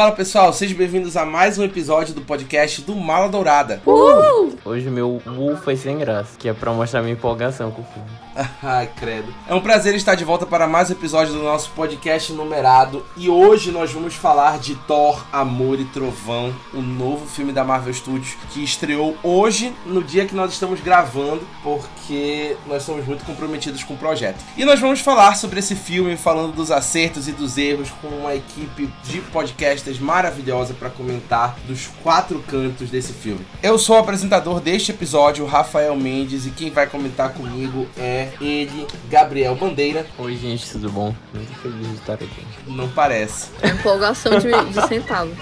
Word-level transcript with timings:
Fala 0.00 0.12
pessoal, 0.12 0.50
sejam 0.50 0.78
bem-vindos 0.78 1.14
a 1.14 1.26
mais 1.26 1.58
um 1.58 1.62
episódio 1.62 2.14
do 2.14 2.22
podcast 2.22 2.80
do 2.80 2.96
Mala 2.96 3.28
Dourada. 3.28 3.82
Uhul! 3.84 4.58
Hoje 4.64 4.88
meu 4.88 5.20
uh 5.26 5.56
foi 5.62 5.76
sem 5.76 5.98
graça, 5.98 6.38
que 6.38 6.48
é 6.48 6.54
pra 6.54 6.72
mostrar 6.72 7.02
minha 7.02 7.12
empolgação 7.12 7.70
com 7.70 7.82
o 7.82 7.84
filme. 7.84 8.08
Ai, 8.62 8.88
credo. 8.96 9.32
É 9.48 9.54
um 9.54 9.60
prazer 9.60 9.94
estar 9.94 10.14
de 10.14 10.24
volta 10.24 10.46
para 10.46 10.66
mais 10.66 10.88
um 10.88 10.92
episódio 10.92 11.34
do 11.34 11.42
nosso 11.42 11.70
podcast 11.72 12.32
numerado. 12.32 13.04
E 13.16 13.28
hoje 13.28 13.70
nós 13.70 13.92
vamos 13.92 14.14
falar 14.14 14.58
de 14.58 14.74
Thor, 14.74 15.22
Amor 15.32 15.78
e 15.80 15.84
Trovão, 15.84 16.54
o 16.72 16.80
novo 16.80 17.26
filme 17.26 17.52
da 17.52 17.64
Marvel 17.64 17.92
Studios, 17.92 18.36
que 18.50 18.62
estreou 18.62 19.16
hoje, 19.22 19.74
no 19.84 20.02
dia 20.02 20.26
que 20.26 20.34
nós 20.34 20.52
estamos 20.52 20.80
gravando, 20.80 21.46
porque 21.62 22.56
nós 22.66 22.82
somos 22.82 23.06
muito 23.06 23.24
comprometidos 23.24 23.82
com 23.82 23.94
o 23.94 23.98
projeto. 23.98 24.38
E 24.56 24.64
nós 24.64 24.80
vamos 24.80 25.00
falar 25.00 25.36
sobre 25.36 25.58
esse 25.58 25.74
filme, 25.74 26.16
falando 26.16 26.54
dos 26.54 26.70
acertos 26.70 27.28
e 27.28 27.32
dos 27.32 27.58
erros, 27.58 27.90
com 28.00 28.08
uma 28.08 28.34
equipe 28.34 28.88
de 29.04 29.20
maravilhosa 29.98 30.74
para 30.74 30.90
comentar 30.90 31.56
dos 31.66 31.88
quatro 32.02 32.42
cantos 32.48 32.90
desse 32.90 33.12
filme. 33.12 33.44
Eu 33.62 33.78
sou 33.78 33.96
o 33.96 33.98
apresentador 33.98 34.60
deste 34.60 34.92
episódio, 34.92 35.44
Rafael 35.46 35.96
Mendes, 35.96 36.46
e 36.46 36.50
quem 36.50 36.70
vai 36.70 36.86
comentar 36.86 37.32
comigo 37.32 37.86
é 37.96 38.28
ele, 38.40 38.86
Gabriel 39.08 39.54
Bandeira. 39.54 40.06
Oi, 40.18 40.36
gente, 40.36 40.70
tudo 40.70 40.90
bom? 40.90 41.14
Muito 41.34 41.52
feliz 41.60 41.88
de 41.88 41.94
estar 41.94 42.14
aqui. 42.14 42.46
Não 42.66 42.88
parece. 42.88 43.48
É 43.62 43.68
empolgação 43.68 44.38
de, 44.38 44.50
de 44.50 44.88
sentá-lo. 44.88 45.36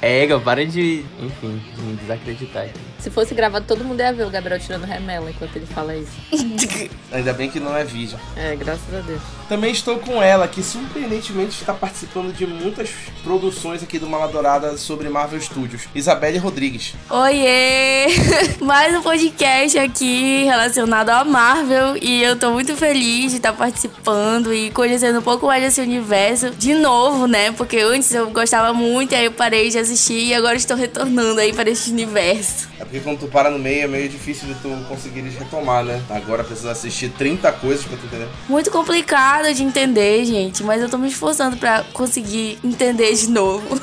Ega, 0.00 0.38
para 0.40 0.66
de, 0.66 1.04
enfim, 1.20 1.62
de 1.76 1.82
me 1.82 1.96
desacreditar 1.96 2.64
aqui. 2.64 2.91
Se 3.02 3.10
fosse 3.10 3.34
gravado, 3.34 3.66
todo 3.66 3.84
mundo 3.84 3.98
ia 3.98 4.12
ver 4.12 4.24
o 4.24 4.30
Gabriel 4.30 4.60
tirando 4.60 4.84
remela 4.84 5.28
enquanto 5.28 5.56
ele 5.56 5.66
fala 5.66 5.96
isso. 5.96 6.12
Ainda 7.10 7.32
bem 7.32 7.50
que 7.50 7.58
não 7.58 7.76
é 7.76 7.82
vídeo. 7.82 8.16
É, 8.36 8.54
graças 8.54 8.94
a 8.94 9.00
Deus. 9.00 9.20
Também 9.48 9.72
estou 9.72 9.98
com 9.98 10.22
ela, 10.22 10.46
que 10.46 10.62
surpreendentemente 10.62 11.60
está 11.60 11.74
participando 11.74 12.32
de 12.32 12.46
muitas 12.46 12.90
produções 13.24 13.82
aqui 13.82 13.98
do 13.98 14.06
Maladourada 14.06 14.76
sobre 14.76 15.08
Marvel 15.08 15.40
Studios. 15.40 15.88
Isabelle 15.92 16.38
Rodrigues. 16.38 16.94
Oiê! 17.10 18.06
Mais 18.62 18.96
um 18.96 19.02
podcast 19.02 19.76
aqui 19.80 20.44
relacionado 20.44 21.10
à 21.10 21.24
Marvel 21.24 21.96
e 22.00 22.22
eu 22.22 22.38
tô 22.38 22.52
muito 22.52 22.76
feliz 22.76 23.32
de 23.32 23.38
estar 23.38 23.52
participando 23.52 24.54
e 24.54 24.70
conhecendo 24.70 25.18
um 25.18 25.22
pouco 25.22 25.46
mais 25.46 25.60
desse 25.60 25.80
universo 25.80 26.50
de 26.50 26.72
novo, 26.74 27.26
né? 27.26 27.50
Porque 27.50 27.78
antes 27.78 28.12
eu 28.14 28.30
gostava 28.30 28.72
muito 28.72 29.10
e 29.10 29.16
aí 29.16 29.24
eu 29.24 29.32
parei 29.32 29.70
de 29.70 29.78
assistir 29.78 30.28
e 30.28 30.34
agora 30.34 30.54
estou 30.54 30.76
retornando 30.76 31.40
aí 31.40 31.52
para 31.52 31.68
esse 31.68 31.90
universo. 31.90 32.70
É 32.78 32.91
porque 32.92 33.00
quando 33.00 33.20
tu 33.20 33.26
para 33.26 33.48
no 33.48 33.58
meio 33.58 33.84
é 33.84 33.86
meio 33.86 34.06
difícil 34.06 34.46
de 34.46 34.54
tu 34.56 34.68
conseguir 34.86 35.22
retomar, 35.22 35.82
né? 35.82 36.02
Agora 36.10 36.44
precisa 36.44 36.72
assistir 36.72 37.08
30 37.08 37.50
coisas 37.52 37.86
pra 37.86 37.96
tu 37.96 38.04
entender. 38.04 38.28
Muito 38.46 38.70
complicado 38.70 39.54
de 39.54 39.62
entender, 39.62 40.26
gente, 40.26 40.62
mas 40.62 40.82
eu 40.82 40.90
tô 40.90 40.98
me 40.98 41.08
esforçando 41.08 41.56
para 41.56 41.84
conseguir 41.94 42.58
entender 42.62 43.14
de 43.14 43.30
novo. 43.30 43.80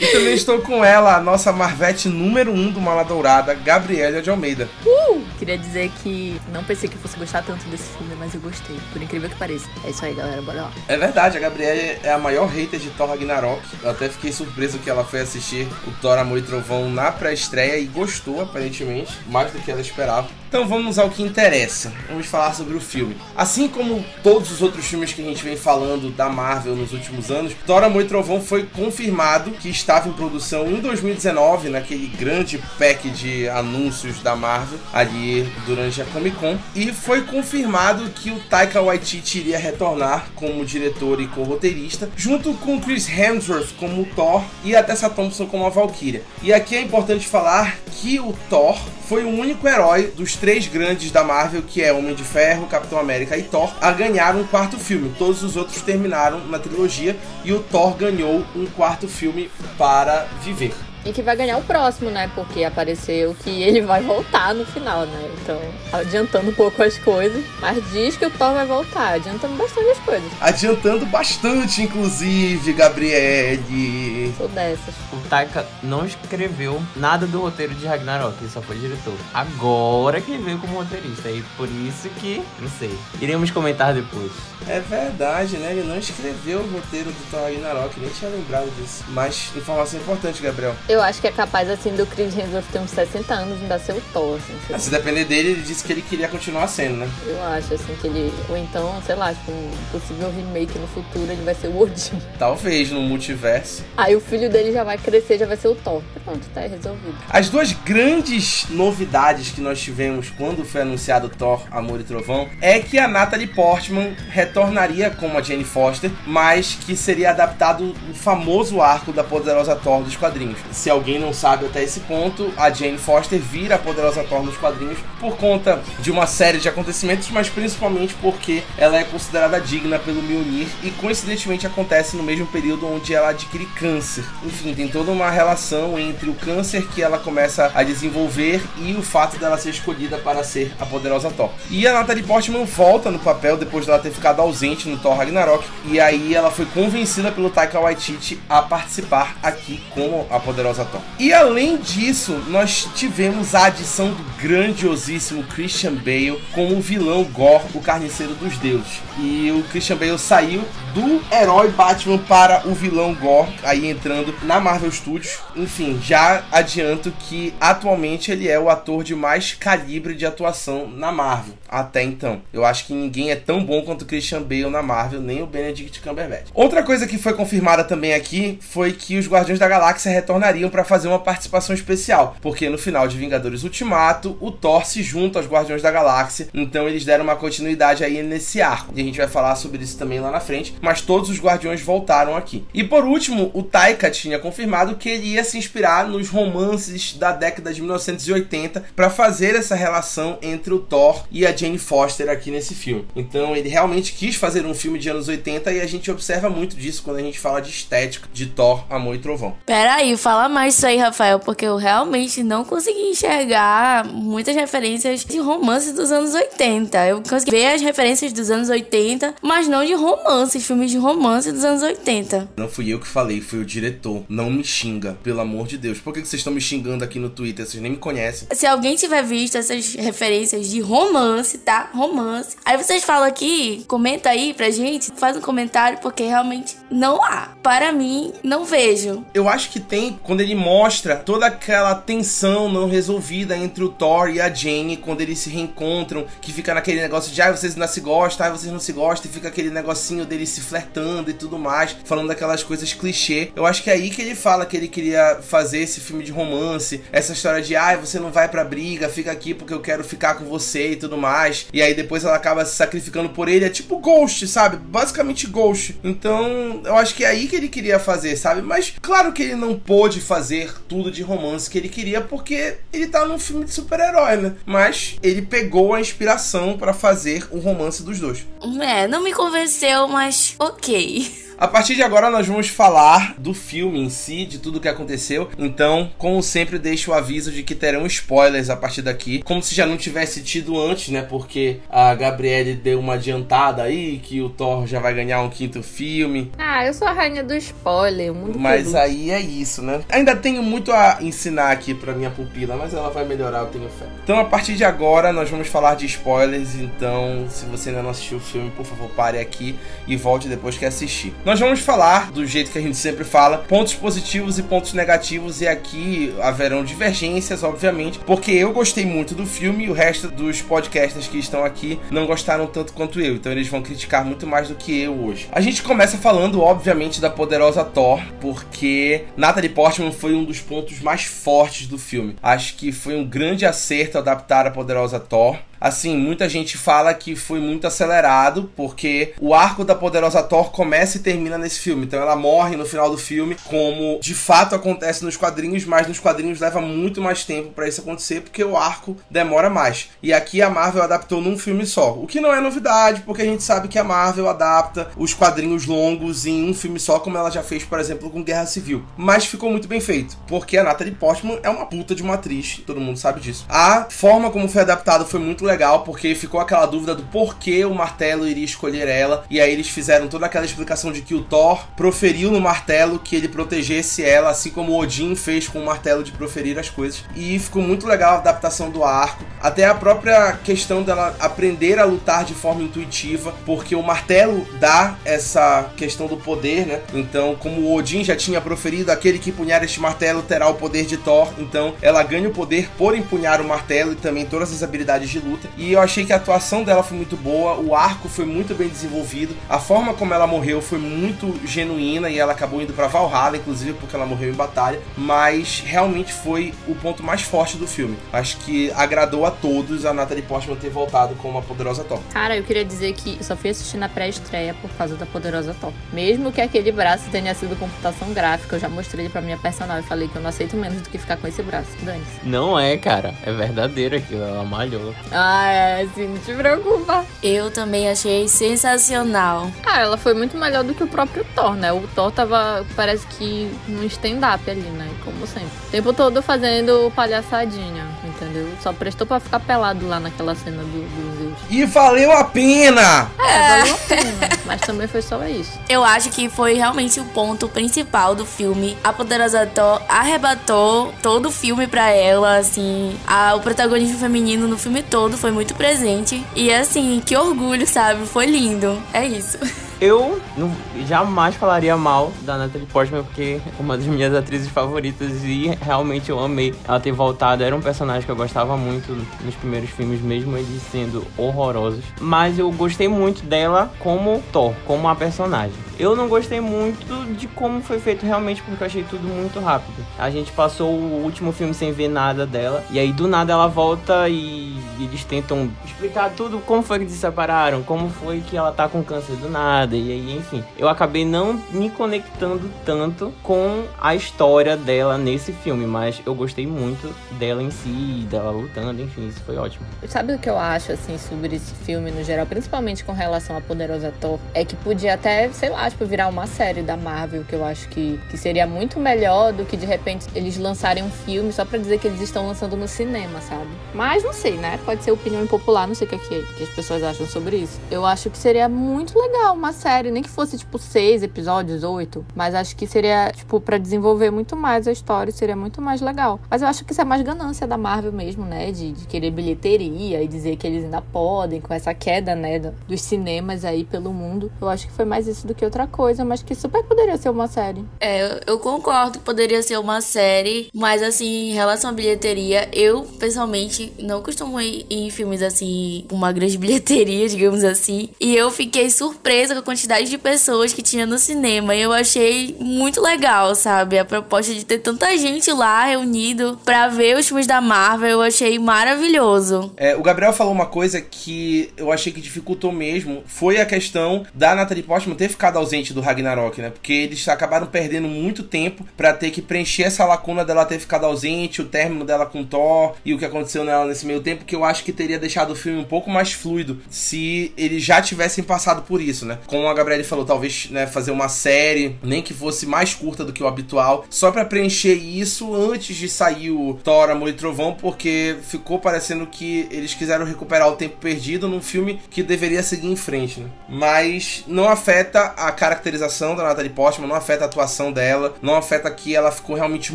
E 0.00 0.06
também 0.08 0.34
estou 0.34 0.60
com 0.60 0.84
ela, 0.84 1.16
a 1.16 1.20
nossa 1.20 1.52
Marvete 1.52 2.08
número 2.08 2.52
1 2.52 2.54
um 2.54 2.70
do 2.70 2.80
Mala 2.80 3.04
Dourada, 3.04 3.54
Gabriela 3.54 4.20
de 4.20 4.30
Almeida. 4.30 4.68
Uh! 4.84 5.22
Queria 5.38 5.58
dizer 5.58 5.90
que 6.02 6.40
não 6.52 6.64
pensei 6.64 6.88
que 6.88 6.96
eu 6.96 7.00
fosse 7.00 7.18
gostar 7.18 7.42
tanto 7.42 7.64
desse 7.66 7.96
filme, 7.96 8.14
mas 8.18 8.34
eu 8.34 8.40
gostei, 8.40 8.76
por 8.92 9.02
incrível 9.02 9.28
que 9.28 9.36
pareça. 9.36 9.68
É 9.84 9.90
isso 9.90 10.04
aí, 10.04 10.14
galera, 10.14 10.42
bora 10.42 10.62
lá. 10.62 10.72
É 10.88 10.96
verdade, 10.96 11.36
a 11.36 11.40
Gabriela 11.40 11.98
é 12.02 12.12
a 12.12 12.18
maior 12.18 12.46
hater 12.46 12.80
de 12.80 12.90
Thor 12.90 13.08
Ragnarok. 13.08 13.62
Eu 13.82 13.90
até 13.90 14.08
fiquei 14.08 14.32
surpreso 14.32 14.78
que 14.78 14.90
ela 14.90 15.04
foi 15.04 15.20
assistir 15.20 15.68
o 15.86 15.90
Thor 16.00 16.18
Amor 16.18 16.38
e 16.38 16.42
Trovão 16.42 16.90
na 16.90 17.12
pré-estreia 17.12 17.78
e 17.78 17.86
gostou, 17.86 18.42
aparentemente, 18.42 19.12
mais 19.28 19.52
do 19.52 19.58
que 19.60 19.70
ela 19.70 19.80
esperava. 19.80 20.28
Então 20.54 20.68
vamos 20.68 21.00
ao 21.00 21.10
que 21.10 21.20
interessa. 21.20 21.92
Vamos 22.08 22.26
falar 22.26 22.54
sobre 22.54 22.76
o 22.76 22.80
filme. 22.80 23.16
Assim 23.36 23.66
como 23.66 24.04
todos 24.22 24.52
os 24.52 24.62
outros 24.62 24.86
filmes 24.86 25.12
que 25.12 25.20
a 25.20 25.24
gente 25.24 25.42
vem 25.42 25.56
falando 25.56 26.12
da 26.12 26.28
Marvel 26.28 26.76
nos 26.76 26.92
últimos 26.92 27.28
anos, 27.28 27.52
Thor 27.66 27.82
e 28.00 28.04
Trovão 28.04 28.40
foi 28.40 28.64
confirmado 28.64 29.50
que 29.50 29.68
estava 29.68 30.08
em 30.08 30.12
produção 30.12 30.68
em 30.70 30.76
2019, 30.76 31.70
naquele 31.70 32.06
grande 32.06 32.62
pack 32.78 33.10
de 33.10 33.48
anúncios 33.48 34.22
da 34.22 34.36
Marvel 34.36 34.78
ali 34.92 35.42
durante 35.66 36.00
a 36.00 36.04
Comic 36.04 36.36
Con, 36.36 36.56
e 36.72 36.92
foi 36.92 37.22
confirmado 37.22 38.08
que 38.10 38.30
o 38.30 38.38
Taika 38.38 38.80
Waititi 38.80 39.40
iria 39.40 39.58
retornar 39.58 40.28
como 40.36 40.64
diretor 40.64 41.20
e 41.20 41.26
co-roteirista, 41.26 42.08
junto 42.16 42.54
com 42.54 42.80
Chris 42.80 43.08
Hemsworth 43.08 43.74
como 43.76 44.04
Thor 44.14 44.44
e 44.62 44.76
a 44.76 44.84
Tessa 44.84 45.10
Thompson 45.10 45.46
como 45.46 45.66
a 45.66 45.70
Valkyria. 45.70 46.22
E 46.44 46.52
aqui 46.52 46.76
é 46.76 46.80
importante 46.80 47.26
falar 47.26 47.76
que 47.90 48.20
o 48.20 48.32
Thor 48.48 48.78
foi 49.08 49.24
o 49.24 49.28
único 49.28 49.68
herói 49.68 50.12
dos 50.16 50.36
três 50.44 50.66
grandes 50.66 51.10
da 51.10 51.24
Marvel, 51.24 51.62
que 51.62 51.82
é 51.82 51.90
Homem 51.90 52.14
de 52.14 52.22
Ferro, 52.22 52.66
Capitão 52.66 52.98
América 52.98 53.34
e 53.34 53.42
Thor, 53.44 53.72
a 53.80 53.90
ganhar 53.92 54.36
um 54.36 54.44
quarto 54.44 54.78
filme. 54.78 55.10
Todos 55.16 55.42
os 55.42 55.56
outros 55.56 55.80
terminaram 55.80 56.46
na 56.48 56.58
trilogia 56.58 57.16
e 57.42 57.50
o 57.50 57.60
Thor 57.60 57.94
ganhou 57.96 58.44
um 58.54 58.66
quarto 58.66 59.08
filme 59.08 59.50
para 59.78 60.26
viver. 60.42 60.74
E 61.04 61.12
que 61.12 61.22
vai 61.22 61.36
ganhar 61.36 61.58
o 61.58 61.62
próximo, 61.62 62.10
né? 62.10 62.30
Porque 62.34 62.64
apareceu 62.64 63.36
que 63.42 63.50
ele 63.62 63.82
vai 63.82 64.02
voltar 64.02 64.54
no 64.54 64.64
final, 64.64 65.06
né? 65.06 65.30
Então, 65.40 65.60
adiantando 65.92 66.50
um 66.50 66.54
pouco 66.54 66.82
as 66.82 66.98
coisas. 66.98 67.44
Mas 67.60 67.82
diz 67.90 68.16
que 68.16 68.26
o 68.26 68.30
Thor 68.30 68.54
vai 68.54 68.66
voltar, 68.66 69.14
adiantando 69.14 69.54
bastante 69.56 69.90
as 69.90 69.98
coisas. 69.98 70.32
Adiantando 70.40 71.06
bastante, 71.06 71.82
inclusive, 71.82 72.72
Gabriele. 72.72 74.34
Sou 74.36 74.48
dessas. 74.48 74.94
O 75.12 75.16
Taika 75.28 75.66
não 75.82 76.04
escreveu 76.04 76.82
nada 76.96 77.26
do 77.26 77.40
roteiro 77.40 77.74
de 77.74 77.86
Ragnarok, 77.86 78.36
ele 78.40 78.50
só 78.50 78.60
foi 78.60 78.76
diretor. 78.76 79.14
Agora 79.32 80.20
que 80.20 80.36
veio 80.38 80.58
como 80.58 80.76
roteirista, 80.78 81.30
e 81.30 81.42
por 81.56 81.68
isso 81.68 82.08
que, 82.20 82.42
não 82.58 82.68
sei, 82.68 82.96
iremos 83.20 83.50
comentar 83.50 83.92
depois. 83.92 84.32
É 84.66 84.80
verdade, 84.80 85.56
né? 85.58 85.72
Ele 85.72 85.86
não 85.86 85.98
escreveu 85.98 86.60
o 86.60 86.72
roteiro 86.72 87.10
do 87.10 87.30
Thor 87.30 87.42
Ragnarok, 87.42 88.00
nem 88.00 88.10
tinha 88.10 88.30
lembrado 88.30 88.70
disso. 88.76 89.04
Mas 89.08 89.50
informação 89.54 90.00
importante, 90.00 90.42
Gabriel. 90.42 90.74
Eu 90.88 90.93
acho 91.00 91.20
que 91.20 91.26
é 91.26 91.32
capaz, 91.32 91.68
assim, 91.70 91.94
do 91.94 92.06
Chris 92.06 92.36
Hemsworth 92.36 92.64
ter 92.72 92.78
uns 92.78 92.90
60 92.90 93.32
anos 93.34 93.58
e 93.58 93.62
ainda 93.62 93.78
ser 93.78 93.92
o 93.92 94.00
Thor, 94.12 94.36
assim. 94.36 94.58
sei 94.66 94.72
lá. 94.72 94.78
Se 94.78 94.90
depender 94.90 95.24
dele, 95.24 95.50
ele 95.50 95.62
disse 95.62 95.84
que 95.84 95.92
ele 95.92 96.02
queria 96.02 96.28
continuar 96.28 96.66
sendo, 96.68 96.96
né? 96.96 97.08
Eu 97.26 97.42
acho, 97.44 97.74
assim, 97.74 97.94
que 98.00 98.06
ele... 98.06 98.32
Ou 98.48 98.56
então, 98.56 99.02
sei 99.06 99.14
lá, 99.14 99.32
tipo, 99.32 99.52
um 99.52 99.70
possível 99.90 100.30
remake 100.30 100.78
no 100.78 100.86
futuro, 100.88 101.30
ele 101.30 101.42
vai 101.42 101.54
ser 101.54 101.68
o 101.68 101.80
Odin. 101.80 102.20
Talvez 102.38 102.90
no 102.90 103.00
multiverso. 103.00 103.84
Aí 103.96 104.14
o 104.14 104.20
filho 104.20 104.50
dele 104.50 104.72
já 104.72 104.84
vai 104.84 104.98
crescer, 104.98 105.38
já 105.38 105.46
vai 105.46 105.56
ser 105.56 105.68
o 105.68 105.74
Thor. 105.74 106.02
Pronto, 106.24 106.46
tá 106.54 106.60
resolvido. 106.62 107.16
As 107.28 107.48
duas 107.48 107.72
grandes 107.72 108.66
novidades 108.70 109.50
que 109.50 109.60
nós 109.60 109.80
tivemos 109.80 110.30
quando 110.30 110.64
foi 110.64 110.82
anunciado 110.82 111.28
Thor, 111.28 111.62
Amor 111.70 112.00
e 112.00 112.04
Trovão 112.04 112.48
é 112.60 112.78
que 112.80 112.98
a 112.98 113.06
Natalie 113.08 113.46
Portman 113.46 114.14
retornaria 114.30 115.10
como 115.10 115.38
a 115.38 115.42
Jane 115.42 115.64
Foster, 115.64 116.10
mas 116.26 116.74
que 116.74 116.96
seria 116.96 117.30
adaptado 117.30 117.94
o 118.10 118.14
famoso 118.14 118.80
arco 118.80 119.12
da 119.12 119.22
poderosa 119.24 119.76
Thor 119.76 120.02
dos 120.02 120.16
quadrinhos. 120.16 120.58
Se 120.84 120.90
alguém 120.90 121.18
não 121.18 121.32
sabe 121.32 121.64
até 121.64 121.82
esse 121.82 122.00
ponto, 122.00 122.52
a 122.58 122.68
Jane 122.68 122.98
Foster 122.98 123.40
vira 123.40 123.76
a 123.76 123.78
poderosa 123.78 124.22
Thor 124.22 124.42
nos 124.42 124.58
quadrinhos 124.58 124.98
por 125.18 125.34
conta 125.38 125.80
de 125.98 126.10
uma 126.10 126.26
série 126.26 126.58
de 126.58 126.68
acontecimentos, 126.68 127.30
mas 127.30 127.48
principalmente 127.48 128.14
porque 128.20 128.62
ela 128.76 128.98
é 128.98 129.02
considerada 129.02 129.58
digna 129.58 129.98
pelo 129.98 130.20
Mjolnir 130.20 130.66
e 130.82 130.90
coincidentemente 130.90 131.66
acontece 131.66 132.18
no 132.18 132.22
mesmo 132.22 132.46
período 132.48 132.86
onde 132.86 133.14
ela 133.14 133.30
adquire 133.30 133.64
câncer. 133.64 134.26
Enfim, 134.44 134.74
tem 134.74 134.86
toda 134.86 135.10
uma 135.10 135.30
relação 135.30 135.98
entre 135.98 136.28
o 136.28 136.34
câncer 136.34 136.86
que 136.88 137.00
ela 137.00 137.16
começa 137.16 137.72
a 137.74 137.82
desenvolver 137.82 138.62
e 138.76 138.92
o 138.92 139.02
fato 139.02 139.38
dela 139.38 139.56
ser 139.56 139.70
escolhida 139.70 140.18
para 140.18 140.44
ser 140.44 140.70
a 140.78 140.84
poderosa 140.84 141.30
Thor. 141.30 141.48
E 141.70 141.86
a 141.86 141.94
Natalie 141.94 142.24
Portman 142.24 142.66
volta 142.66 143.10
no 143.10 143.18
papel 143.18 143.56
depois 143.56 143.86
dela 143.86 143.98
ter 143.98 144.10
ficado 144.10 144.42
ausente 144.42 144.86
no 144.86 144.98
Thor 144.98 145.16
Ragnarok 145.16 145.64
e 145.86 145.98
aí 145.98 146.34
ela 146.34 146.50
foi 146.50 146.66
convencida 146.66 147.32
pelo 147.32 147.48
Taika 147.48 147.80
Waititi 147.80 148.38
a 148.50 148.60
participar 148.60 149.34
aqui 149.42 149.82
como 149.94 150.26
a 150.30 150.38
poderosa 150.38 150.73
Thor. 150.82 151.00
E 151.18 151.32
além 151.32 151.76
disso, 151.76 152.32
nós 152.48 152.88
tivemos 152.94 153.54
a 153.54 153.66
adição 153.66 154.12
do 154.12 154.24
grandiosíssimo 154.40 155.44
Christian 155.44 155.94
Bale 155.94 156.42
como 156.52 156.76
o 156.76 156.80
vilão 156.80 157.22
Gore, 157.24 157.64
o 157.74 157.80
carniceiro 157.80 158.34
dos 158.34 158.56
deuses. 158.56 159.00
E 159.18 159.50
o 159.50 159.62
Christian 159.70 159.96
Bale 159.96 160.18
saiu 160.18 160.64
do 160.94 161.22
herói 161.34 161.68
Batman 161.70 162.18
para 162.18 162.66
o 162.66 162.74
vilão 162.74 163.14
Gore, 163.14 163.52
aí 163.62 163.86
entrando 163.86 164.34
na 164.42 164.58
Marvel 164.58 164.90
Studios. 164.90 165.38
Enfim, 165.54 166.00
já 166.02 166.44
adianto 166.50 167.12
que 167.12 167.52
atualmente 167.60 168.30
ele 168.30 168.48
é 168.48 168.58
o 168.58 168.70
ator 168.70 169.04
de 169.04 169.14
mais 169.14 169.52
calibre 169.52 170.14
de 170.14 170.24
atuação 170.24 170.88
na 170.88 171.12
Marvel 171.12 171.54
até 171.74 172.02
então. 172.02 172.40
Eu 172.52 172.64
acho 172.64 172.86
que 172.86 172.94
ninguém 172.94 173.30
é 173.30 173.36
tão 173.36 173.64
bom 173.64 173.82
quanto 173.82 174.02
o 174.02 174.06
Christian 174.06 174.42
Bale 174.42 174.70
na 174.70 174.80
Marvel, 174.80 175.20
nem 175.20 175.42
o 175.42 175.46
Benedict 175.46 176.00
Cumberbatch. 176.00 176.50
Outra 176.54 176.84
coisa 176.84 177.06
que 177.06 177.18
foi 177.18 177.34
confirmada 177.34 177.82
também 177.82 178.14
aqui 178.14 178.58
foi 178.60 178.92
que 178.92 179.18
os 179.18 179.26
Guardiões 179.26 179.58
da 179.58 179.66
Galáxia 179.66 180.12
retornariam 180.12 180.63
chamariam 180.64 180.70
para 180.70 180.84
fazer 180.84 181.08
uma 181.08 181.18
participação 181.18 181.74
especial, 181.74 182.36
porque 182.40 182.68
no 182.68 182.78
final 182.78 183.06
de 183.06 183.16
Vingadores 183.16 183.62
Ultimato, 183.62 184.36
o 184.40 184.50
Thor 184.50 184.84
se 184.84 185.02
junta 185.02 185.38
aos 185.38 185.48
Guardiões 185.48 185.82
da 185.82 185.90
Galáxia, 185.90 186.48
então 186.54 186.88
eles 186.88 187.04
deram 187.04 187.24
uma 187.24 187.36
continuidade 187.36 188.04
aí 188.04 188.22
nesse 188.22 188.60
arco. 188.60 188.92
E 188.96 189.00
a 189.00 189.04
gente 189.04 189.18
vai 189.18 189.28
falar 189.28 189.56
sobre 189.56 189.82
isso 189.82 189.98
também 189.98 190.20
lá 190.20 190.30
na 190.30 190.40
frente, 190.40 190.74
mas 190.80 191.00
todos 191.00 191.28
os 191.30 191.40
Guardiões 191.40 191.80
voltaram 191.80 192.36
aqui. 192.36 192.64
E 192.72 192.82
por 192.82 193.04
último, 193.04 193.50
o 193.54 193.62
Taika 193.62 194.10
tinha 194.10 194.38
confirmado 194.38 194.96
que 194.96 195.08
ele 195.08 195.34
ia 195.34 195.44
se 195.44 195.58
inspirar 195.58 196.06
nos 196.08 196.28
romances 196.28 197.14
da 197.14 197.32
década 197.32 197.72
de 197.72 197.80
1980 197.80 198.84
para 198.96 199.10
fazer 199.10 199.54
essa 199.54 199.74
relação 199.74 200.38
entre 200.42 200.72
o 200.72 200.78
Thor 200.78 201.24
e 201.30 201.46
a 201.46 201.54
Jane 201.54 201.78
Foster 201.78 202.28
aqui 202.28 202.50
nesse 202.50 202.74
filme. 202.74 203.06
Então 203.14 203.54
ele 203.56 203.68
realmente 203.68 204.12
quis 204.12 204.36
fazer 204.36 204.64
um 204.66 204.74
filme 204.74 204.98
de 204.98 205.08
anos 205.08 205.28
80 205.28 205.72
e 205.72 205.80
a 205.80 205.86
gente 205.86 206.10
observa 206.10 206.48
muito 206.48 206.76
disso 206.76 207.02
quando 207.02 207.18
a 207.18 207.22
gente 207.22 207.38
fala 207.38 207.60
de 207.60 207.70
estética 207.70 208.28
de 208.32 208.46
Thor, 208.46 208.84
Amor 208.88 209.14
e 209.14 209.18
Trovão. 209.18 209.56
Peraí, 209.66 210.16
fala 210.16 210.48
mais 210.54 210.76
isso 210.76 210.86
aí, 210.86 210.96
Rafael, 210.96 211.40
porque 211.40 211.66
eu 211.66 211.76
realmente 211.76 212.42
não 212.42 212.64
consegui 212.64 213.10
enxergar 213.10 214.06
muitas 214.06 214.54
referências 214.54 215.24
de 215.24 215.38
romances 215.38 215.92
dos 215.92 216.12
anos 216.12 216.32
80. 216.32 217.06
Eu 217.08 217.22
consegui 217.28 217.50
ver 217.50 217.74
as 217.74 217.82
referências 217.82 218.32
dos 218.32 218.50
anos 218.50 218.68
80, 218.68 219.34
mas 219.42 219.66
não 219.66 219.84
de 219.84 219.94
romances, 219.94 220.64
filmes 220.64 220.92
de 220.92 220.96
romance 220.96 221.50
dos 221.50 221.64
anos 221.64 221.82
80. 221.82 222.50
Não 222.56 222.68
fui 222.68 222.92
eu 222.92 223.00
que 223.00 223.06
falei, 223.06 223.40
foi 223.40 223.58
o 223.58 223.64
diretor. 223.64 224.22
Não 224.28 224.48
me 224.48 224.62
xinga, 224.62 225.18
pelo 225.22 225.40
amor 225.40 225.66
de 225.66 225.76
Deus. 225.76 225.98
Por 225.98 226.14
que 226.14 226.20
vocês 226.20 226.40
estão 226.40 226.52
me 226.52 226.60
xingando 226.60 227.02
aqui 227.02 227.18
no 227.18 227.28
Twitter? 227.28 227.66
Vocês 227.66 227.82
nem 227.82 227.92
me 227.92 227.98
conhecem. 227.98 228.46
Se 228.52 228.66
alguém 228.66 228.94
tiver 228.94 229.24
visto 229.24 229.56
essas 229.56 229.94
referências 229.94 230.68
de 230.68 230.80
romance, 230.80 231.58
tá? 231.58 231.90
Romance. 231.92 232.56
Aí 232.64 232.76
vocês 232.76 233.02
falam 233.02 233.26
aqui, 233.26 233.84
comenta 233.88 234.30
aí 234.30 234.54
pra 234.54 234.70
gente, 234.70 235.10
faz 235.16 235.36
um 235.36 235.40
comentário, 235.40 235.98
porque 236.00 236.22
realmente 236.22 236.76
não 236.90 237.22
há. 237.22 237.48
Para 237.62 237.92
mim, 237.92 238.32
não 238.42 238.64
vejo. 238.64 239.24
Eu 239.34 239.48
acho 239.48 239.70
que 239.70 239.80
tem 239.80 240.18
quando 240.34 240.40
ele 240.40 240.56
mostra 240.56 241.14
toda 241.14 241.46
aquela 241.46 241.94
tensão 241.94 242.68
não 242.68 242.88
resolvida 242.88 243.56
entre 243.56 243.84
o 243.84 243.88
Thor 243.88 244.30
e 244.30 244.40
a 244.40 244.52
Jane 244.52 244.96
quando 244.96 245.20
eles 245.20 245.38
se 245.38 245.48
reencontram, 245.48 246.26
que 246.40 246.52
fica 246.52 246.74
naquele 246.74 247.00
negócio 247.00 247.32
de 247.32 247.40
ah, 247.40 247.52
vocês 247.52 247.76
não 247.76 247.86
se 247.86 248.00
gostam, 248.00 248.44
ah, 248.44 248.50
vocês 248.50 248.72
não 248.72 248.80
se 248.80 248.92
gostam, 248.92 249.30
e 249.30 249.32
fica 249.32 249.46
aquele 249.46 249.70
negocinho 249.70 250.24
deles 250.24 250.48
se 250.48 250.60
flertando 250.60 251.30
e 251.30 251.34
tudo 251.34 251.56
mais, 251.56 251.96
falando 252.04 252.26
daquelas 252.26 252.64
coisas 252.64 252.92
clichê. 252.92 253.52
Eu 253.54 253.64
acho 253.64 253.84
que 253.84 253.90
é 253.90 253.92
aí 253.92 254.10
que 254.10 254.22
ele 254.22 254.34
fala 254.34 254.66
que 254.66 254.76
ele 254.76 254.88
queria 254.88 255.38
fazer 255.40 255.78
esse 255.78 256.00
filme 256.00 256.24
de 256.24 256.32
romance, 256.32 257.04
essa 257.12 257.32
história 257.32 257.62
de 257.62 257.76
ah, 257.76 257.96
você 257.96 258.18
não 258.18 258.32
vai 258.32 258.48
pra 258.48 258.64
briga, 258.64 259.08
fica 259.08 259.30
aqui 259.30 259.54
porque 259.54 259.72
eu 259.72 259.80
quero 259.80 260.02
ficar 260.02 260.34
com 260.34 260.46
você 260.46 260.92
e 260.92 260.96
tudo 260.96 261.16
mais. 261.16 261.68
E 261.72 261.80
aí 261.80 261.94
depois 261.94 262.24
ela 262.24 262.34
acaba 262.34 262.64
se 262.64 262.74
sacrificando 262.74 263.28
por 263.28 263.48
ele, 263.48 263.66
é 263.66 263.70
tipo 263.70 264.00
Ghost, 264.00 264.48
sabe? 264.48 264.78
Basicamente 264.78 265.46
Ghost. 265.46 265.96
Então, 266.02 266.82
eu 266.84 266.96
acho 266.96 267.14
que 267.14 267.22
é 267.22 267.28
aí 267.28 267.46
que 267.46 267.54
ele 267.54 267.68
queria 267.68 268.00
fazer, 268.00 268.36
sabe? 268.36 268.60
Mas 268.60 268.94
claro 269.00 269.32
que 269.32 269.44
ele 269.44 269.54
não 269.54 269.78
pôde 269.84 270.23
fazer 270.24 270.74
tudo 270.88 271.10
de 271.10 271.22
romance 271.22 271.70
que 271.70 271.78
ele 271.78 271.88
queria 271.88 272.20
porque 272.20 272.78
ele 272.92 273.06
tá 273.06 273.24
num 273.24 273.38
filme 273.38 273.64
de 273.64 273.72
super-herói, 273.72 274.36
né? 274.36 274.54
Mas 274.66 275.16
ele 275.22 275.42
pegou 275.42 275.94
a 275.94 276.00
inspiração 276.00 276.76
para 276.76 276.92
fazer 276.92 277.46
o 277.50 277.58
romance 277.58 278.02
dos 278.02 278.18
dois. 278.18 278.46
É, 278.80 279.06
não 279.06 279.22
me 279.22 279.32
convenceu, 279.32 280.08
mas 280.08 280.54
ok. 280.58 281.43
A 281.56 281.68
partir 281.68 281.94
de 281.94 282.02
agora 282.02 282.30
nós 282.30 282.46
vamos 282.46 282.68
falar 282.68 283.34
do 283.38 283.54
filme 283.54 284.00
em 284.00 284.10
si, 284.10 284.44
de 284.44 284.58
tudo 284.58 284.80
que 284.80 284.88
aconteceu. 284.88 285.48
Então, 285.56 286.10
como 286.18 286.42
sempre, 286.42 286.78
deixo 286.78 287.12
o 287.12 287.14
aviso 287.14 287.52
de 287.52 287.62
que 287.62 287.74
terão 287.74 288.04
spoilers 288.06 288.70
a 288.70 288.76
partir 288.76 289.02
daqui. 289.02 289.42
Como 289.42 289.62
se 289.62 289.74
já 289.74 289.86
não 289.86 289.96
tivesse 289.96 290.42
tido 290.42 290.80
antes, 290.80 291.10
né? 291.10 291.22
Porque 291.22 291.78
a 291.88 292.12
Gabriele 292.14 292.74
deu 292.74 292.98
uma 292.98 293.14
adiantada 293.14 293.84
aí 293.84 294.18
que 294.18 294.40
o 294.40 294.48
Thor 294.48 294.86
já 294.86 294.98
vai 294.98 295.14
ganhar 295.14 295.40
um 295.42 295.48
quinto 295.48 295.82
filme. 295.82 296.50
Ah, 296.58 296.84
eu 296.84 296.92
sou 296.92 297.06
a 297.06 297.12
rainha 297.12 297.44
do 297.44 297.54
spoiler, 297.54 298.34
muito 298.34 298.58
Mas 298.58 298.94
aí 298.94 299.30
é 299.30 299.40
isso, 299.40 299.80
né? 299.80 300.02
Ainda 300.08 300.34
tenho 300.34 300.62
muito 300.62 300.92
a 300.92 301.18
ensinar 301.20 301.70
aqui 301.70 301.94
pra 301.94 302.12
minha 302.12 302.30
pupila, 302.30 302.76
mas 302.76 302.92
ela 302.92 303.10
vai 303.10 303.24
melhorar, 303.24 303.60
eu 303.60 303.66
tenho 303.66 303.88
fé. 303.88 304.06
Então, 304.24 304.38
a 304.38 304.44
partir 304.44 304.74
de 304.74 304.84
agora, 304.84 305.32
nós 305.32 305.48
vamos 305.48 305.68
falar 305.68 305.94
de 305.94 306.06
spoilers. 306.06 306.74
Então, 306.74 307.46
se 307.48 307.64
você 307.66 307.90
ainda 307.90 308.02
não 308.02 308.10
assistiu 308.10 308.38
o 308.38 308.40
filme, 308.40 308.70
por 308.72 308.84
favor, 308.84 309.08
pare 309.10 309.38
aqui 309.38 309.78
e 310.08 310.16
volte 310.16 310.48
depois 310.48 310.76
que 310.76 310.84
assistir. 310.84 311.32
Nós 311.44 311.60
vamos 311.60 311.80
falar 311.80 312.32
do 312.32 312.46
jeito 312.46 312.70
que 312.70 312.78
a 312.78 312.80
gente 312.80 312.96
sempre 312.96 313.22
fala, 313.22 313.58
pontos 313.58 313.92
positivos 313.92 314.58
e 314.58 314.62
pontos 314.62 314.94
negativos, 314.94 315.60
e 315.60 315.68
aqui 315.68 316.34
haverão 316.40 316.82
divergências, 316.82 317.62
obviamente, 317.62 318.18
porque 318.20 318.50
eu 318.50 318.72
gostei 318.72 319.04
muito 319.04 319.34
do 319.34 319.44
filme 319.44 319.84
e 319.84 319.90
o 319.90 319.92
resto 319.92 320.28
dos 320.28 320.62
podcasters 320.62 321.28
que 321.28 321.36
estão 321.36 321.62
aqui 321.62 322.00
não 322.10 322.26
gostaram 322.26 322.66
tanto 322.66 322.94
quanto 322.94 323.20
eu, 323.20 323.34
então 323.34 323.52
eles 323.52 323.68
vão 323.68 323.82
criticar 323.82 324.24
muito 324.24 324.46
mais 324.46 324.68
do 324.68 324.74
que 324.74 324.98
eu 324.98 325.12
hoje. 325.22 325.46
A 325.52 325.60
gente 325.60 325.82
começa 325.82 326.16
falando, 326.16 326.62
obviamente, 326.62 327.20
da 327.20 327.28
poderosa 327.28 327.84
Thor, 327.84 328.22
porque 328.40 329.24
Natalie 329.36 329.68
Portman 329.68 330.12
foi 330.12 330.34
um 330.34 330.44
dos 330.44 330.60
pontos 330.60 331.00
mais 331.00 331.24
fortes 331.24 331.86
do 331.86 331.98
filme. 331.98 332.36
Acho 332.42 332.74
que 332.74 332.90
foi 332.90 333.16
um 333.16 333.24
grande 333.24 333.66
acerto 333.66 334.16
adaptar 334.16 334.66
a 334.66 334.70
poderosa 334.70 335.20
Thor. 335.20 335.58
Assim, 335.84 336.16
muita 336.16 336.48
gente 336.48 336.78
fala 336.78 337.12
que 337.12 337.36
foi 337.36 337.60
muito 337.60 337.86
acelerado, 337.86 338.72
porque 338.74 339.34
o 339.38 339.52
arco 339.52 339.84
da 339.84 339.94
poderosa 339.94 340.42
Thor 340.42 340.70
começa 340.70 341.18
e 341.18 341.20
termina 341.20 341.58
nesse 341.58 341.78
filme. 341.78 342.06
Então 342.06 342.22
ela 342.22 342.34
morre 342.34 342.74
no 342.74 342.86
final 342.86 343.10
do 343.10 343.18
filme, 343.18 343.54
como 343.66 344.18
de 344.18 344.32
fato 344.32 344.74
acontece 344.74 345.22
nos 345.22 345.36
quadrinhos, 345.36 345.84
mas 345.84 346.08
nos 346.08 346.18
quadrinhos 346.18 346.58
leva 346.58 346.80
muito 346.80 347.20
mais 347.20 347.44
tempo 347.44 347.68
para 347.72 347.86
isso 347.86 348.00
acontecer, 348.00 348.40
porque 348.40 348.64
o 348.64 348.78
arco 348.78 349.14
demora 349.30 349.68
mais. 349.68 350.08
E 350.22 350.32
aqui 350.32 350.62
a 350.62 350.70
Marvel 350.70 351.02
adaptou 351.02 351.42
num 351.42 351.58
filme 351.58 351.84
só. 351.84 352.14
O 352.14 352.26
que 352.26 352.40
não 352.40 352.54
é 352.54 352.62
novidade, 352.62 353.20
porque 353.20 353.42
a 353.42 353.44
gente 353.44 353.62
sabe 353.62 353.86
que 353.88 353.98
a 353.98 354.04
Marvel 354.04 354.48
adapta 354.48 355.10
os 355.18 355.34
quadrinhos 355.34 355.84
longos 355.84 356.46
em 356.46 356.66
um 356.66 356.72
filme 356.72 356.98
só, 356.98 357.18
como 357.18 357.36
ela 357.36 357.50
já 357.50 357.62
fez, 357.62 357.84
por 357.84 358.00
exemplo, 358.00 358.30
com 358.30 358.42
Guerra 358.42 358.64
Civil. 358.64 359.04
Mas 359.18 359.44
ficou 359.44 359.70
muito 359.70 359.86
bem 359.86 360.00
feito, 360.00 360.38
porque 360.46 360.78
a 360.78 360.82
Natalie 360.82 361.14
Portman 361.14 361.58
é 361.62 361.68
uma 361.68 361.84
puta 361.84 362.14
de 362.14 362.22
uma 362.22 362.36
atriz, 362.36 362.80
todo 362.86 363.02
mundo 363.02 363.18
sabe 363.18 363.38
disso. 363.38 363.66
A 363.68 364.06
forma 364.08 364.50
como 364.50 364.66
foi 364.66 364.80
adaptado 364.80 365.26
foi 365.26 365.40
muito 365.40 365.62
legal 365.62 365.73
legal 365.74 366.04
porque 366.04 366.34
ficou 366.36 366.60
aquela 366.60 366.86
dúvida 366.86 367.14
do 367.14 367.24
porquê 367.24 367.84
o 367.84 367.94
martelo 367.94 368.46
iria 368.46 368.64
escolher 368.64 369.08
ela. 369.08 369.44
E 369.50 369.60
aí 369.60 369.72
eles 369.72 369.88
fizeram 369.88 370.28
toda 370.28 370.46
aquela 370.46 370.64
explicação 370.64 371.10
de 371.10 371.20
que 371.20 371.34
o 371.34 371.42
Thor 371.42 371.84
proferiu 371.96 372.50
no 372.50 372.60
martelo 372.60 373.18
que 373.18 373.34
ele 373.34 373.48
protegesse 373.48 374.24
ela, 374.24 374.50
assim 374.50 374.70
como 374.70 374.96
Odin 374.96 375.34
fez 375.34 375.66
com 375.66 375.80
o 375.80 375.84
martelo 375.84 376.22
de 376.22 376.30
proferir 376.30 376.78
as 376.78 376.88
coisas. 376.88 377.24
E 377.34 377.58
ficou 377.58 377.82
muito 377.82 378.06
legal 378.06 378.34
a 378.34 378.38
adaptação 378.38 378.88
do 378.88 379.02
arco. 379.02 379.44
Até 379.60 379.84
a 379.84 379.94
própria 379.94 380.52
questão 380.64 381.02
dela 381.02 381.34
aprender 381.40 381.98
a 381.98 382.04
lutar 382.04 382.44
de 382.44 382.54
forma 382.54 382.82
intuitiva, 382.82 383.52
porque 383.66 383.96
o 383.96 384.02
martelo 384.02 384.66
dá 384.78 385.16
essa 385.24 385.90
questão 385.96 386.26
do 386.26 386.36
poder, 386.36 386.86
né? 386.86 387.00
Então, 387.12 387.56
como 387.56 387.92
Odin 387.94 388.22
já 388.22 388.36
tinha 388.36 388.60
proferido, 388.60 389.10
aquele 389.10 389.38
que 389.38 389.50
empunhar 389.50 389.82
este 389.82 390.00
martelo 390.00 390.42
terá 390.42 390.68
o 390.68 390.74
poder 390.74 391.04
de 391.06 391.16
Thor. 391.16 391.52
Então, 391.58 391.94
ela 392.00 392.22
ganha 392.22 392.48
o 392.48 392.52
poder 392.52 392.90
por 392.96 393.16
empunhar 393.16 393.60
o 393.60 393.66
martelo 393.66 394.12
e 394.12 394.16
também 394.16 394.46
todas 394.46 394.72
as 394.72 394.82
habilidades 394.82 395.30
de 395.30 395.38
luta. 395.38 395.53
E 395.76 395.92
eu 395.92 396.00
achei 396.00 396.24
que 396.24 396.32
a 396.32 396.36
atuação 396.36 396.82
dela 396.82 397.02
foi 397.02 397.16
muito 397.16 397.36
boa, 397.36 397.76
o 397.76 397.94
arco 397.94 398.28
foi 398.28 398.44
muito 398.44 398.74
bem 398.74 398.88
desenvolvido, 398.88 399.56
a 399.68 399.78
forma 399.78 400.14
como 400.14 400.34
ela 400.34 400.46
morreu 400.46 400.80
foi 400.80 400.98
muito 400.98 401.60
genuína 401.66 402.28
e 402.28 402.38
ela 402.38 402.52
acabou 402.52 402.80
indo 402.80 402.92
para 402.92 403.06
Valhalla, 403.06 403.56
inclusive 403.56 403.94
porque 403.94 404.14
ela 404.14 404.26
morreu 404.26 404.50
em 404.50 404.54
batalha, 404.54 405.00
mas 405.16 405.82
realmente 405.84 406.32
foi 406.32 406.72
o 406.86 406.94
ponto 406.94 407.22
mais 407.22 407.42
forte 407.42 407.76
do 407.76 407.86
filme. 407.86 408.16
Acho 408.32 408.56
que 408.58 408.90
agradou 408.92 409.44
a 409.46 409.50
todos 409.50 410.04
a 410.04 410.12
Natalie 410.12 410.42
Portman 410.42 410.76
ter 410.76 410.90
voltado 410.90 411.34
com 411.36 411.48
uma 411.48 411.62
poderosa 411.62 412.04
Thor. 412.04 412.20
Cara, 412.32 412.56
eu 412.56 412.62
queria 412.62 412.84
dizer 412.84 413.12
que 413.14 413.36
eu 413.36 413.44
só 413.44 413.56
fui 413.56 413.70
assistir 413.70 413.96
na 413.96 414.08
pré-estreia 414.08 414.74
por 414.74 414.90
causa 414.90 415.16
da 415.16 415.26
poderosa 415.26 415.74
Thor. 415.80 415.92
Mesmo 416.12 416.52
que 416.52 416.60
aquele 416.60 416.92
braço 416.92 417.24
tenha 417.30 417.54
sido 417.54 417.78
computação 417.78 418.32
gráfica, 418.32 418.76
eu 418.76 418.80
já 418.80 418.88
mostrei 418.88 419.28
pra 419.28 419.40
minha 419.40 419.56
personal 419.58 419.98
e 419.98 420.02
falei 420.02 420.28
que 420.28 420.36
eu 420.36 420.42
não 420.42 420.48
aceito 420.48 420.76
menos 420.76 421.02
do 421.02 421.08
que 421.08 421.18
ficar 421.18 421.36
com 421.36 421.46
esse 421.46 421.62
braço. 421.62 421.88
Dane-se. 422.02 422.44
Não 422.44 422.78
é, 422.78 422.96
cara. 422.96 423.34
É 423.44 423.52
verdadeiro 423.52 424.16
aquilo. 424.16 424.42
Ela 424.42 424.64
malhou. 424.64 425.14
Ah, 425.30 425.43
é, 425.44 426.02
assim, 426.02 426.28
não 426.28 426.38
te 426.38 426.52
preocupa. 426.52 427.24
Eu 427.42 427.70
também 427.70 428.08
achei 428.08 428.48
sensacional. 428.48 429.70
Ah, 429.84 430.00
ela 430.00 430.16
foi 430.16 430.34
muito 430.34 430.56
melhor 430.56 430.84
do 430.84 430.94
que 430.94 431.02
o 431.02 431.08
próprio 431.08 431.44
Thor, 431.54 431.74
né? 431.74 431.92
O 431.92 432.02
Thor 432.14 432.30
tava, 432.30 432.84
parece 432.96 433.26
que, 433.26 433.70
num 433.88 434.04
stand-up 434.04 434.70
ali, 434.70 434.80
né? 434.80 435.08
Como 435.24 435.46
sempre. 435.46 435.68
O 435.88 435.90
tempo 435.90 436.12
todo 436.12 436.42
fazendo 436.42 437.12
palhaçadinha, 437.14 438.06
entendeu? 438.24 438.68
Só 438.82 438.92
prestou 438.92 439.26
pra 439.26 439.40
ficar 439.40 439.60
pelado 439.60 440.06
lá 440.06 440.20
naquela 440.20 440.54
cena 440.54 440.82
do, 440.82 440.88
do 440.88 441.38
Zeus. 441.38 441.58
E 441.70 441.84
valeu 441.84 442.32
a 442.32 442.44
pena! 442.44 443.30
É, 443.38 443.78
valeu 443.78 443.94
a 443.94 443.98
pena. 443.98 444.48
Mas 444.64 444.80
também 444.80 445.06
foi 445.06 445.22
só 445.22 445.44
isso. 445.46 445.78
Eu 445.88 446.04
acho 446.04 446.30
que 446.30 446.48
foi 446.48 446.74
realmente 446.74 447.20
o 447.20 447.24
ponto 447.26 447.68
principal 447.68 448.34
do 448.34 448.44
filme. 448.44 448.96
A 449.02 449.12
poderosa 449.12 449.66
Thor 449.66 450.00
arrebatou 450.08 451.12
todo 451.22 451.48
o 451.48 451.52
filme 451.52 451.86
pra 451.86 452.10
ela, 452.10 452.56
assim. 452.56 453.16
A, 453.26 453.54
o 453.54 453.60
protagonismo 453.60 454.18
feminino 454.18 454.66
no 454.66 454.78
filme 454.78 455.02
todo 455.02 455.36
foi 455.36 455.50
muito 455.50 455.74
presente. 455.74 456.44
E 456.54 456.72
assim, 456.72 457.22
que 457.24 457.36
orgulho, 457.36 457.86
sabe? 457.86 458.26
Foi 458.26 458.46
lindo. 458.46 459.00
É 459.12 459.26
isso. 459.26 459.58
Eu 460.00 460.40
não, 460.56 460.70
jamais 461.06 461.54
falaria 461.54 461.96
mal 461.96 462.32
da 462.42 462.58
Natalie 462.58 462.86
Portman, 462.86 463.22
porque 463.22 463.60
é 463.64 463.80
uma 463.80 463.96
das 463.96 464.06
minhas 464.06 464.34
atrizes 464.34 464.68
favoritas 464.68 465.42
e 465.44 465.68
realmente 465.80 466.30
eu 466.30 466.38
amei 466.40 466.74
ela 466.86 466.98
ter 466.98 467.12
voltado. 467.12 467.62
Era 467.62 467.74
um 467.74 467.80
personagem 467.80 468.22
que 468.22 468.30
eu 468.30 468.36
gostava 468.36 468.76
muito 468.76 469.12
nos 469.42 469.54
primeiros 469.54 469.90
filmes, 469.90 470.20
mesmo 470.20 470.56
eles 470.56 470.82
sendo 470.90 471.24
horrorosos. 471.38 472.04
Mas 472.20 472.58
eu 472.58 472.70
gostei 472.72 473.08
muito 473.08 473.44
dela 473.46 473.92
como 473.98 474.42
Thor, 474.54 474.72
como 474.86 475.08
a 475.08 475.16
personagem. 475.16 475.74
Eu 475.98 476.14
não 476.14 476.28
gostei 476.28 476.60
muito 476.60 477.34
de 477.34 477.48
como 477.48 477.82
foi 477.82 477.98
feito 477.98 478.24
realmente, 478.24 478.62
porque 478.62 478.82
eu 478.82 478.86
achei 478.86 479.02
tudo 479.02 479.26
muito 479.26 479.58
rápido. 479.58 480.06
A 480.16 480.30
gente 480.30 480.52
passou 480.52 480.90
o 480.90 481.24
último 481.24 481.50
filme 481.50 481.74
sem 481.74 481.92
ver 481.92 482.06
nada 482.06 482.46
dela, 482.46 482.84
e 482.88 483.00
aí 483.00 483.12
do 483.12 483.26
nada 483.26 483.52
ela 483.52 483.66
volta 483.66 484.28
e 484.28 484.78
eles 485.00 485.24
tentam 485.24 485.68
explicar 485.84 486.30
tudo, 486.30 486.60
como 486.60 486.84
foi 486.84 487.00
que 487.00 487.10
se 487.10 487.16
separaram, 487.16 487.82
como 487.82 488.08
foi 488.08 488.40
que 488.40 488.56
ela 488.56 488.70
tá 488.70 488.88
com 488.88 489.02
câncer 489.02 489.34
do 489.36 489.48
nada, 489.48 489.96
e 489.96 490.12
aí, 490.12 490.36
enfim. 490.36 490.62
Eu 490.78 490.88
acabei 490.88 491.24
não 491.24 491.60
me 491.70 491.90
conectando 491.90 492.70
tanto 492.84 493.32
com 493.42 493.84
a 494.00 494.14
história 494.14 494.76
dela 494.76 495.18
nesse 495.18 495.52
filme, 495.52 495.84
mas 495.84 496.22
eu 496.24 496.34
gostei 496.34 496.66
muito 496.66 497.12
dela 497.38 497.60
em 497.60 497.72
si, 497.72 498.24
dela 498.30 498.52
lutando, 498.52 499.02
enfim, 499.02 499.26
isso 499.26 499.40
foi 499.40 499.56
ótimo. 499.56 499.84
Sabe 500.06 500.34
o 500.34 500.38
que 500.38 500.48
eu 500.48 500.58
acho, 500.58 500.92
assim, 500.92 501.18
sobre 501.18 501.56
esse 501.56 501.74
filme 501.74 502.12
no 502.12 502.22
geral, 502.22 502.46
principalmente 502.46 503.04
com 503.04 503.12
relação 503.12 503.56
a 503.56 503.60
Poderosa 503.60 504.12
Thor? 504.20 504.38
É 504.52 504.64
que 504.64 504.76
podia 504.76 505.14
até, 505.14 505.50
sei 505.50 505.70
lá, 505.70 505.88
tipo, 505.88 506.04
virar 506.04 506.28
uma 506.28 506.46
série 506.46 506.82
da 506.82 506.96
Marvel, 506.96 507.44
que 507.44 507.54
eu 507.54 507.64
acho 507.64 507.88
que, 507.88 508.20
que 508.30 508.36
seria 508.36 508.66
muito 508.66 509.00
melhor 509.00 509.52
do 509.52 509.64
que 509.64 509.76
de 509.76 509.86
repente 509.86 510.26
eles 510.34 510.56
lançarem 510.58 511.02
um 511.02 511.10
filme 511.10 511.52
só 511.52 511.64
pra 511.64 511.78
dizer 511.78 511.98
que 511.98 512.06
eles 512.06 512.20
estão 512.20 512.46
lançando 512.46 512.76
no 512.76 512.86
cinema, 512.86 513.40
sabe? 513.40 513.68
Mas 513.94 514.22
não 514.22 514.32
sei, 514.32 514.56
né? 514.56 514.78
Pode 514.84 515.02
ser 515.02 515.12
opinião 515.12 515.42
impopular, 515.42 515.86
não 515.86 515.94
sei 515.94 516.06
o 516.06 516.10
que, 516.10 516.16
é 516.16 516.18
que 516.18 516.62
as 516.62 516.68
pessoas 516.70 517.02
acham 517.02 517.26
sobre 517.26 517.56
isso. 517.56 517.80
Eu 517.90 518.04
acho 518.04 518.30
que 518.30 518.38
seria 518.38 518.68
muito 518.68 519.18
legal 519.18 519.54
uma 519.54 519.72
série, 519.72 520.10
nem 520.10 520.22
que 520.22 520.28
fosse, 520.28 520.58
tipo, 520.58 520.78
seis 520.78 521.22
episódios, 521.22 521.82
oito, 521.84 522.24
mas 522.34 522.54
acho 522.54 522.76
que 522.76 522.86
seria, 522.86 523.30
tipo, 523.32 523.60
para 523.60 523.78
desenvolver 523.78 524.30
muito 524.30 524.56
mais 524.56 524.86
a 524.86 524.92
história, 524.92 525.32
seria 525.32 525.56
muito 525.56 525.80
mais 525.80 526.00
legal. 526.00 526.40
Mas 526.50 526.62
eu 526.62 526.68
acho 526.68 526.84
que 526.84 526.92
isso 526.92 527.00
é 527.00 527.04
mais 527.04 527.22
ganância 527.22 527.66
da 527.66 527.76
Marvel 527.76 528.12
mesmo, 528.12 528.44
né? 528.44 528.70
De, 528.72 528.92
de 528.92 529.06
querer 529.06 529.30
bilheteria 529.30 530.22
e 530.22 530.28
dizer 530.28 530.56
que 530.56 530.66
eles 530.66 530.84
ainda 530.84 531.00
podem, 531.00 531.60
com 531.60 531.72
essa 531.72 531.94
queda, 531.94 532.34
né, 532.34 532.58
dos 532.58 533.00
cinemas 533.00 533.64
aí 533.64 533.84
pelo 533.84 534.12
mundo. 534.12 534.33
Eu 534.60 534.68
acho 534.68 534.86
que 534.86 534.92
foi 534.92 535.04
mais 535.04 535.26
isso 535.26 535.46
do 535.46 535.54
que 535.54 535.64
outra 535.64 535.86
coisa, 535.86 536.24
mas 536.24 536.42
que 536.42 536.54
super 536.54 536.82
poderia 536.84 537.16
ser 537.16 537.30
uma 537.30 537.46
série. 537.46 537.84
É, 538.00 538.40
eu 538.46 538.58
concordo 538.58 539.18
que 539.18 539.24
poderia 539.24 539.62
ser 539.62 539.78
uma 539.78 540.00
série, 540.00 540.68
mas 540.74 541.02
assim, 541.02 541.50
em 541.50 541.52
relação 541.52 541.90
à 541.90 541.92
bilheteria, 541.92 542.68
eu 542.72 543.02
pessoalmente 543.18 543.92
não 543.98 544.22
costumo 544.22 544.60
ir 544.60 544.86
em 544.90 545.10
filmes 545.10 545.42
assim, 545.42 546.04
com 546.08 546.16
uma 546.16 546.32
grande 546.32 546.56
bilheteria, 546.58 547.28
digamos 547.28 547.64
assim. 547.64 548.10
E 548.20 548.34
eu 548.34 548.50
fiquei 548.50 548.90
surpresa 548.90 549.54
com 549.54 549.60
a 549.60 549.62
quantidade 549.62 550.08
de 550.08 550.18
pessoas 550.18 550.72
que 550.72 550.82
tinha 550.82 551.06
no 551.06 551.18
cinema. 551.18 551.74
E 551.74 551.82
eu 551.82 551.92
achei 551.92 552.56
muito 552.58 553.00
legal, 553.00 553.54
sabe? 553.54 553.98
A 553.98 554.04
proposta 554.04 554.54
de 554.54 554.64
ter 554.64 554.78
tanta 554.78 555.16
gente 555.16 555.52
lá 555.52 555.84
reunido 555.84 556.58
para 556.64 556.88
ver 556.88 557.16
os 557.16 557.26
filmes 557.26 557.46
da 557.46 557.60
Marvel, 557.60 558.10
eu 558.10 558.22
achei 558.22 558.58
maravilhoso. 558.58 559.72
É, 559.76 559.96
o 559.96 560.02
Gabriel 560.02 560.32
falou 560.32 560.52
uma 560.52 560.66
coisa 560.66 561.00
que 561.00 561.72
eu 561.76 561.92
achei 561.92 562.12
que 562.12 562.20
dificultou 562.20 562.72
mesmo, 562.72 563.22
foi 563.26 563.60
a 563.60 563.66
questão 563.66 564.23
da 564.32 564.54
Natalie 564.54 564.82
Portman 564.82 565.16
ter 565.16 565.28
ficado 565.28 565.58
ausente 565.58 565.92
do 565.92 566.00
Ragnarok, 566.00 566.60
né? 566.60 566.70
Porque 566.70 566.92
eles 566.92 567.26
acabaram 567.28 567.66
perdendo 567.66 568.08
muito 568.08 568.42
tempo 568.42 568.86
para 568.96 569.12
ter 569.12 569.30
que 569.30 569.42
preencher 569.42 569.84
essa 569.84 570.04
lacuna 570.04 570.44
dela 570.44 570.64
ter 570.64 570.78
ficado 570.78 571.04
ausente, 571.04 571.60
o 571.60 571.66
término 571.66 572.04
dela 572.04 572.26
com 572.26 572.44
Thor 572.44 572.94
e 573.04 573.12
o 573.12 573.18
que 573.18 573.24
aconteceu 573.24 573.64
nela 573.64 573.86
nesse 573.86 574.06
meio 574.06 574.20
tempo, 574.20 574.44
que 574.44 574.54
eu 574.54 574.64
acho 574.64 574.84
que 574.84 574.92
teria 574.92 575.18
deixado 575.18 575.52
o 575.52 575.56
filme 575.56 575.78
um 575.78 575.84
pouco 575.84 576.10
mais 576.10 576.32
fluido 576.32 576.80
se 576.88 577.52
eles 577.56 577.82
já 577.82 578.00
tivessem 578.00 578.44
passado 578.44 578.82
por 578.82 579.00
isso, 579.00 579.26
né? 579.26 579.38
Como 579.46 579.66
a 579.66 579.74
Gabriele 579.74 580.04
falou, 580.04 580.24
talvez 580.24 580.68
né, 580.70 580.86
fazer 580.86 581.10
uma 581.10 581.28
série, 581.28 581.96
nem 582.02 582.22
que 582.22 582.34
fosse 582.34 582.66
mais 582.66 582.94
curta 582.94 583.24
do 583.24 583.32
que 583.32 583.42
o 583.42 583.46
habitual, 583.46 584.04
só 584.08 584.30
para 584.30 584.44
preencher 584.44 584.94
isso 584.94 585.54
antes 585.54 585.96
de 585.96 586.08
sair 586.08 586.50
o 586.50 586.74
Thor, 586.82 587.10
Amor 587.10 587.28
e 587.28 587.32
Trovão, 587.32 587.74
porque 587.74 588.36
ficou 588.42 588.78
parecendo 588.78 589.26
que 589.26 589.66
eles 589.70 589.94
quiseram 589.94 590.24
recuperar 590.24 590.68
o 590.68 590.76
tempo 590.76 590.96
perdido 590.98 591.48
num 591.48 591.60
filme 591.60 592.00
que 592.10 592.22
deveria 592.22 592.62
seguir 592.62 592.88
em 592.88 592.96
frente, 592.96 593.40
né? 593.40 593.48
Mas 593.68 594.13
não 594.46 594.68
afeta 594.68 595.34
a 595.36 595.50
caracterização 595.52 596.34
da 596.34 596.42
Natalie 596.42 596.70
Portman, 596.70 597.08
não 597.08 597.16
afeta 597.16 597.44
a 597.44 597.46
atuação 597.46 597.92
dela, 597.92 598.34
não 598.42 598.54
afeta 598.54 598.90
que 598.90 599.14
ela 599.14 599.30
ficou 599.30 599.56
realmente 599.56 599.94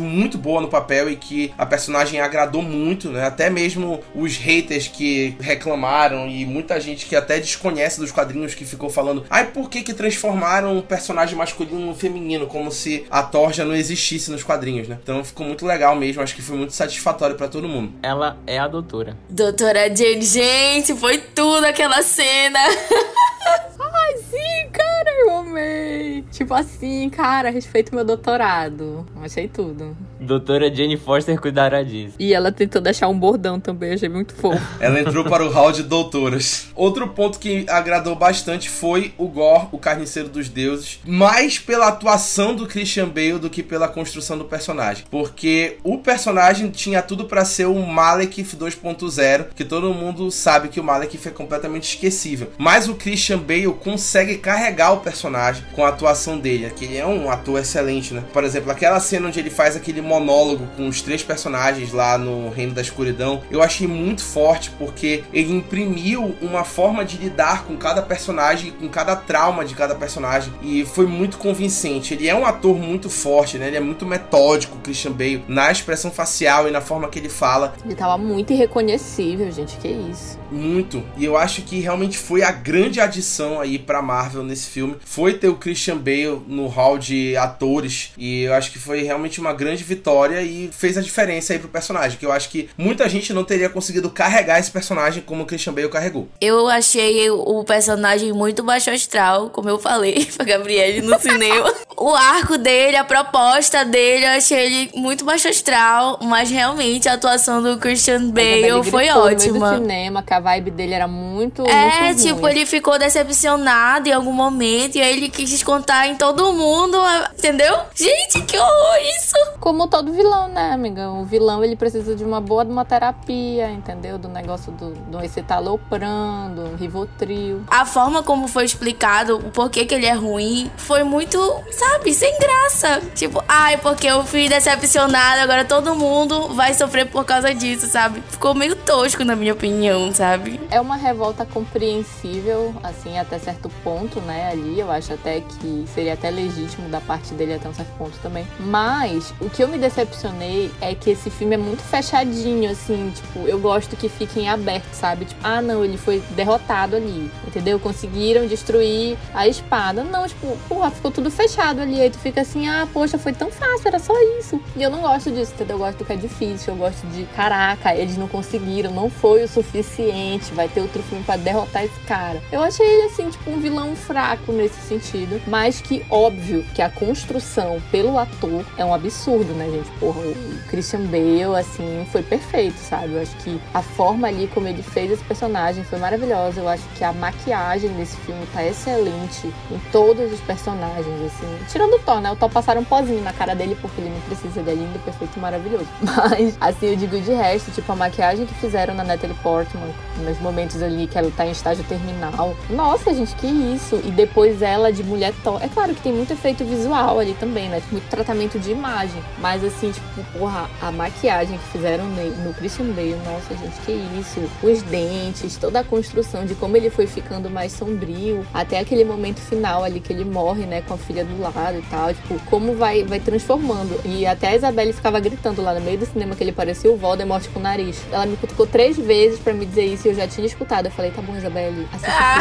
muito 0.00 0.38
boa 0.38 0.60
no 0.60 0.68
papel 0.68 1.10
e 1.10 1.16
que 1.16 1.52
a 1.56 1.66
personagem 1.66 2.20
agradou 2.20 2.62
muito, 2.62 3.10
né? 3.10 3.24
Até 3.24 3.50
mesmo 3.50 4.00
os 4.14 4.36
haters 4.36 4.88
que 4.88 5.36
reclamaram 5.40 6.28
e 6.28 6.44
muita 6.44 6.80
gente 6.80 7.06
que 7.06 7.16
até 7.16 7.38
desconhece 7.38 8.00
dos 8.00 8.12
quadrinhos 8.12 8.54
que 8.54 8.64
ficou 8.64 8.90
falando, 8.90 9.24
ai, 9.30 9.46
por 9.46 9.68
que 9.68 9.82
que 9.82 9.94
transformaram 9.94 10.76
um 10.76 10.82
personagem 10.82 11.36
masculino 11.36 11.86
no 11.86 11.94
feminino, 11.94 12.46
como 12.46 12.70
se 12.70 13.06
a 13.10 13.22
Thor 13.22 13.52
já 13.52 13.64
não 13.64 13.74
existisse 13.74 14.30
nos 14.30 14.42
quadrinhos, 14.42 14.88
né? 14.88 14.98
Então 15.02 15.22
ficou 15.24 15.46
muito 15.46 15.66
legal 15.66 15.94
mesmo, 15.96 16.22
acho 16.22 16.34
que 16.34 16.42
foi 16.42 16.56
muito 16.56 16.72
satisfatório 16.72 17.36
para 17.36 17.48
todo 17.48 17.68
mundo. 17.68 17.92
Ela 18.02 18.36
é 18.46 18.58
a 18.58 18.68
doutora. 18.68 19.16
Doutora 19.28 19.94
Jane, 19.94 20.22
gente, 20.22 20.94
foi 20.94 21.18
tudo 21.18 21.64
aquela 21.64 22.02
cena. 22.02 22.58
Ai, 23.92 24.16
sim, 24.18 24.70
cara, 24.72 25.10
eu 25.20 25.39
amei. 25.50 26.24
Tipo 26.30 26.54
assim, 26.54 27.10
cara, 27.10 27.50
respeito 27.50 27.94
meu 27.94 28.04
doutorado. 28.04 29.06
Achei 29.22 29.48
tudo. 29.48 29.96
Doutora 30.20 30.72
Jane 30.72 30.98
Foster 30.98 31.40
cuidará 31.40 31.82
disso. 31.82 32.14
E 32.18 32.34
ela 32.34 32.52
tentou 32.52 32.80
deixar 32.80 33.08
um 33.08 33.18
bordão 33.18 33.58
também, 33.58 33.94
achei 33.94 34.08
muito 34.08 34.34
fofo. 34.34 34.60
ela 34.78 35.00
entrou 35.00 35.24
para 35.24 35.44
o 35.44 35.50
hall 35.50 35.72
de 35.72 35.82
doutoras. 35.82 36.68
Outro 36.74 37.08
ponto 37.08 37.38
que 37.38 37.64
agradou 37.68 38.14
bastante 38.14 38.68
foi 38.68 39.14
o 39.16 39.26
Gore, 39.26 39.68
o 39.72 39.78
carniceiro 39.78 40.28
dos 40.28 40.48
deuses, 40.48 41.00
mais 41.06 41.58
pela 41.58 41.88
atuação 41.88 42.54
do 42.54 42.66
Christian 42.66 43.08
Bale 43.08 43.38
do 43.38 43.48
que 43.48 43.62
pela 43.62 43.88
construção 43.88 44.36
do 44.36 44.44
personagem. 44.44 45.04
Porque 45.10 45.78
o 45.82 45.98
personagem 45.98 46.70
tinha 46.70 47.00
tudo 47.00 47.24
para 47.24 47.44
ser 47.44 47.66
o 47.66 47.74
Malekith 47.86 48.56
2.0, 48.56 49.46
que 49.54 49.64
todo 49.64 49.94
mundo 49.94 50.30
sabe 50.30 50.68
que 50.68 50.80
o 50.80 50.84
Malekith 50.84 51.28
é 51.28 51.30
completamente 51.30 51.94
esquecível. 51.94 52.50
Mas 52.58 52.88
o 52.88 52.94
Christian 52.94 53.38
Bale 53.38 53.72
consegue 53.80 54.36
carregar 54.36 54.92
o 54.92 55.00
personagem 55.00 55.64
com 55.74 55.84
a 55.84 55.88
atuação 55.88 56.38
dele, 56.38 56.70
que 56.70 56.84
ele 56.84 56.98
é 56.98 57.06
um 57.06 57.30
ator 57.30 57.58
excelente, 57.58 58.12
né? 58.12 58.22
Por 58.32 58.44
exemplo, 58.44 58.70
aquela 58.70 59.00
cena 59.00 59.28
onde 59.28 59.38
ele 59.38 59.50
faz 59.50 59.76
aquele 59.76 60.00
monólogo 60.10 60.66
com 60.76 60.88
os 60.88 61.00
três 61.00 61.22
personagens 61.22 61.92
lá 61.92 62.18
no 62.18 62.50
Reino 62.50 62.72
da 62.72 62.82
Escuridão, 62.82 63.42
eu 63.50 63.62
achei 63.62 63.86
muito 63.86 64.22
forte 64.22 64.70
porque 64.78 65.22
ele 65.32 65.52
imprimiu 65.52 66.34
uma 66.42 66.64
forma 66.64 67.04
de 67.04 67.16
lidar 67.16 67.64
com 67.64 67.76
cada 67.76 68.02
personagem, 68.02 68.72
com 68.72 68.88
cada 68.88 69.14
trauma 69.14 69.64
de 69.64 69.74
cada 69.74 69.94
personagem 69.94 70.52
e 70.62 70.84
foi 70.84 71.06
muito 71.06 71.38
convincente. 71.38 72.14
Ele 72.14 72.28
é 72.28 72.34
um 72.34 72.44
ator 72.44 72.76
muito 72.76 73.08
forte, 73.08 73.56
né? 73.56 73.68
Ele 73.68 73.76
é 73.76 73.80
muito 73.80 74.04
metódico, 74.04 74.78
Christian 74.78 75.12
Bale, 75.12 75.44
na 75.46 75.70
expressão 75.70 76.10
facial 76.10 76.66
e 76.66 76.70
na 76.70 76.80
forma 76.80 77.08
que 77.08 77.18
ele 77.18 77.28
fala. 77.28 77.74
Ele 77.84 77.94
tava 77.94 78.18
muito 78.18 78.52
irreconhecível, 78.52 79.50
gente, 79.52 79.76
que 79.76 79.88
isso. 79.88 80.38
Muito. 80.50 81.02
E 81.16 81.24
eu 81.24 81.36
acho 81.36 81.62
que 81.62 81.78
realmente 81.78 82.18
foi 82.18 82.42
a 82.42 82.50
grande 82.50 83.00
adição 83.00 83.60
aí 83.60 83.78
para 83.78 84.02
Marvel 84.02 84.42
nesse 84.42 84.68
filme. 84.68 84.96
Foi 85.04 85.34
ter 85.34 85.48
o 85.48 85.54
Christian 85.54 85.96
Bale 85.96 86.42
no 86.48 86.66
hall 86.66 86.98
de 86.98 87.36
atores 87.36 88.10
e 88.18 88.42
eu 88.42 88.54
acho 88.54 88.72
que 88.72 88.78
foi 88.78 89.02
realmente 89.02 89.40
uma 89.40 89.52
grande 89.52 89.84
vitória 89.84 89.99
e 90.42 90.70
fez 90.72 90.96
a 90.96 91.00
diferença 91.02 91.52
aí 91.52 91.58
pro 91.58 91.68
personagem, 91.68 92.18
que 92.18 92.26
eu 92.26 92.32
acho 92.32 92.48
que 92.48 92.68
muita 92.76 93.08
gente 93.08 93.32
não 93.32 93.44
teria 93.44 93.68
conseguido 93.68 94.10
carregar 94.10 94.58
esse 94.58 94.70
personagem 94.70 95.22
como 95.22 95.42
o 95.42 95.46
Christian 95.46 95.72
Bale 95.72 95.88
carregou. 95.88 96.28
Eu 96.40 96.68
achei 96.68 97.30
o 97.30 97.64
personagem 97.64 98.32
muito 98.32 98.62
baixo 98.62 98.90
astral, 98.90 99.50
como 99.50 99.68
eu 99.68 99.78
falei 99.78 100.24
pra 100.36 100.44
Gabriele 100.44 101.02
no 101.02 101.18
cinema. 101.20 101.72
o 101.96 102.10
arco 102.14 102.56
dele, 102.58 102.96
a 102.96 103.04
proposta 103.04 103.84
dele, 103.84 104.24
eu 104.24 104.30
achei 104.30 104.58
ele 104.58 104.90
muito 104.94 105.24
baixo 105.24 105.48
astral, 105.48 106.18
mas 106.22 106.50
realmente 106.50 107.08
a 107.08 107.14
atuação 107.14 107.62
do 107.62 107.78
Christian 107.78 108.30
Bale 108.30 108.82
foi 108.90 109.08
ótima. 109.10 109.72
No 109.72 109.78
cinema, 109.82 110.22
que 110.22 110.32
a 110.34 110.40
vibe 110.40 110.70
dele 110.70 110.94
era 110.94 111.06
muito 111.08 111.64
É, 111.66 112.04
muito 112.04 112.22
tipo, 112.22 112.40
ruim. 112.40 112.50
ele 112.52 112.66
ficou 112.66 112.98
decepcionado 112.98 114.08
em 114.08 114.12
algum 114.12 114.32
momento 114.32 114.96
e 114.96 115.00
aí 115.02 115.12
ele 115.16 115.28
quis 115.28 115.50
descontar 115.50 116.06
em 116.08 116.16
todo 116.16 116.52
mundo, 116.52 116.98
entendeu? 117.36 117.76
Gente, 117.94 118.42
que 118.42 118.56
horror 118.58 118.96
isso! 119.16 119.36
Como 119.60 119.88
todo 119.90 120.12
vilão, 120.12 120.48
né, 120.48 120.72
amiga? 120.72 121.10
O 121.10 121.24
vilão, 121.24 121.64
ele 121.64 121.74
precisa 121.74 122.14
de 122.14 122.24
uma 122.24 122.40
boa 122.40 122.64
de 122.64 122.70
uma 122.70 122.84
terapia, 122.84 123.70
entendeu? 123.70 124.16
Do 124.16 124.28
negócio 124.28 124.70
do, 124.72 124.92
do 124.92 125.22
escitalopram, 125.22 126.54
do 126.54 126.76
rivotril. 126.76 127.64
A 127.68 127.84
forma 127.84 128.22
como 128.22 128.46
foi 128.46 128.64
explicado 128.64 129.36
o 129.36 129.50
porquê 129.50 129.84
que 129.84 129.94
ele 129.94 130.06
é 130.06 130.12
ruim 130.12 130.70
foi 130.76 131.02
muito, 131.02 131.38
sabe, 131.72 132.14
sem 132.14 132.38
graça. 132.38 133.00
Tipo, 133.14 133.42
ai, 133.48 133.76
porque 133.78 134.06
eu 134.06 134.24
fui 134.24 134.48
decepcionado, 134.48 135.40
agora 135.40 135.64
todo 135.64 135.96
mundo 135.96 136.54
vai 136.54 136.72
sofrer 136.72 137.06
por 137.06 137.24
causa 137.24 137.52
disso, 137.52 137.88
sabe? 137.88 138.22
Ficou 138.28 138.54
meio 138.54 138.76
tosco, 138.76 139.24
na 139.24 139.34
minha 139.34 139.52
opinião, 139.52 140.14
sabe? 140.14 140.60
É 140.70 140.80
uma 140.80 140.96
revolta 140.96 141.44
compreensível, 141.44 142.72
assim, 142.82 143.18
até 143.18 143.38
certo 143.38 143.68
ponto, 143.82 144.20
né, 144.20 144.50
ali. 144.52 144.78
Eu 144.78 144.90
acho 144.90 145.12
até 145.12 145.40
que 145.40 145.84
seria 145.92 146.12
até 146.12 146.30
legítimo 146.30 146.88
da 146.88 147.00
parte 147.00 147.34
dele 147.34 147.54
até 147.54 147.68
um 147.68 147.74
certo 147.74 147.92
ponto 147.98 148.16
também. 148.22 148.46
Mas 148.60 149.34
o 149.40 149.50
que 149.50 149.62
eu 149.62 149.68
me 149.68 149.79
decepcionei 149.80 150.70
é 150.80 150.94
que 150.94 151.10
esse 151.10 151.30
filme 151.30 151.54
é 151.54 151.58
muito 151.58 151.82
fechadinho, 151.82 152.70
assim, 152.70 153.12
tipo, 153.14 153.40
eu 153.48 153.58
gosto 153.58 153.96
que 153.96 154.08
fique 154.08 154.40
em 154.40 154.48
aberto, 154.48 154.92
sabe? 154.92 155.24
Tipo, 155.24 155.40
ah, 155.42 155.60
não, 155.60 155.84
ele 155.84 155.96
foi 155.96 156.22
derrotado 156.30 156.96
ali, 156.96 157.30
entendeu? 157.46 157.78
Conseguiram 157.80 158.46
destruir 158.46 159.16
a 159.34 159.48
espada. 159.48 160.04
Não, 160.04 160.26
tipo, 160.26 160.56
porra, 160.68 160.90
ficou 160.90 161.10
tudo 161.10 161.30
fechado 161.30 161.80
ali, 161.80 162.00
aí 162.00 162.10
tu 162.10 162.18
fica 162.18 162.42
assim, 162.42 162.68
ah, 162.68 162.86
poxa, 162.92 163.18
foi 163.18 163.32
tão 163.32 163.50
fácil, 163.50 163.88
era 163.88 163.98
só 163.98 164.14
isso. 164.38 164.60
E 164.76 164.82
eu 164.82 164.90
não 164.90 165.00
gosto 165.00 165.30
disso, 165.30 165.52
entendeu? 165.54 165.76
Eu 165.76 165.78
gosto 165.80 165.98
do 165.98 166.04
que 166.04 166.12
é 166.12 166.16
difícil, 166.16 166.74
eu 166.74 166.78
gosto 166.78 167.06
de, 167.08 167.24
caraca, 167.34 167.94
eles 167.94 168.16
não 168.16 168.28
conseguiram, 168.28 168.90
não 168.92 169.08
foi 169.08 169.44
o 169.44 169.48
suficiente, 169.48 170.52
vai 170.52 170.68
ter 170.68 170.80
outro 170.80 171.02
filme 171.02 171.24
para 171.24 171.36
derrotar 171.36 171.84
esse 171.84 172.00
cara. 172.00 172.42
Eu 172.52 172.62
achei 172.62 172.86
ele, 172.86 173.02
assim, 173.04 173.30
tipo, 173.30 173.50
um 173.50 173.60
vilão 173.60 173.94
fraco 173.96 174.52
nesse 174.52 174.80
sentido, 174.80 175.40
mas 175.46 175.80
que, 175.80 176.04
óbvio, 176.10 176.64
que 176.74 176.82
a 176.82 176.90
construção 176.90 177.80
pelo 177.90 178.18
ator 178.18 178.64
é 178.76 178.84
um 178.84 178.92
absurdo, 178.92 179.52
né, 179.54 179.59
gente? 179.64 179.90
Porra, 179.98 180.20
o 180.20 180.58
Christian 180.68 181.02
Bale, 181.02 181.56
assim, 181.58 182.06
foi 182.10 182.22
perfeito, 182.22 182.78
sabe? 182.78 183.14
Eu 183.14 183.22
acho 183.22 183.36
que 183.38 183.60
a 183.74 183.82
forma 183.82 184.28
ali 184.28 184.48
como 184.48 184.68
ele 184.68 184.82
fez 184.82 185.10
esse 185.10 185.24
personagem 185.24 185.84
foi 185.84 185.98
maravilhosa. 185.98 186.60
Eu 186.60 186.68
acho 186.68 186.84
que 186.96 187.04
a 187.04 187.12
maquiagem 187.12 187.90
desse 187.92 188.16
filme 188.18 188.46
tá 188.52 188.64
excelente 188.64 189.46
em 189.70 189.78
todos 189.92 190.32
os 190.32 190.40
personagens, 190.40 191.20
assim. 191.26 191.58
Tirando 191.68 191.94
o 191.94 191.98
Thor, 191.98 192.20
né? 192.20 192.30
O 192.30 192.36
Thor 192.36 192.50
passaram 192.50 192.80
um 192.80 192.84
pozinho 192.84 193.22
na 193.22 193.32
cara 193.32 193.54
dele 193.54 193.76
porque 193.80 194.00
ele 194.00 194.10
não 194.10 194.20
precisa 194.22 194.62
de 194.62 194.74
lindo, 194.74 194.98
perfeito 195.00 195.36
e 195.36 195.40
maravilhoso. 195.40 195.86
Mas, 196.00 196.56
assim, 196.60 196.86
eu 196.86 196.96
digo 196.96 197.20
de 197.20 197.32
resto, 197.32 197.70
tipo, 197.70 197.90
a 197.92 197.96
maquiagem 197.96 198.46
que 198.46 198.54
fizeram 198.54 198.94
na 198.94 199.04
Natalie 199.04 199.36
Portman, 199.42 199.88
nos 200.18 200.38
momentos 200.40 200.82
ali 200.82 201.06
que 201.06 201.18
ela 201.18 201.30
tá 201.30 201.46
em 201.46 201.50
estágio 201.50 201.84
terminal. 201.84 202.54
Nossa, 202.68 203.12
gente, 203.12 203.34
que 203.36 203.46
isso! 203.46 204.00
E 204.04 204.10
depois 204.10 204.62
ela 204.62 204.92
de 204.92 205.02
mulher 205.02 205.32
Thor. 205.42 205.62
É 205.62 205.68
claro 205.68 205.94
que 205.94 206.02
tem 206.02 206.12
muito 206.12 206.32
efeito 206.32 206.64
visual 206.64 207.18
ali 207.18 207.34
também, 207.34 207.68
né? 207.68 207.82
Muito 207.90 208.08
tratamento 208.08 208.58
de 208.58 208.70
imagem. 208.70 209.22
Mas, 209.38 209.49
assim, 209.56 209.92
tipo, 209.92 210.38
porra, 210.38 210.68
a 210.80 210.90
maquiagem 210.92 211.58
que 211.58 211.64
fizeram 211.72 212.04
no 212.04 212.54
Christian 212.54 212.86
Bale, 212.86 213.16
nossa, 213.24 213.54
gente, 213.56 213.80
que 213.84 213.92
isso! 214.18 214.40
Os 214.62 214.82
dentes, 214.82 215.56
toda 215.56 215.80
a 215.80 215.84
construção 215.84 216.44
de 216.44 216.54
como 216.54 216.76
ele 216.76 216.90
foi 216.90 217.06
ficando 217.06 217.50
mais 217.50 217.72
sombrio, 217.72 218.46
até 218.52 218.78
aquele 218.78 219.04
momento 219.04 219.40
final 219.40 219.82
ali 219.82 220.00
que 220.00 220.12
ele 220.12 220.24
morre, 220.24 220.66
né, 220.66 220.82
com 220.82 220.94
a 220.94 220.98
filha 220.98 221.24
do 221.24 221.40
lado 221.40 221.78
e 221.78 221.82
tal, 221.90 222.12
tipo, 222.14 222.38
como 222.46 222.74
vai, 222.74 223.04
vai 223.04 223.20
transformando. 223.20 224.00
E 224.04 224.26
até 224.26 224.48
a 224.48 224.56
Isabelle 224.56 224.92
ficava 224.92 225.18
gritando 225.20 225.62
lá 225.62 225.74
no 225.74 225.80
meio 225.80 225.98
do 225.98 226.06
cinema 226.06 226.34
que 226.34 226.44
ele 226.44 226.52
parecia 226.52 226.90
o 226.90 226.96
Voldemort 226.96 227.46
com 227.48 227.58
o 227.58 227.62
nariz. 227.62 228.00
Ela 228.12 228.26
me 228.26 228.36
cutucou 228.36 228.66
três 228.66 228.96
vezes 228.96 229.38
para 229.38 229.52
me 229.52 229.66
dizer 229.66 229.84
isso 229.84 230.06
e 230.06 230.10
eu 230.10 230.14
já 230.14 230.26
tinha 230.28 230.46
escutado. 230.46 230.86
Eu 230.86 230.92
falei, 230.92 231.10
tá 231.10 231.22
bom, 231.22 231.36
Isabelle, 231.36 231.86
assista 231.92 232.10
ah. 232.12 232.38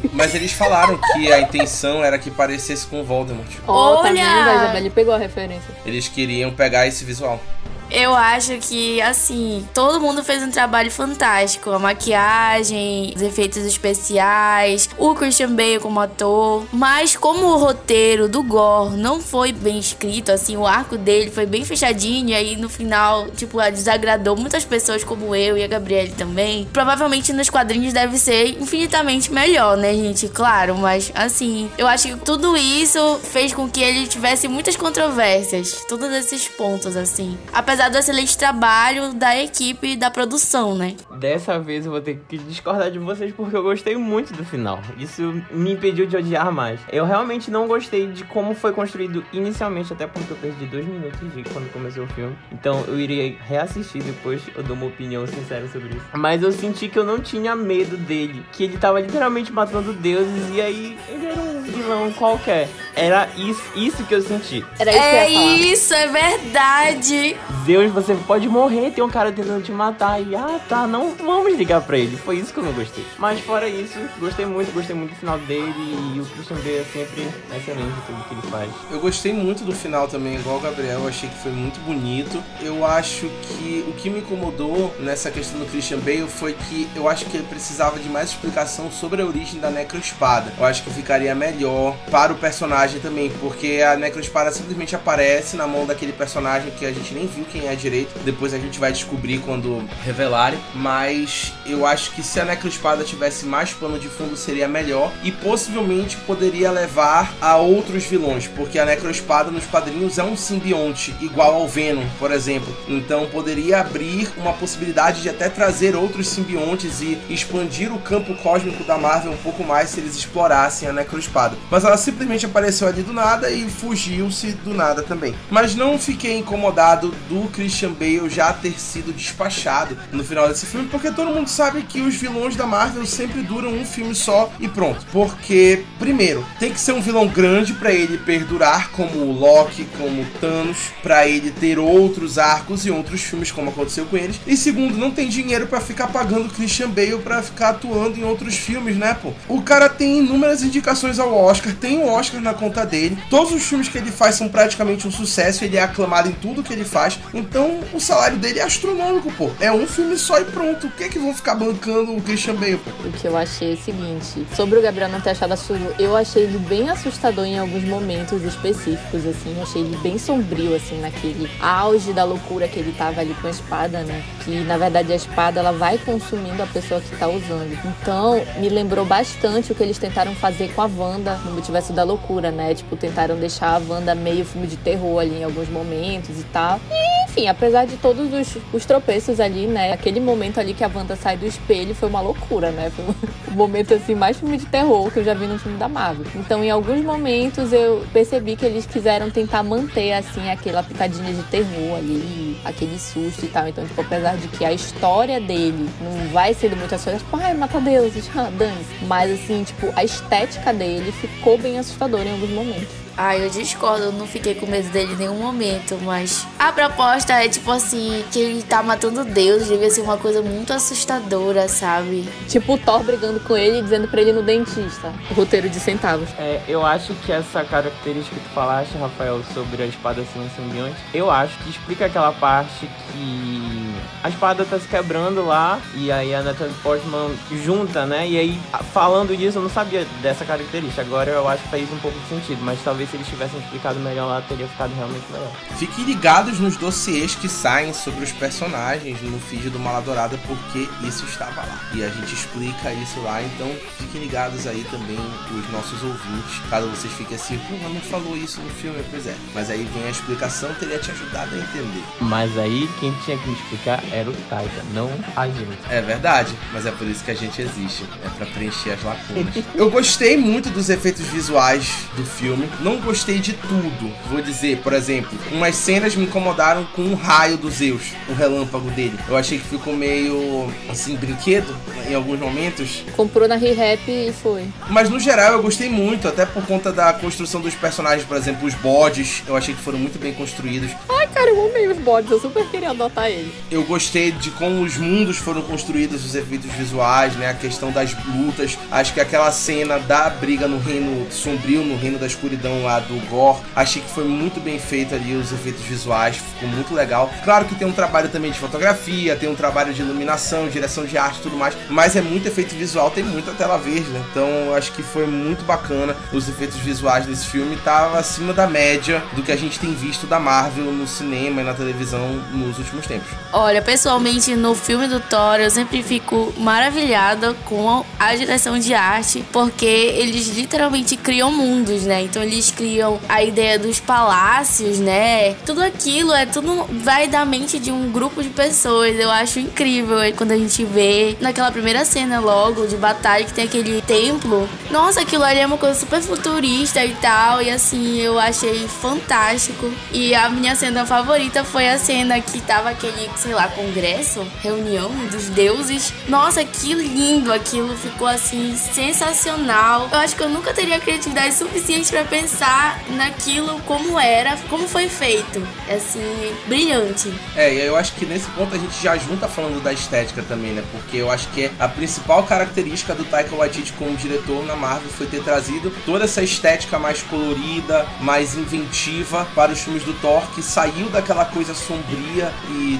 Mas 0.12 0.34
eles 0.34 0.52
falaram 0.52 0.98
que 0.98 1.32
a 1.32 1.40
intenção 1.40 2.04
era 2.04 2.18
que 2.18 2.30
parecesse 2.30 2.86
com 2.86 3.00
o 3.00 3.04
Voldemort. 3.04 3.48
Oh, 3.66 3.72
Olha! 3.72 4.02
Tá 4.02 4.34
vendo? 4.34 4.48
A 4.48 4.64
Isabelle 4.64 4.90
pegou 4.90 5.14
a 5.14 5.18
referência. 5.18 5.70
Eles 5.86 5.99
queriam 6.08 6.52
pegar 6.52 6.86
esse 6.86 7.04
visual. 7.04 7.42
Eu 7.90 8.14
acho 8.14 8.56
que, 8.58 9.00
assim, 9.00 9.66
todo 9.74 10.00
mundo 10.00 10.22
fez 10.22 10.42
um 10.42 10.50
trabalho 10.50 10.90
fantástico. 10.90 11.70
A 11.70 11.78
maquiagem, 11.78 13.12
os 13.16 13.22
efeitos 13.22 13.64
especiais, 13.64 14.88
o 14.96 15.14
Christian 15.14 15.54
Bale 15.54 15.80
como 15.80 16.00
ator. 16.00 16.64
Mas 16.72 17.16
como 17.16 17.46
o 17.46 17.56
roteiro 17.56 18.28
do 18.28 18.42
Gore 18.42 18.96
não 18.96 19.20
foi 19.20 19.52
bem 19.52 19.78
escrito, 19.78 20.30
assim, 20.30 20.56
o 20.56 20.66
arco 20.66 20.96
dele 20.96 21.30
foi 21.30 21.46
bem 21.46 21.64
fechadinho. 21.64 22.28
E 22.28 22.34
aí 22.34 22.56
no 22.56 22.68
final, 22.68 23.28
tipo, 23.30 23.60
desagradou 23.70 24.36
muitas 24.36 24.64
pessoas 24.64 25.02
como 25.02 25.34
eu 25.34 25.58
e 25.58 25.64
a 25.64 25.68
Gabriele 25.68 26.12
também. 26.12 26.68
Provavelmente 26.72 27.32
nos 27.32 27.50
quadrinhos 27.50 27.92
deve 27.92 28.18
ser 28.18 28.60
infinitamente 28.60 29.32
melhor, 29.32 29.76
né, 29.76 29.92
gente? 29.94 30.28
Claro, 30.28 30.76
mas 30.76 31.10
assim, 31.14 31.70
eu 31.76 31.86
acho 31.86 32.08
que 32.08 32.16
tudo 32.24 32.56
isso 32.56 33.20
fez 33.24 33.52
com 33.52 33.68
que 33.68 33.80
ele 33.80 34.06
tivesse 34.06 34.46
muitas 34.48 34.76
controvérsias. 34.76 35.84
Todos 35.88 36.10
esses 36.12 36.46
pontos, 36.48 36.96
assim. 36.96 37.36
Apesar 37.52 37.79
apesar 37.80 37.88
do 37.88 37.98
excelente 37.98 38.36
trabalho 38.36 39.14
da 39.14 39.34
equipe 39.38 39.96
da 39.96 40.10
produção, 40.10 40.74
né? 40.74 40.96
Dessa 41.12 41.58
vez 41.58 41.86
eu 41.86 41.92
vou 41.92 42.00
ter 42.00 42.20
que 42.28 42.36
discordar 42.36 42.90
de 42.90 42.98
vocês 42.98 43.32
porque 43.32 43.56
eu 43.56 43.62
gostei 43.62 43.96
muito 43.96 44.34
do 44.34 44.44
final. 44.44 44.80
Isso 44.98 45.42
me 45.50 45.72
impediu 45.72 46.04
de 46.06 46.14
odiar 46.14 46.52
mais. 46.52 46.78
Eu 46.92 47.06
realmente 47.06 47.50
não 47.50 47.66
gostei 47.66 48.06
de 48.08 48.24
como 48.24 48.54
foi 48.54 48.72
construído 48.72 49.24
inicialmente, 49.32 49.92
até 49.92 50.06
porque 50.06 50.30
eu 50.30 50.36
perdi 50.36 50.66
dois 50.66 50.84
minutos 50.84 51.32
de 51.32 51.42
quando 51.44 51.72
começou 51.72 52.04
o 52.04 52.08
filme. 52.08 52.36
Então 52.52 52.84
eu 52.86 53.00
iria 53.00 53.38
reassistir 53.40 54.02
depois, 54.02 54.42
eu 54.54 54.62
dou 54.62 54.76
uma 54.76 54.86
opinião 54.86 55.26
sincera 55.26 55.66
sobre 55.68 55.88
isso. 55.88 56.04
Mas 56.12 56.42
eu 56.42 56.52
senti 56.52 56.86
que 56.88 56.98
eu 56.98 57.04
não 57.04 57.18
tinha 57.18 57.56
medo 57.56 57.96
dele, 57.96 58.44
que 58.52 58.64
ele 58.64 58.76
tava 58.76 59.00
literalmente 59.00 59.50
matando 59.52 59.94
deuses 59.94 60.54
e 60.54 60.60
aí 60.60 60.98
ele 61.08 61.26
era 61.26 61.40
um 61.40 61.62
vilão 61.62 62.12
qualquer. 62.12 62.68
Era 62.94 63.28
isso, 63.36 63.62
isso 63.74 64.04
que 64.04 64.14
eu 64.14 64.20
senti. 64.20 64.64
Era 64.78 64.90
isso 64.90 65.00
é 65.00 65.30
isso, 65.30 65.94
é 65.94 66.06
verdade. 66.08 67.36
Deus, 67.70 67.92
você 67.92 68.16
pode 68.26 68.48
morrer, 68.48 68.90
tem 68.90 69.04
um 69.04 69.08
cara 69.08 69.30
tentando 69.30 69.62
te 69.62 69.70
matar. 69.70 70.20
E 70.20 70.34
ah, 70.34 70.58
tá, 70.68 70.88
não 70.88 71.14
vamos 71.14 71.56
ligar 71.56 71.80
pra 71.80 71.96
ele. 71.96 72.16
Foi 72.16 72.36
isso 72.36 72.52
que 72.52 72.58
eu 72.58 72.64
não 72.64 72.72
gostei. 72.72 73.04
Mas 73.16 73.38
fora 73.42 73.68
isso, 73.68 73.96
gostei 74.18 74.44
muito, 74.44 74.72
gostei 74.72 74.96
muito 74.96 75.10
do 75.10 75.16
final 75.16 75.38
dele. 75.38 75.72
E 76.16 76.18
o 76.18 76.24
Christian 76.24 76.56
Bale 76.56 76.78
é 76.78 76.84
sempre 76.92 77.28
excelente 77.56 77.94
tudo 78.08 78.24
que 78.24 78.34
ele 78.34 78.42
faz. 78.50 78.70
Eu 78.90 78.98
gostei 78.98 79.32
muito 79.32 79.62
do 79.62 79.72
final 79.72 80.08
também, 80.08 80.34
igual 80.34 80.56
o 80.56 80.60
Gabriel. 80.60 81.06
Achei 81.06 81.28
que 81.28 81.38
foi 81.38 81.52
muito 81.52 81.78
bonito. 81.82 82.42
Eu 82.60 82.84
acho 82.84 83.30
que 83.42 83.84
o 83.86 83.92
que 83.92 84.10
me 84.10 84.18
incomodou 84.18 84.92
nessa 84.98 85.30
questão 85.30 85.60
do 85.60 85.66
Christian 85.66 85.98
Bale 85.98 86.26
foi 86.26 86.54
que 86.54 86.88
eu 86.96 87.08
acho 87.08 87.26
que 87.26 87.36
ele 87.36 87.46
precisava 87.46 88.00
de 88.00 88.08
mais 88.08 88.30
explicação 88.30 88.90
sobre 88.90 89.22
a 89.22 89.24
origem 89.24 89.60
da 89.60 89.70
Necroespada. 89.70 90.52
Eu 90.58 90.64
acho 90.64 90.82
que 90.82 90.90
ficaria 90.90 91.36
melhor 91.36 91.96
para 92.10 92.32
o 92.32 92.36
personagem 92.36 92.98
também, 93.00 93.30
porque 93.38 93.80
a 93.80 93.94
Necroespada 93.94 94.50
simplesmente 94.50 94.96
aparece 94.96 95.56
na 95.56 95.68
mão 95.68 95.86
daquele 95.86 96.12
personagem 96.12 96.72
que 96.72 96.84
a 96.84 96.90
gente 96.90 97.14
nem 97.14 97.28
viu 97.28 97.44
quem 97.44 97.59
quem 97.60 97.68
é 97.68 97.74
direito. 97.74 98.18
Depois 98.24 98.54
a 98.54 98.58
gente 98.58 98.78
vai 98.78 98.90
descobrir 98.90 99.38
quando 99.38 99.84
revelarem. 100.02 100.58
Mas 100.74 101.52
eu 101.66 101.86
acho 101.86 102.12
que 102.12 102.22
se 102.22 102.40
a 102.40 102.44
Necroespada 102.44 103.04
tivesse 103.04 103.44
mais 103.44 103.72
plano 103.72 103.98
de 103.98 104.08
fundo 104.08 104.36
seria 104.36 104.66
melhor. 104.66 105.12
E 105.22 105.30
possivelmente 105.30 106.16
poderia 106.18 106.70
levar 106.70 107.32
a 107.40 107.56
outros 107.56 108.04
vilões. 108.04 108.46
Porque 108.48 108.78
a 108.78 108.86
Necroespada 108.86 109.50
nos 109.50 109.66
quadrinhos 109.66 110.18
é 110.18 110.24
um 110.24 110.36
simbionte, 110.36 111.14
igual 111.20 111.54
ao 111.54 111.68
Venom, 111.68 112.06
por 112.18 112.30
exemplo. 112.30 112.74
Então 112.88 113.26
poderia 113.26 113.80
abrir 113.80 114.28
uma 114.36 114.52
possibilidade 114.54 115.22
de 115.22 115.28
até 115.28 115.48
trazer 115.48 115.94
outros 115.94 116.28
simbiontes 116.28 117.00
e 117.02 117.18
expandir 117.28 117.92
o 117.92 117.98
campo 117.98 118.34
cósmico 118.36 118.84
da 118.84 118.96
Marvel 118.96 119.32
um 119.32 119.36
pouco 119.36 119.62
mais 119.64 119.90
se 119.90 120.00
eles 120.00 120.16
explorassem 120.16 120.88
a 120.88 120.92
Necroespada. 120.92 121.56
Mas 121.70 121.84
ela 121.84 121.96
simplesmente 121.96 122.46
apareceu 122.46 122.88
ali 122.88 123.02
do 123.02 123.12
nada 123.12 123.50
e 123.50 123.68
fugiu-se 123.68 124.52
do 124.52 124.72
nada 124.72 125.02
também. 125.02 125.34
Mas 125.50 125.74
não 125.74 125.98
fiquei 125.98 126.38
incomodado 126.38 127.14
do 127.28 127.49
Christian 127.50 127.92
Bale 127.92 128.28
já 128.28 128.52
ter 128.52 128.78
sido 128.78 129.12
despachado 129.12 129.96
no 130.12 130.24
final 130.24 130.48
desse 130.48 130.66
filme, 130.66 130.88
porque 130.88 131.10
todo 131.10 131.30
mundo 131.30 131.48
sabe 131.48 131.82
que 131.82 132.00
os 132.00 132.14
vilões 132.14 132.56
da 132.56 132.66
Marvel 132.66 133.04
sempre 133.06 133.42
duram 133.42 133.72
um 133.72 133.84
filme 133.84 134.14
só 134.14 134.52
e 134.58 134.68
pronto. 134.68 135.04
Porque, 135.12 135.84
primeiro, 135.98 136.44
tem 136.58 136.72
que 136.72 136.80
ser 136.80 136.92
um 136.92 137.00
vilão 137.00 137.26
grande 137.26 137.72
para 137.74 137.92
ele 137.92 138.18
perdurar, 138.18 138.90
como 138.92 139.18
o 139.18 139.32
Loki, 139.32 139.86
como 139.98 140.22
o 140.22 140.26
Thanos, 140.40 140.78
para 141.02 141.26
ele 141.26 141.50
ter 141.50 141.78
outros 141.78 142.38
arcos 142.38 142.86
e 142.86 142.90
outros 142.90 143.22
filmes, 143.22 143.50
como 143.50 143.70
aconteceu 143.70 144.06
com 144.06 144.16
eles. 144.16 144.40
E 144.46 144.56
segundo, 144.56 144.96
não 144.96 145.10
tem 145.10 145.28
dinheiro 145.28 145.66
para 145.66 145.80
ficar 145.80 146.08
pagando 146.08 146.50
Christian 146.50 146.88
Bale 146.90 147.18
para 147.18 147.42
ficar 147.42 147.70
atuando 147.70 148.18
em 148.18 148.24
outros 148.24 148.56
filmes, 148.56 148.96
né, 148.96 149.16
pô? 149.20 149.32
O 149.48 149.62
cara 149.62 149.88
tem 149.88 150.18
inúmeras 150.18 150.62
indicações 150.62 151.18
ao 151.18 151.34
Oscar, 151.34 151.74
tem 151.74 151.98
um 151.98 152.08
Oscar 152.08 152.40
na 152.40 152.54
conta 152.54 152.84
dele. 152.84 153.18
Todos 153.28 153.52
os 153.52 153.62
filmes 153.62 153.88
que 153.88 153.98
ele 153.98 154.10
faz 154.10 154.34
são 154.34 154.48
praticamente 154.48 155.06
um 155.06 155.10
sucesso, 155.10 155.64
ele 155.64 155.76
é 155.76 155.82
aclamado 155.82 156.28
em 156.28 156.32
tudo 156.32 156.62
que 156.62 156.72
ele 156.72 156.84
faz. 156.84 157.18
Então 157.32 157.80
o 157.92 158.00
salário 158.00 158.38
dele 158.38 158.58
é 158.58 158.62
astronômico, 158.62 159.30
pô. 159.32 159.50
É 159.60 159.70
um 159.72 159.86
filme 159.86 160.16
só 160.16 160.40
e 160.40 160.44
pronto. 160.44 160.86
O 160.86 160.90
que 160.90 161.04
é 161.04 161.08
que 161.08 161.18
vão 161.18 161.34
ficar 161.34 161.54
bancando 161.54 162.14
o 162.14 162.20
Christian 162.20 162.54
Bale, 162.54 162.78
pô? 162.78 162.90
O 163.08 163.12
que 163.12 163.26
eu 163.26 163.36
achei 163.36 163.72
é 163.72 163.74
o 163.74 163.78
seguinte: 163.78 164.46
sobre 164.54 164.78
o 164.78 164.82
Gabriel 164.82 165.08
não 165.08 165.20
ter 165.20 165.30
achado 165.30 165.52
assustador, 165.52 165.94
eu 165.98 166.16
achei 166.16 166.44
ele 166.44 166.58
bem 166.58 166.88
assustador 166.88 167.44
em 167.44 167.58
alguns 167.58 167.84
momentos 167.84 168.42
específicos, 168.42 169.26
assim. 169.26 169.56
Eu 169.56 169.62
achei 169.62 169.82
ele 169.82 169.96
bem 169.98 170.18
sombrio, 170.18 170.74
assim, 170.74 171.00
naquele 171.00 171.50
auge 171.60 172.12
da 172.12 172.24
loucura 172.24 172.68
que 172.68 172.78
ele 172.78 172.92
tava 172.92 173.20
ali 173.20 173.34
com 173.34 173.46
a 173.46 173.50
espada, 173.50 174.02
né? 174.02 174.22
Que 174.44 174.60
na 174.64 174.76
verdade 174.76 175.12
a 175.12 175.16
espada 175.16 175.60
ela 175.60 175.72
vai 175.72 175.98
consumindo 175.98 176.62
a 176.62 176.66
pessoa 176.66 177.00
que 177.00 177.16
tá 177.16 177.28
usando. 177.28 177.78
Então 177.84 178.42
me 178.58 178.68
lembrou 178.68 179.04
bastante 179.04 179.72
o 179.72 179.74
que 179.74 179.82
eles 179.82 179.98
tentaram 179.98 180.34
fazer 180.34 180.72
com 180.74 180.82
a 180.82 180.86
Wanda 180.86 181.34
no 181.44 181.52
Multiverso 181.52 181.92
da 181.92 182.02
Loucura, 182.02 182.50
né? 182.50 182.74
Tipo, 182.74 182.96
tentaram 182.96 183.36
deixar 183.36 183.76
a 183.76 183.78
Wanda 183.78 184.14
meio 184.14 184.44
filme 184.44 184.66
de 184.66 184.76
terror 184.76 185.20
ali 185.20 185.40
em 185.40 185.44
alguns 185.44 185.68
momentos 185.68 186.38
e 186.38 186.44
tal. 186.44 186.80
E 186.90 187.29
enfim, 187.30 187.46
apesar 187.46 187.86
de 187.86 187.96
todos 187.96 188.32
os, 188.32 188.56
os, 188.72 188.84
tropeços 188.84 189.38
ali, 189.38 189.66
né? 189.66 189.92
Aquele 189.92 190.18
momento 190.18 190.58
ali 190.58 190.74
que 190.74 190.82
a 190.82 190.90
Wanda 190.92 191.14
sai 191.14 191.36
do 191.36 191.46
espelho 191.46 191.94
foi 191.94 192.08
uma 192.08 192.20
loucura, 192.20 192.72
né? 192.72 192.90
Foi 192.90 193.04
um 193.04 193.14
momento 193.54 193.94
assim 193.94 194.16
mais 194.16 194.36
filme 194.36 194.56
de 194.56 194.66
terror 194.66 195.10
que 195.12 195.20
eu 195.20 195.24
já 195.24 195.32
vi 195.32 195.46
no 195.46 195.56
filme 195.56 195.78
da 195.78 195.88
Marvel. 195.88 196.26
Então, 196.34 196.64
em 196.64 196.70
alguns 196.70 197.04
momentos 197.04 197.72
eu 197.72 198.04
percebi 198.12 198.56
que 198.56 198.66
eles 198.66 198.84
quiseram 198.84 199.30
tentar 199.30 199.62
manter 199.62 200.12
assim 200.12 200.50
aquela 200.50 200.82
pitadinha 200.82 201.32
de 201.32 201.42
terror 201.44 201.98
ali, 201.98 202.58
aquele 202.64 202.98
susto 202.98 203.44
e 203.44 203.48
tal. 203.48 203.68
Então, 203.68 203.86
tipo, 203.86 204.00
apesar 204.00 204.36
de 204.36 204.48
que 204.48 204.64
a 204.64 204.72
história 204.72 205.40
dele 205.40 205.88
não 206.00 206.28
vai 206.32 206.52
ser 206.52 206.74
muito 206.74 206.92
assim, 206.92 207.16
tipo, 207.16 207.36
ai, 207.36 207.54
mata 207.54 207.80
Deus, 207.80 208.12
ah, 208.34 208.50
dane 208.58 208.84
Mas 209.06 209.30
assim, 209.30 209.62
tipo, 209.62 209.92
a 209.94 210.02
estética 210.02 210.72
dele 210.72 211.12
ficou 211.12 211.56
bem 211.56 211.78
assustadora 211.78 212.24
em 212.24 212.32
alguns 212.32 212.50
momentos. 212.50 212.99
Ah, 213.16 213.36
eu 213.36 213.50
discordo, 213.50 214.04
eu 214.04 214.12
não 214.12 214.26
fiquei 214.26 214.54
com 214.54 214.66
medo 214.66 214.88
dele 214.90 215.12
em 215.12 215.16
nenhum 215.16 215.38
momento, 215.38 215.98
mas 216.02 216.46
a 216.58 216.72
proposta 216.72 217.32
é 217.34 217.48
tipo 217.48 217.70
assim, 217.70 218.24
que 218.30 218.38
ele 218.38 218.62
tá 218.62 218.82
matando 218.82 219.24
Deus, 219.24 219.66
devia 219.66 219.90
ser 219.90 220.00
uma 220.00 220.16
coisa 220.16 220.40
muito 220.42 220.72
assustadora, 220.72 221.68
sabe? 221.68 222.28
Tipo 222.48 222.74
o 222.74 222.78
Thor 222.78 223.02
brigando 223.02 223.40
com 223.40 223.56
ele 223.56 223.78
e 223.78 223.82
dizendo 223.82 224.08
pra 224.08 224.20
ele 224.20 224.30
ir 224.30 224.34
no 224.34 224.42
dentista. 224.42 225.12
O 225.30 225.34
roteiro 225.34 225.68
de 225.68 225.78
centavos. 225.78 226.28
É, 226.38 226.62
eu 226.66 226.84
acho 226.84 227.14
que 227.14 227.32
essa 227.32 227.64
característica 227.64 228.36
que 228.36 228.42
tu 228.42 228.54
falaste, 228.54 228.96
Rafael, 228.96 229.42
sobre 229.52 229.82
a 229.82 229.86
espada 229.86 230.24
ser 230.32 230.38
um 230.38 230.50
simbionte, 230.50 230.96
eu 231.12 231.30
acho 231.30 231.56
que 231.58 231.70
explica 231.70 232.06
aquela 232.06 232.32
parte 232.32 232.88
que 233.12 233.89
a 234.22 234.28
espada 234.28 234.64
tá 234.64 234.78
se 234.78 234.86
quebrando 234.86 235.44
lá 235.44 235.80
e 235.94 236.12
aí 236.12 236.34
a 236.34 236.42
Natalie 236.42 236.74
Portman 236.82 237.30
junta, 237.64 238.04
né? 238.06 238.28
E 238.28 238.38
aí, 238.38 238.60
falando 238.92 239.36
disso, 239.36 239.58
eu 239.58 239.62
não 239.62 239.70
sabia 239.70 240.06
dessa 240.22 240.44
característica. 240.44 241.00
Agora 241.02 241.30
eu 241.30 241.48
acho 241.48 241.62
que 241.62 241.68
faz 241.70 241.92
um 241.92 241.98
pouco 241.98 242.18
de 242.18 242.28
sentido, 242.28 242.62
mas 242.62 242.78
talvez 242.84 243.10
se 243.10 243.16
eles 243.16 243.26
tivessem 243.26 243.58
explicado 243.60 243.98
melhor 244.00 244.26
lá, 244.26 244.42
teria 244.42 244.68
ficado 244.68 244.94
realmente 244.94 245.24
melhor. 245.30 245.50
Fiquem 245.78 246.04
ligados 246.04 246.60
nos 246.60 246.76
dossiês 246.76 247.34
que 247.34 247.48
saem 247.48 247.92
sobre 247.94 248.24
os 248.24 248.32
personagens 248.32 249.20
no 249.22 249.38
feed 249.40 249.70
do 249.70 249.78
Maladourada, 249.78 250.38
porque 250.46 250.88
isso 251.06 251.24
estava 251.24 251.62
lá. 251.62 251.80
E 251.94 252.04
a 252.04 252.08
gente 252.08 252.34
explica 252.34 252.92
isso 252.92 253.20
lá, 253.20 253.42
então 253.42 253.74
fiquem 253.98 254.20
ligados 254.20 254.66
aí 254.66 254.84
também 254.90 255.18
os 255.50 255.72
nossos 255.72 256.02
ouvintes, 256.02 256.60
caso 256.68 256.88
vocês 256.88 257.12
fiquem 257.14 257.36
assim, 257.36 257.58
pô, 257.58 257.74
mas 257.82 257.94
não 257.94 258.00
falou 258.00 258.36
isso 258.36 258.60
no 258.60 258.70
filme, 258.70 259.02
pois 259.10 259.26
é. 259.26 259.34
Mas 259.54 259.70
aí 259.70 259.88
vem 259.94 260.04
a 260.04 260.10
explicação, 260.10 260.72
teria 260.74 260.98
te 260.98 261.10
ajudado 261.10 261.54
a 261.54 261.58
entender. 261.58 262.04
Mas 262.20 262.56
aí 262.58 262.88
quem 263.00 263.12
tinha 263.24 263.38
que 263.38 263.48
me 263.48 263.54
explicar 263.54 263.89
era 264.12 264.28
o 264.28 264.32
Taika, 264.48 264.82
não 264.92 265.10
a 265.36 265.46
gente. 265.46 265.78
É 265.88 266.00
verdade, 266.00 266.52
mas 266.72 266.86
é 266.86 266.90
por 266.90 267.06
isso 267.06 267.24
que 267.24 267.30
a 267.30 267.34
gente 267.34 267.60
existe. 267.60 268.04
É 268.24 268.28
pra 268.28 268.46
preencher 268.46 268.90
as 268.90 269.02
lacunas. 269.02 269.54
Eu 269.74 269.90
gostei 269.90 270.36
muito 270.36 270.70
dos 270.70 270.90
efeitos 270.90 271.26
visuais 271.26 271.88
do 272.16 272.24
filme. 272.24 272.68
Não 272.80 273.00
gostei 273.00 273.38
de 273.38 273.52
tudo. 273.54 274.12
Vou 274.28 274.40
dizer, 274.40 274.78
por 274.78 274.92
exemplo, 274.92 275.38
umas 275.52 275.74
cenas 275.76 276.14
me 276.14 276.24
incomodaram 276.24 276.84
com 276.94 277.02
o 277.02 277.14
raio 277.14 277.56
dos 277.56 277.74
Zeus, 277.74 278.12
o 278.28 278.34
relâmpago 278.34 278.90
dele. 278.90 279.18
Eu 279.28 279.36
achei 279.36 279.58
que 279.58 279.64
ficou 279.64 279.96
meio 279.96 280.72
assim, 280.88 281.16
brinquedo 281.16 281.74
em 282.08 282.14
alguns 282.14 282.38
momentos. 282.38 283.02
Comprou 283.16 283.48
na 283.48 283.56
ReHap 283.56 284.00
e 284.08 284.32
foi. 284.32 284.66
Mas 284.88 285.08
no 285.08 285.18
geral 285.18 285.54
eu 285.54 285.62
gostei 285.62 285.88
muito, 285.88 286.28
até 286.28 286.44
por 286.44 286.64
conta 286.66 286.92
da 286.92 287.12
construção 287.12 287.60
dos 287.60 287.74
personagens, 287.74 288.26
por 288.26 288.36
exemplo, 288.36 288.66
os 288.66 288.74
bodes. 288.74 289.42
Eu 289.46 289.56
achei 289.56 289.74
que 289.74 289.80
foram 289.80 289.98
muito 289.98 290.18
bem 290.18 290.32
construídos. 290.34 290.90
Ai, 291.08 291.28
cara, 291.28 291.50
eu 291.50 291.66
amei 291.66 291.88
os 291.88 291.98
bodes. 291.98 292.30
Eu 292.30 292.40
super 292.40 292.66
queria 292.70 292.90
adotar 292.90 293.26
eles. 293.26 293.52
Eu 293.70 293.79
gostei 293.84 294.32
de 294.32 294.50
como 294.50 294.82
os 294.82 294.96
mundos 294.96 295.36
foram 295.38 295.62
construídos, 295.62 296.24
os 296.24 296.34
efeitos 296.34 296.70
visuais, 296.72 297.34
né? 297.36 297.48
A 297.48 297.54
questão 297.54 297.90
das 297.90 298.14
lutas. 298.26 298.78
Acho 298.90 299.14
que 299.14 299.20
aquela 299.20 299.50
cena 299.52 299.98
da 299.98 300.28
briga 300.30 300.66
no 300.66 300.78
reino 300.78 301.30
sombrio, 301.30 301.84
no 301.84 301.96
reino 301.96 302.18
da 302.18 302.26
escuridão 302.26 302.82
lá 302.84 303.00
do 303.00 303.14
Gore, 303.28 303.60
achei 303.74 304.02
que 304.02 304.10
foi 304.10 304.24
muito 304.24 304.60
bem 304.60 304.78
feito 304.78 305.14
ali 305.14 305.34
os 305.34 305.52
efeitos 305.52 305.82
visuais, 305.82 306.36
ficou 306.36 306.68
muito 306.68 306.94
legal. 306.94 307.30
Claro 307.44 307.64
que 307.64 307.74
tem 307.74 307.86
um 307.86 307.92
trabalho 307.92 308.28
também 308.28 308.50
de 308.50 308.58
fotografia, 308.58 309.36
tem 309.36 309.48
um 309.48 309.54
trabalho 309.54 309.92
de 309.92 310.02
iluminação, 310.02 310.68
direção 310.68 311.04
de 311.04 311.16
arte 311.16 311.38
e 311.38 311.42
tudo 311.42 311.56
mais, 311.56 311.76
mas 311.88 312.16
é 312.16 312.20
muito 312.20 312.46
efeito 312.46 312.74
visual, 312.74 313.10
tem 313.10 313.24
muita 313.24 313.52
tela 313.52 313.78
verde, 313.78 314.08
né? 314.10 314.22
Então 314.30 314.74
acho 314.74 314.92
que 314.92 315.02
foi 315.02 315.26
muito 315.26 315.64
bacana 315.64 316.16
os 316.32 316.48
efeitos 316.48 316.78
visuais 316.78 317.26
desse 317.26 317.46
filme, 317.46 317.76
tava 317.76 318.18
acima 318.18 318.52
da 318.52 318.66
média 318.66 319.22
do 319.34 319.42
que 319.42 319.52
a 319.52 319.56
gente 319.56 319.78
tem 319.78 319.94
visto 319.94 320.26
da 320.26 320.38
Marvel 320.40 320.92
no 320.92 321.06
cinema 321.06 321.60
e 321.60 321.64
na 321.64 321.74
televisão 321.74 322.28
nos 322.52 322.78
últimos 322.78 323.06
tempos. 323.06 323.28
Olha, 323.52 323.69
pessoalmente, 323.82 324.56
no 324.56 324.74
filme 324.74 325.06
do 325.06 325.20
Thor, 325.20 325.60
eu 325.60 325.70
sempre 325.70 326.02
fico 326.02 326.52
maravilhada 326.56 327.54
com 327.66 328.04
a 328.18 328.34
direção 328.34 328.78
de 328.78 328.94
arte, 328.94 329.44
porque 329.52 329.84
eles 329.84 330.48
literalmente 330.48 331.16
criam 331.16 331.52
mundos, 331.52 332.04
né? 332.04 332.22
Então 332.22 332.42
eles 332.42 332.70
criam 332.70 333.20
a 333.28 333.42
ideia 333.42 333.78
dos 333.78 334.00
palácios, 334.00 334.98
né? 334.98 335.54
Tudo 335.66 335.82
aquilo 335.82 336.32
é 336.32 336.46
tudo 336.46 336.86
vai 337.02 337.28
da 337.28 337.44
mente 337.44 337.78
de 337.78 337.92
um 337.92 338.10
grupo 338.10 338.42
de 338.42 338.48
pessoas. 338.48 339.18
Eu 339.18 339.30
acho 339.30 339.58
incrível 339.58 340.16
quando 340.36 340.52
a 340.52 340.56
gente 340.56 340.84
vê 340.84 341.36
naquela 341.40 341.70
primeira 341.70 342.04
cena 342.04 342.40
logo 342.40 342.86
de 342.86 342.96
batalha 342.96 343.44
que 343.44 343.52
tem 343.52 343.64
aquele 343.64 344.00
templo. 344.02 344.68
Nossa, 344.90 345.20
aquilo 345.20 345.44
ali 345.44 345.60
é 345.60 345.66
uma 345.66 345.78
coisa 345.78 345.98
super 345.98 346.22
futurista 346.22 347.04
e 347.04 347.14
tal, 347.16 347.60
e 347.60 347.70
assim, 347.70 348.18
eu 348.18 348.38
achei 348.38 348.88
fantástico. 348.88 349.90
E 350.12 350.34
a 350.34 350.48
minha 350.48 350.74
cena 350.74 351.04
favorita 351.04 351.64
foi 351.64 351.88
a 351.88 351.98
cena 351.98 352.40
que 352.40 352.60
tava 352.60 352.90
aquele, 352.90 353.30
sei 353.36 353.54
lá, 353.54 353.59
congresso, 353.68 354.46
reunião 354.62 355.10
dos 355.30 355.48
deuses. 355.50 356.12
Nossa, 356.28 356.64
que 356.64 356.94
lindo 356.94 357.52
aquilo, 357.52 357.96
ficou 357.96 358.26
assim 358.26 358.76
sensacional. 358.76 360.08
Eu 360.12 360.18
acho 360.18 360.36
que 360.36 360.42
eu 360.42 360.48
nunca 360.48 360.72
teria 360.72 360.98
criatividade 361.00 361.54
suficiente 361.54 362.10
para 362.10 362.24
pensar 362.24 363.00
naquilo 363.10 363.80
como 363.80 364.18
era, 364.18 364.56
como 364.68 364.88
foi 364.88 365.08
feito. 365.08 365.66
Assim, 365.88 366.54
brilhante. 366.66 367.32
É, 367.56 367.72
e 367.72 367.80
eu 367.80 367.96
acho 367.96 368.14
que 368.14 368.26
nesse 368.26 368.48
ponto 368.50 368.74
a 368.74 368.78
gente 368.78 369.02
já 369.02 369.16
junta 369.16 369.48
falando 369.48 369.82
da 369.82 369.92
estética 369.92 370.42
também, 370.42 370.72
né? 370.72 370.84
Porque 370.92 371.16
eu 371.16 371.30
acho 371.30 371.48
que 371.48 371.70
a 371.78 371.88
principal 371.88 372.42
característica 372.44 373.14
do 373.14 373.24
Taika 373.24 373.54
Waititi 373.54 373.92
como 373.94 374.16
diretor 374.16 374.64
na 374.64 374.76
Marvel 374.76 375.10
foi 375.10 375.26
ter 375.26 375.42
trazido 375.42 375.90
toda 376.04 376.24
essa 376.24 376.42
estética 376.42 376.98
mais 376.98 377.22
colorida, 377.22 378.06
mais 378.20 378.54
inventiva 378.56 379.46
para 379.54 379.72
os 379.72 379.80
filmes 379.80 380.04
do 380.04 380.12
Thor, 380.14 380.42
que 380.54 380.62
saiu 380.62 381.08
daquela 381.08 381.44
coisa 381.44 381.74
sombria 381.74 382.52
e 382.68 382.98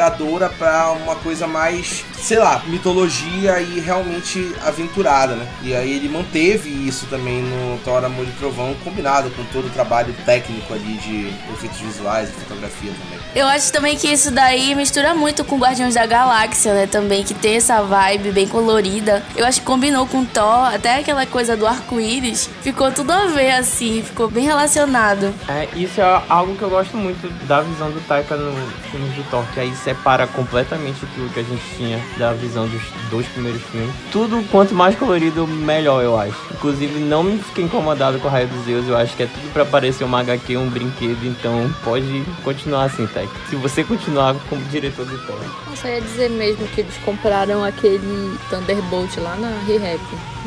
desesperadora 0.00 0.48
para 0.48 0.92
uma 0.92 1.14
coisa 1.16 1.46
mais, 1.46 2.04
sei 2.16 2.38
lá, 2.38 2.62
mitologia 2.66 3.60
e 3.60 3.80
realmente 3.80 4.54
aventurada, 4.64 5.34
né? 5.34 5.46
E 5.62 5.74
aí 5.74 5.92
ele 5.92 6.08
manteve 6.08 6.70
isso 6.70 7.06
também 7.06 7.42
no 7.42 7.78
Thor 7.78 8.04
Amor 8.04 8.26
e 8.26 8.32
Trovão, 8.32 8.74
combinado 8.82 9.30
com 9.30 9.44
todo 9.44 9.66
o 9.66 9.70
trabalho 9.70 10.14
técnico 10.24 10.72
ali 10.72 10.94
de 10.94 11.28
efeitos 11.52 11.78
visuais 11.80 12.30
e 12.30 12.32
fotografia 12.32 12.92
também. 12.92 13.18
Eu 13.34 13.46
acho 13.46 13.72
também 13.72 13.96
que 13.96 14.08
isso 14.08 14.30
daí 14.30 14.74
mistura 14.74 15.14
muito 15.14 15.44
com 15.44 15.58
Guardiões 15.58 15.94
da 15.94 16.06
Galáxia, 16.06 16.72
né? 16.72 16.86
Também 16.86 17.22
que 17.22 17.34
tem 17.34 17.56
essa 17.56 17.82
vibe 17.82 18.32
bem 18.32 18.48
colorida. 18.48 19.22
Eu 19.36 19.44
acho 19.44 19.60
que 19.60 19.66
combinou 19.66 20.06
com 20.06 20.24
Thor, 20.24 20.74
até 20.74 20.96
aquela 20.96 21.26
coisa 21.26 21.56
do 21.56 21.66
arco-íris. 21.66 22.48
Ficou 22.62 22.90
tudo 22.90 23.12
a 23.12 23.26
ver, 23.26 23.50
assim, 23.52 24.02
ficou 24.02 24.28
bem 24.28 24.44
relacionado. 24.44 25.34
É, 25.48 25.68
isso 25.76 26.00
é 26.00 26.22
algo 26.28 26.54
que 26.56 26.62
eu 26.62 26.70
gosto 26.70 26.96
muito 26.96 27.28
da 27.46 27.60
visão 27.60 27.90
do 27.90 28.00
Taika 28.06 28.36
no 28.36 28.52
filme 28.90 29.08
do 29.10 29.22
Thor, 29.30 29.44
que 29.52 29.60
aí 29.60 29.74
separa 29.90 30.26
completamente 30.28 31.04
aquilo 31.04 31.28
que 31.30 31.40
a 31.40 31.42
gente 31.42 31.62
tinha 31.76 32.00
da 32.16 32.32
visão 32.32 32.68
dos 32.68 32.80
dois 33.10 33.26
primeiros 33.26 33.60
filmes. 33.62 33.92
Tudo 34.12 34.42
quanto 34.50 34.72
mais 34.72 34.94
colorido, 34.94 35.46
melhor, 35.48 36.04
eu 36.04 36.16
acho. 36.16 36.36
Inclusive, 36.52 37.00
não 37.00 37.24
me 37.24 37.38
fiquei 37.38 37.64
incomodado 37.64 38.20
com 38.20 38.28
o 38.28 38.30
Raio 38.30 38.46
dos 38.46 38.64
Zeus, 38.64 38.86
eu 38.86 38.96
acho 38.96 39.16
que 39.16 39.24
é 39.24 39.26
tudo 39.26 39.52
pra 39.52 39.64
parecer 39.64 40.04
uma 40.04 40.20
HQ, 40.20 40.56
um 40.56 40.70
brinquedo, 40.70 41.24
então 41.24 41.68
pode 41.82 42.24
continuar 42.44 42.84
assim, 42.84 43.06
Taika. 43.08 43.32
Se 43.48 43.56
você 43.56 43.82
continuar 43.82 44.36
como 44.48 44.62
diretor 44.66 45.04
do 45.04 45.18
Thor. 45.26 45.40
Nossa, 45.68 45.88
ia 45.88 46.00
dizer 46.00 46.30
mesmo 46.30 46.66
que 46.68 46.82
eles 46.82 46.96
compraram 46.98 47.64
aquele 47.64 48.38
Thunderbolt 48.48 49.16
lá 49.18 49.34
na 49.36 49.50
ReHap. 49.66 50.00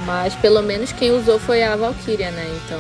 Mas 0.06 0.36
pelo 0.36 0.62
menos 0.62 0.92
quem 0.92 1.12
usou 1.12 1.40
foi 1.40 1.64
a 1.64 1.76
Valkyria, 1.76 2.30
né? 2.32 2.60
Então, 2.66 2.80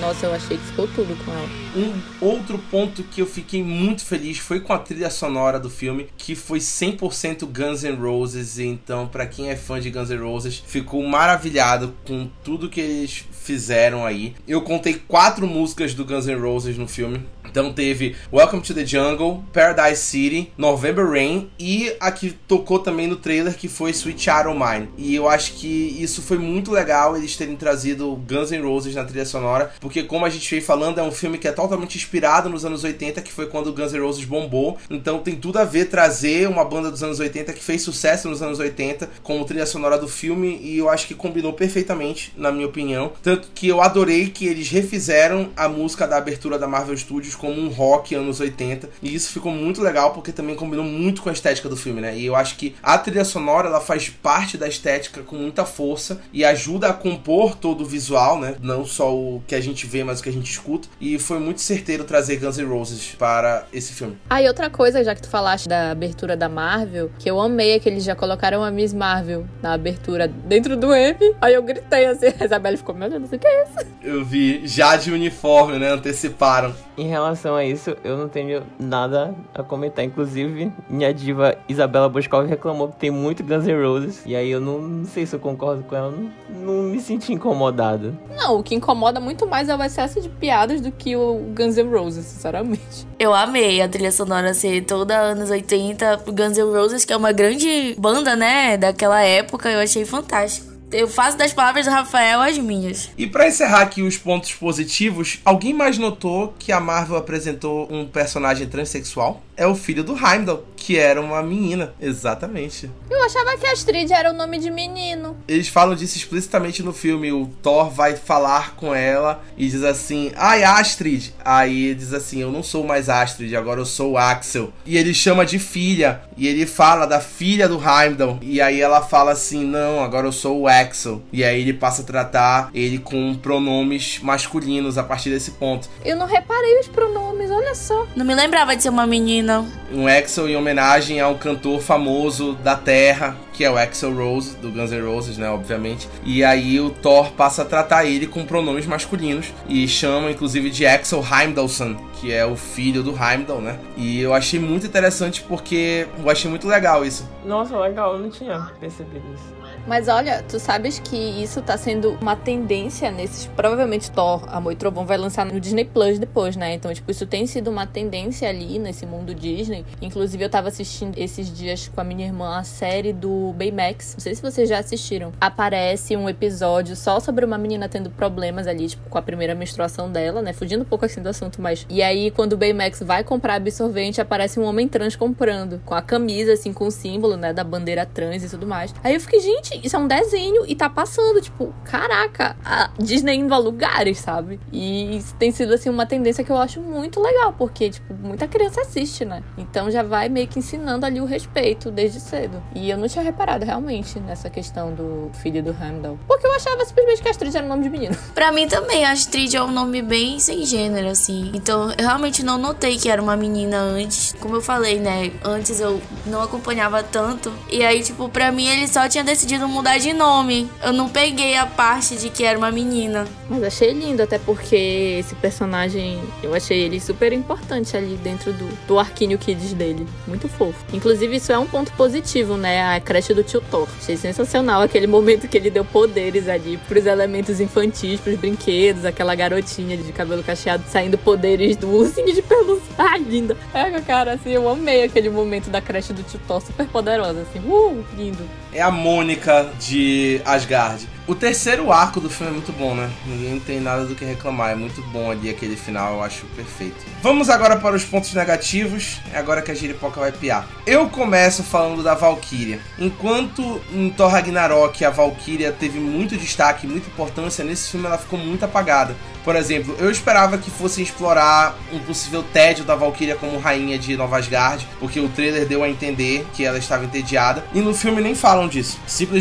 nossa, 0.00 0.26
eu 0.26 0.34
achei 0.34 0.56
que 0.56 0.64
ficou 0.64 0.88
tudo 0.88 1.16
com 1.24 1.30
ela. 1.30 1.48
Um 1.76 1.92
outro 2.20 2.58
ponto 2.70 3.02
que 3.04 3.20
eu 3.20 3.26
fiquei 3.26 3.62
muito 3.62 4.04
feliz 4.04 4.38
foi 4.38 4.60
com 4.60 4.72
a 4.72 4.78
trilha 4.78 5.08
sonora 5.08 5.58
do 5.58 5.70
filme, 5.70 6.03
que 6.16 6.34
foi 6.34 6.58
100% 6.58 7.46
Guns 7.46 7.82
N' 7.82 7.96
Roses. 7.96 8.58
Então, 8.58 9.06
para 9.06 9.26
quem 9.26 9.50
é 9.50 9.56
fã 9.56 9.80
de 9.80 9.90
Guns 9.90 10.10
N' 10.10 10.22
Roses, 10.22 10.62
ficou 10.66 11.02
maravilhado 11.02 11.94
com 12.06 12.28
tudo 12.42 12.68
que 12.68 12.80
eles 12.80 13.24
fizeram 13.32 14.04
aí. 14.04 14.34
Eu 14.46 14.62
contei 14.62 14.94
quatro 15.06 15.46
músicas 15.46 15.94
do 15.94 16.04
Guns 16.04 16.26
N' 16.26 16.40
Roses 16.40 16.76
no 16.78 16.88
filme. 16.88 17.20
Então 17.46 17.72
teve 17.72 18.16
Welcome 18.32 18.62
to 18.62 18.74
the 18.74 18.84
Jungle, 18.84 19.44
Paradise 19.52 20.02
City, 20.02 20.52
November 20.58 21.08
Rain 21.08 21.50
e 21.58 21.94
a 22.00 22.10
que 22.10 22.32
tocou 22.32 22.78
também 22.78 23.06
no 23.06 23.16
trailer 23.16 23.56
que 23.56 23.68
foi 23.68 23.90
Sweet 23.90 24.28
O' 24.48 24.54
Mine. 24.54 24.88
E 24.98 25.14
eu 25.14 25.28
acho 25.28 25.52
que 25.54 25.96
isso 26.00 26.22
foi 26.22 26.38
muito 26.38 26.72
legal 26.72 27.16
eles 27.16 27.36
terem 27.36 27.54
trazido 27.54 28.16
Guns 28.28 28.50
N' 28.50 28.62
Roses 28.62 28.94
na 28.94 29.04
trilha 29.04 29.24
sonora, 29.24 29.72
porque 29.80 30.02
como 30.02 30.24
a 30.24 30.30
gente 30.30 30.50
veio 30.50 30.62
falando, 30.62 30.98
é 30.98 31.02
um 31.02 31.12
filme 31.12 31.38
que 31.38 31.46
é 31.46 31.52
totalmente 31.52 31.96
inspirado 31.96 32.48
nos 32.48 32.64
anos 32.64 32.82
80, 32.82 33.20
que 33.22 33.32
foi 33.32 33.46
quando 33.46 33.72
Guns 33.72 33.92
N' 33.92 34.00
Roses 34.00 34.24
bombou. 34.24 34.78
Então 34.90 35.18
tem 35.18 35.36
tudo 35.36 35.58
a 35.58 35.64
ver 35.64 35.86
trazer 35.86 36.48
uma 36.48 36.64
banda 36.64 36.90
dos 36.90 37.02
anos 37.02 37.20
80 37.20 37.52
que 37.52 37.62
fez 37.62 37.82
sucesso 37.82 38.28
nos 38.28 38.42
anos 38.42 38.58
80 38.58 39.08
como 39.22 39.44
trilha 39.44 39.66
sonora 39.66 39.98
do 39.98 40.08
filme 40.08 40.58
e 40.62 40.78
eu 40.78 40.88
acho 40.88 41.06
que 41.06 41.14
combinou 41.14 41.52
perfeitamente, 41.52 42.32
na 42.36 42.50
minha 42.50 42.66
opinião. 42.66 43.12
Tanto 43.22 43.48
que 43.54 43.68
eu 43.68 43.80
adorei 43.80 44.28
que 44.28 44.46
eles 44.46 44.68
refizeram 44.68 45.50
a 45.56 45.68
música 45.68 46.06
da 46.06 46.16
abertura 46.16 46.58
da 46.58 46.66
Marvel 46.66 46.96
Studios 46.96 47.33
como 47.34 47.60
um 47.60 47.68
rock 47.68 48.14
anos 48.14 48.40
80. 48.40 48.90
E 49.02 49.14
isso 49.14 49.32
ficou 49.32 49.52
muito 49.52 49.82
legal 49.82 50.12
porque 50.12 50.32
também 50.32 50.54
combinou 50.54 50.84
muito 50.84 51.22
com 51.22 51.28
a 51.28 51.32
estética 51.32 51.68
do 51.68 51.76
filme, 51.76 52.00
né? 52.00 52.16
E 52.16 52.26
eu 52.26 52.36
acho 52.36 52.56
que 52.56 52.74
a 52.82 52.96
trilha 52.98 53.24
sonora 53.24 53.68
ela 53.68 53.80
faz 53.80 54.08
parte 54.08 54.56
da 54.56 54.68
estética 54.68 55.22
com 55.22 55.36
muita 55.36 55.64
força 55.64 56.20
e 56.32 56.44
ajuda 56.44 56.88
a 56.88 56.92
compor 56.92 57.56
todo 57.56 57.82
o 57.82 57.86
visual, 57.86 58.38
né? 58.38 58.56
Não 58.60 58.84
só 58.84 59.14
o 59.14 59.42
que 59.46 59.54
a 59.54 59.60
gente 59.60 59.86
vê, 59.86 60.04
mas 60.04 60.20
o 60.20 60.22
que 60.22 60.28
a 60.28 60.32
gente 60.32 60.50
escuta. 60.50 60.88
E 61.00 61.18
foi 61.18 61.38
muito 61.38 61.60
certeiro 61.60 62.04
trazer 62.04 62.36
Guns 62.36 62.58
N' 62.58 62.64
Roses 62.64 63.14
para 63.18 63.66
esse 63.72 63.92
filme. 63.92 64.16
Ah, 64.28 64.42
e 64.42 64.48
outra 64.48 64.70
coisa, 64.70 65.02
já 65.02 65.14
que 65.14 65.22
tu 65.22 65.28
falaste 65.28 65.68
da 65.68 65.90
abertura 65.90 66.36
da 66.36 66.48
Marvel, 66.48 67.10
que 67.18 67.30
eu 67.30 67.40
amei 67.40 67.72
é 67.72 67.78
que 67.78 67.88
eles 67.88 68.04
já 68.04 68.14
colocaram 68.14 68.62
a 68.62 68.70
Miss 68.70 68.92
Marvel 68.92 69.46
na 69.62 69.72
abertura 69.72 70.28
dentro 70.28 70.76
do 70.76 70.92
M. 70.94 71.34
Aí 71.40 71.54
eu 71.54 71.62
gritei 71.62 72.06
assim, 72.06 72.26
a 72.38 72.44
Isabelle 72.44 72.76
ficou, 72.76 72.94
meu 72.94 73.08
Deus, 73.08 73.32
o 73.32 73.38
que 73.38 73.46
é 73.46 73.64
isso. 73.64 73.86
Eu 74.02 74.24
vi 74.24 74.66
já 74.66 74.96
de 74.96 75.10
uniforme, 75.10 75.78
né? 75.78 75.90
Anteciparam. 75.90 76.74
Em 76.96 77.08
relação 77.08 77.23
a 77.24 77.64
isso, 77.64 77.96
eu 78.04 78.16
não 78.16 78.28
tenho 78.28 78.62
nada 78.78 79.34
a 79.54 79.62
comentar. 79.62 80.04
Inclusive, 80.04 80.72
minha 80.88 81.12
diva 81.12 81.56
Isabela 81.68 82.08
Boscov 82.08 82.46
reclamou 82.46 82.88
que 82.88 82.96
tem 82.96 83.10
muito 83.10 83.42
Guns 83.42 83.66
N' 83.66 83.82
Roses. 83.82 84.22
E 84.26 84.36
aí 84.36 84.50
eu 84.50 84.60
não, 84.60 84.80
não 84.80 85.04
sei 85.04 85.26
se 85.26 85.34
eu 85.34 85.40
concordo 85.40 85.82
com 85.84 85.96
ela. 85.96 86.10
Não, 86.10 86.30
não 86.50 86.82
me 86.82 87.00
senti 87.00 87.32
incomodado. 87.32 88.16
Não, 88.36 88.58
o 88.58 88.62
que 88.62 88.74
incomoda 88.74 89.20
muito 89.20 89.46
mais 89.46 89.68
é 89.68 89.76
o 89.76 89.82
excesso 89.82 90.20
de 90.20 90.28
piadas 90.28 90.80
do 90.80 90.90
que 90.90 91.16
o 91.16 91.52
Guns 91.56 91.76
N' 91.76 91.90
Roses, 91.90 92.24
sinceramente. 92.26 93.06
Eu 93.18 93.32
amei 93.34 93.80
a 93.80 93.88
trilha 93.88 94.12
sonora 94.12 94.52
ser 94.54 94.84
toda 94.84 95.16
anos 95.16 95.50
80. 95.50 96.24
Guns 96.26 96.58
N' 96.58 96.64
Roses, 96.64 97.04
que 97.04 97.12
é 97.12 97.16
uma 97.16 97.32
grande 97.32 97.94
banda, 97.98 98.36
né, 98.36 98.76
daquela 98.76 99.22
época, 99.22 99.70
eu 99.70 99.80
achei 99.80 100.04
fantástico. 100.04 100.73
Eu 100.96 101.08
faço 101.08 101.36
das 101.36 101.52
palavras 101.52 101.86
do 101.86 101.90
Rafael 101.90 102.40
as 102.40 102.56
minhas. 102.56 103.10
E 103.18 103.26
para 103.26 103.48
encerrar 103.48 103.80
aqui 103.80 104.00
os 104.00 104.16
pontos 104.16 104.54
positivos, 104.54 105.40
alguém 105.44 105.74
mais 105.74 105.98
notou 105.98 106.54
que 106.56 106.70
a 106.70 106.78
Marvel 106.78 107.16
apresentou 107.16 107.92
um 107.92 108.06
personagem 108.06 108.68
transexual? 108.68 109.42
É 109.56 109.66
o 109.66 109.74
filho 109.74 110.02
do 110.02 110.16
Heimdall, 110.16 110.64
que 110.76 110.98
era 110.98 111.20
uma 111.20 111.40
menina, 111.42 111.94
exatamente. 112.00 112.90
Eu 113.08 113.24
achava 113.24 113.56
que 113.56 113.66
Astrid 113.66 114.12
era 114.12 114.30
o 114.30 114.34
nome 114.34 114.58
de 114.58 114.70
menino. 114.70 115.36
Eles 115.46 115.68
falam 115.68 115.94
disso 115.94 116.16
explicitamente 116.16 116.82
no 116.82 116.92
filme. 116.92 117.32
O 117.32 117.46
Thor 117.62 117.88
vai 117.88 118.16
falar 118.16 118.74
com 118.74 118.92
ela 118.92 119.42
e 119.56 119.68
diz 119.68 119.84
assim: 119.84 120.32
Ai, 120.34 120.64
Astrid. 120.64 121.32
Aí 121.44 121.86
ele 121.86 121.94
diz 121.94 122.12
assim: 122.12 122.40
Eu 122.40 122.50
não 122.50 122.64
sou 122.64 122.84
mais 122.84 123.08
Astrid, 123.08 123.54
agora 123.54 123.80
eu 123.80 123.86
sou 123.86 124.12
o 124.12 124.18
Axel. 124.18 124.72
E 124.84 124.96
ele 124.96 125.14
chama 125.14 125.46
de 125.46 125.60
filha. 125.60 126.22
E 126.36 126.48
ele 126.48 126.66
fala 126.66 127.06
da 127.06 127.20
filha 127.20 127.68
do 127.68 127.80
Heimdall. 127.80 128.38
E 128.42 128.60
aí 128.60 128.80
ela 128.80 129.02
fala 129.02 129.30
assim: 129.30 129.64
Não, 129.64 130.02
agora 130.02 130.26
eu 130.26 130.32
sou 130.32 130.62
o 130.62 130.68
Axel. 130.68 130.83
E 131.32 131.44
aí 131.44 131.60
ele 131.60 131.72
passa 131.72 132.02
a 132.02 132.04
tratar 132.04 132.70
ele 132.74 132.98
com 132.98 133.34
pronomes 133.34 134.18
masculinos 134.22 134.98
a 134.98 135.02
partir 135.02 135.30
desse 135.30 135.52
ponto. 135.52 135.88
Eu 136.04 136.16
não 136.16 136.26
reparei 136.26 136.78
os 136.80 136.88
pronomes, 136.88 137.50
olha 137.50 137.74
só. 137.74 138.06
Não 138.14 138.24
me 138.24 138.34
lembrava 138.34 138.76
de 138.76 138.82
ser 138.82 138.88
uma 138.88 139.06
menina. 139.06 139.64
Um 139.92 140.06
Axel 140.06 140.48
em 140.48 140.56
homenagem 140.56 141.20
a 141.20 141.28
um 141.28 141.38
cantor 141.38 141.80
famoso 141.80 142.54
da 142.62 142.76
Terra, 142.76 143.36
que 143.52 143.64
é 143.64 143.70
o 143.70 143.76
Axel 143.76 144.14
Rose, 144.14 144.56
do 144.56 144.70
Guns 144.70 144.90
N' 144.90 145.00
Roses, 145.00 145.38
né, 145.38 145.48
obviamente. 145.48 146.08
E 146.24 146.42
aí 146.44 146.80
o 146.80 146.90
Thor 146.90 147.32
passa 147.32 147.62
a 147.62 147.64
tratar 147.64 148.04
ele 148.04 148.26
com 148.26 148.44
pronomes 148.44 148.86
masculinos 148.86 149.52
e 149.68 149.86
chama 149.86 150.30
inclusive 150.30 150.70
de 150.70 150.86
Axel 150.86 151.24
Heimdallson, 151.24 151.96
que 152.20 152.32
é 152.32 152.44
o 152.44 152.56
filho 152.56 153.02
do 153.02 153.10
Heimdall, 153.10 153.60
né? 153.60 153.78
E 153.96 154.20
eu 154.20 154.34
achei 154.34 154.58
muito 154.58 154.86
interessante 154.86 155.42
porque 155.42 156.06
eu 156.18 156.28
achei 156.30 156.50
muito 156.50 156.66
legal 156.66 157.04
isso. 157.04 157.28
Nossa, 157.44 157.78
legal, 157.78 158.14
eu 158.14 158.20
não 158.20 158.30
tinha 158.30 158.70
percebido 158.80 159.24
isso. 159.34 159.63
Mas 159.86 160.08
olha, 160.08 160.42
tu 160.42 160.58
sabes 160.58 160.98
que 160.98 161.16
isso 161.16 161.60
tá 161.62 161.76
sendo 161.76 162.16
uma 162.20 162.36
tendência 162.36 163.10
nesses. 163.10 163.46
Provavelmente 163.46 164.10
Thor, 164.10 164.44
Amor 164.48 164.72
e 164.72 164.76
Trovão 164.76 165.06
vai 165.06 165.16
lançar 165.16 165.44
no 165.44 165.60
Disney 165.60 165.84
Plus 165.84 166.18
depois, 166.18 166.56
né? 166.56 166.74
Então, 166.74 166.92
tipo, 166.92 167.10
isso 167.10 167.26
tem 167.26 167.46
sido 167.46 167.70
uma 167.70 167.86
tendência 167.86 168.48
ali 168.48 168.78
nesse 168.78 169.06
mundo 169.06 169.34
Disney. 169.34 169.84
Inclusive, 170.00 170.44
eu 170.44 170.50
tava 170.50 170.68
assistindo 170.68 171.18
esses 171.18 171.54
dias 171.54 171.90
com 171.94 172.00
a 172.00 172.04
minha 172.04 172.26
irmã 172.26 172.58
a 172.58 172.64
série 172.64 173.12
do 173.12 173.52
Baymax. 173.56 174.14
Não 174.14 174.20
sei 174.20 174.34
se 174.34 174.42
vocês 174.42 174.68
já 174.68 174.78
assistiram. 174.78 175.32
Aparece 175.40 176.16
um 176.16 176.28
episódio 176.28 176.96
só 176.96 177.20
sobre 177.20 177.44
uma 177.44 177.58
menina 177.58 177.88
tendo 177.88 178.10
problemas 178.10 178.66
ali, 178.66 178.88
tipo, 178.88 179.08
com 179.08 179.18
a 179.18 179.22
primeira 179.22 179.54
menstruação 179.54 180.10
dela, 180.10 180.42
né? 180.42 180.52
Fugindo 180.52 180.82
um 180.82 180.86
pouco 180.86 181.04
assim 181.04 181.22
do 181.22 181.28
assunto, 181.28 181.60
mas. 181.60 181.86
E 181.88 182.02
aí, 182.02 182.30
quando 182.30 182.54
o 182.54 182.56
Baymax 182.56 183.00
vai 183.02 183.22
comprar 183.22 183.54
absorvente, 183.54 184.20
aparece 184.20 184.58
um 184.58 184.64
homem 184.64 184.88
trans 184.88 185.16
comprando. 185.16 185.80
Com 185.84 185.94
a 185.94 186.02
camisa, 186.02 186.52
assim, 186.52 186.72
com 186.72 186.86
o 186.86 186.90
símbolo, 186.90 187.36
né? 187.36 187.52
Da 187.52 187.64
bandeira 187.64 188.06
trans 188.06 188.42
e 188.42 188.48
tudo 188.48 188.66
mais. 188.66 188.94
Aí 189.02 189.14
eu 189.14 189.20
fiquei, 189.20 189.40
gente, 189.40 189.63
isso 189.82 189.96
é 189.96 189.98
um 189.98 190.06
desenho 190.06 190.64
e 190.66 190.74
tá 190.74 190.88
passando, 190.88 191.40
tipo, 191.40 191.74
caraca, 191.84 192.56
a 192.64 192.90
Disney 192.98 193.36
indo 193.36 193.54
a 193.54 193.58
lugares, 193.58 194.18
sabe? 194.18 194.60
E 194.72 195.16
isso 195.16 195.34
tem 195.36 195.50
sido, 195.50 195.74
assim, 195.74 195.88
uma 195.88 196.06
tendência 196.06 196.44
que 196.44 196.50
eu 196.50 196.56
acho 196.56 196.80
muito 196.80 197.20
legal, 197.20 197.54
porque, 197.56 197.90
tipo, 197.90 198.14
muita 198.14 198.46
criança 198.46 198.80
assiste, 198.80 199.24
né? 199.24 199.42
Então 199.56 199.90
já 199.90 200.02
vai 200.02 200.28
meio 200.28 200.48
que 200.48 200.58
ensinando 200.58 201.06
ali 201.06 201.20
o 201.20 201.24
respeito 201.24 201.90
desde 201.90 202.20
cedo. 202.20 202.62
E 202.74 202.90
eu 202.90 202.98
não 202.98 203.08
tinha 203.08 203.24
reparado 203.24 203.64
realmente 203.64 204.18
nessa 204.20 204.50
questão 204.50 204.92
do 204.92 205.30
filho 205.34 205.62
do 205.62 205.70
Heimdall. 205.70 206.18
Porque 206.26 206.46
eu 206.46 206.52
achava 206.52 206.84
simplesmente 206.84 207.22
que 207.22 207.28
Astrid 207.28 207.56
era 207.56 207.64
o 207.64 207.68
nome 207.68 207.84
de 207.84 207.90
menino. 207.90 208.16
Pra 208.34 208.50
mim 208.52 208.66
também, 208.66 209.04
Astrid 209.04 209.54
é 209.54 209.62
um 209.62 209.70
nome 209.70 210.02
bem 210.02 210.38
sem 210.38 210.64
gênero, 210.64 211.08
assim. 211.08 211.50
Então 211.54 211.90
eu 211.92 212.06
realmente 212.06 212.42
não 212.44 212.58
notei 212.58 212.96
que 212.96 213.08
era 213.08 213.22
uma 213.22 213.36
menina 213.36 213.78
antes. 213.78 214.34
Como 214.40 214.56
eu 214.56 214.62
falei, 214.62 214.98
né? 214.98 215.30
Antes 215.44 215.80
eu 215.80 216.00
não 216.26 216.42
acompanhava 216.42 217.02
tanto. 217.02 217.52
E 217.70 217.84
aí, 217.84 218.02
tipo, 218.02 218.28
pra 218.28 218.50
mim 218.50 218.66
ele 218.66 218.88
só 218.88 219.08
tinha 219.08 219.24
decidido 219.24 219.53
mudar 219.58 219.98
de 219.98 220.12
nome. 220.12 220.68
Eu 220.82 220.92
não 220.92 221.08
peguei 221.08 221.56
a 221.56 221.66
parte 221.66 222.16
de 222.16 222.30
que 222.30 222.44
era 222.44 222.58
uma 222.58 222.70
menina. 222.70 223.26
Mas 223.48 223.62
achei 223.62 223.92
lindo, 223.92 224.22
até 224.22 224.38
porque 224.38 225.16
esse 225.20 225.34
personagem, 225.36 226.20
eu 226.42 226.54
achei 226.54 226.80
ele 226.80 227.00
super 227.00 227.32
importante 227.32 227.96
ali 227.96 228.16
dentro 228.16 228.52
do, 228.52 228.68
do 228.86 228.98
arquinho 228.98 229.38
kids 229.38 229.72
dele. 229.72 230.06
Muito 230.26 230.48
fofo. 230.48 230.84
Inclusive, 230.92 231.36
isso 231.36 231.52
é 231.52 231.58
um 231.58 231.66
ponto 231.66 231.92
positivo, 231.92 232.56
né? 232.56 232.96
A 232.96 233.00
creche 233.00 233.34
do 233.34 233.42
tio 233.42 233.60
Thor. 233.60 233.88
Achei 234.00 234.16
sensacional 234.16 234.82
aquele 234.82 235.06
momento 235.06 235.48
que 235.48 235.56
ele 235.56 235.70
deu 235.70 235.84
poderes 235.84 236.48
ali 236.48 236.76
pros 236.88 237.06
elementos 237.06 237.60
infantis, 237.60 238.20
pros 238.20 238.36
brinquedos, 238.36 239.04
aquela 239.04 239.34
garotinha 239.34 239.96
de 239.96 240.12
cabelo 240.12 240.42
cacheado 240.42 240.84
saindo 240.88 241.18
poderes 241.18 241.76
do 241.76 241.90
ursinho 241.90 242.32
de 242.32 242.42
pelúcia. 242.42 242.84
Ai, 242.96 243.18
linda. 243.18 243.56
É, 243.72 243.90
cara, 244.00 244.34
assim, 244.34 244.50
eu 244.50 244.68
amei 244.68 245.04
aquele 245.04 245.28
momento 245.28 245.70
da 245.70 245.80
creche 245.80 246.12
do 246.12 246.22
tio 246.22 246.40
Thor, 246.46 246.60
super 246.60 246.86
poderosa, 246.86 247.42
assim. 247.42 247.58
Uh, 247.60 248.04
lindo. 248.16 248.48
É 248.72 248.82
a 248.82 248.90
Mônica 248.90 249.43
de 249.78 250.40
Asgard. 250.44 251.08
O 251.26 251.34
terceiro 251.34 251.90
arco 251.90 252.20
do 252.20 252.28
filme 252.28 252.52
é 252.52 252.54
muito 252.54 252.70
bom, 252.70 252.94
né? 252.94 253.10
Ninguém 253.24 253.58
tem 253.58 253.80
nada 253.80 254.04
do 254.04 254.14
que 254.14 254.26
reclamar. 254.26 254.72
É 254.72 254.74
muito 254.74 255.00
bom 255.04 255.30
ali 255.30 255.48
aquele 255.48 255.74
final, 255.74 256.16
eu 256.16 256.22
acho 256.22 256.44
perfeito. 256.54 256.96
Vamos 257.22 257.48
agora 257.48 257.76
para 257.76 257.96
os 257.96 258.04
pontos 258.04 258.34
negativos. 258.34 259.20
É 259.32 259.38
agora 259.38 259.62
que 259.62 259.70
a 259.70 259.74
giripoca 259.74 260.20
vai 260.20 260.32
piar. 260.32 260.68
Eu 260.86 261.08
começo 261.08 261.62
falando 261.62 262.02
da 262.02 262.14
Valkyria. 262.14 262.78
Enquanto 262.98 263.80
em 263.90 264.10
Thor 264.10 264.30
Ragnarok 264.30 265.02
a 265.02 265.08
Valkyria 265.08 265.72
teve 265.72 265.98
muito 265.98 266.36
destaque, 266.36 266.86
muita 266.86 267.08
importância, 267.08 267.64
nesse 267.64 267.90
filme 267.90 268.06
ela 268.06 268.18
ficou 268.18 268.38
muito 268.38 268.66
apagada. 268.66 269.16
Por 269.42 269.56
exemplo, 269.56 269.94
eu 269.98 270.10
esperava 270.10 270.56
que 270.56 270.70
fossem 270.70 271.04
explorar 271.04 271.74
um 271.92 271.98
possível 272.00 272.42
tédio 272.42 272.84
da 272.84 272.94
Valkyria 272.94 273.36
como 273.36 273.58
rainha 273.58 273.98
de 273.98 274.16
Nova 274.16 274.38
Asgard, 274.38 274.86
porque 274.98 275.20
o 275.20 275.28
trailer 275.28 275.66
deu 275.66 275.82
a 275.82 275.88
entender 275.88 276.46
que 276.54 276.64
ela 276.64 276.78
estava 276.78 277.04
entediada, 277.04 277.62
e 277.74 277.80
no 277.80 277.92
filme 277.92 278.22
nem 278.22 278.34
falam 278.34 278.66
disso. 278.66 278.98
Simplesmente 279.06 279.33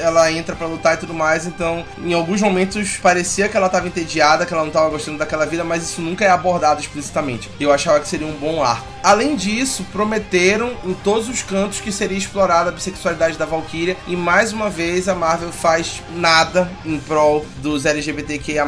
ela 0.00 0.30
entra 0.30 0.54
para 0.54 0.66
lutar 0.66 0.94
e 0.94 0.98
tudo 0.98 1.14
mais, 1.14 1.46
então 1.46 1.84
em 2.02 2.12
alguns 2.12 2.40
momentos 2.40 2.96
parecia 2.96 3.48
que 3.48 3.56
ela 3.56 3.66
estava 3.66 3.86
entediada, 3.86 4.46
que 4.46 4.52
ela 4.52 4.62
não 4.62 4.68
estava 4.68 4.88
gostando 4.88 5.18
daquela 5.18 5.46
vida, 5.46 5.64
mas 5.64 5.82
isso 5.82 6.00
nunca 6.00 6.24
é 6.24 6.28
abordado 6.28 6.80
explicitamente. 6.80 7.50
Eu 7.58 7.72
achava 7.72 8.00
que 8.00 8.08
seria 8.08 8.26
um 8.26 8.32
bom 8.32 8.62
arco. 8.62 8.94
Além 9.02 9.36
disso, 9.36 9.84
prometeram 9.92 10.72
em 10.82 10.94
todos 10.94 11.28
os 11.28 11.42
cantos 11.42 11.78
que 11.78 11.92
seria 11.92 12.16
explorada 12.16 12.70
a 12.70 12.72
bissexualidade 12.72 13.36
da 13.36 13.44
Valkyria, 13.44 13.96
e 14.06 14.16
mais 14.16 14.52
uma 14.52 14.70
vez 14.70 15.08
a 15.08 15.14
Marvel 15.14 15.52
faz 15.52 16.02
nada 16.16 16.70
em 16.86 16.98
prol 16.98 17.44
dos 17.58 17.84
LGBTQIA+, 17.84 18.64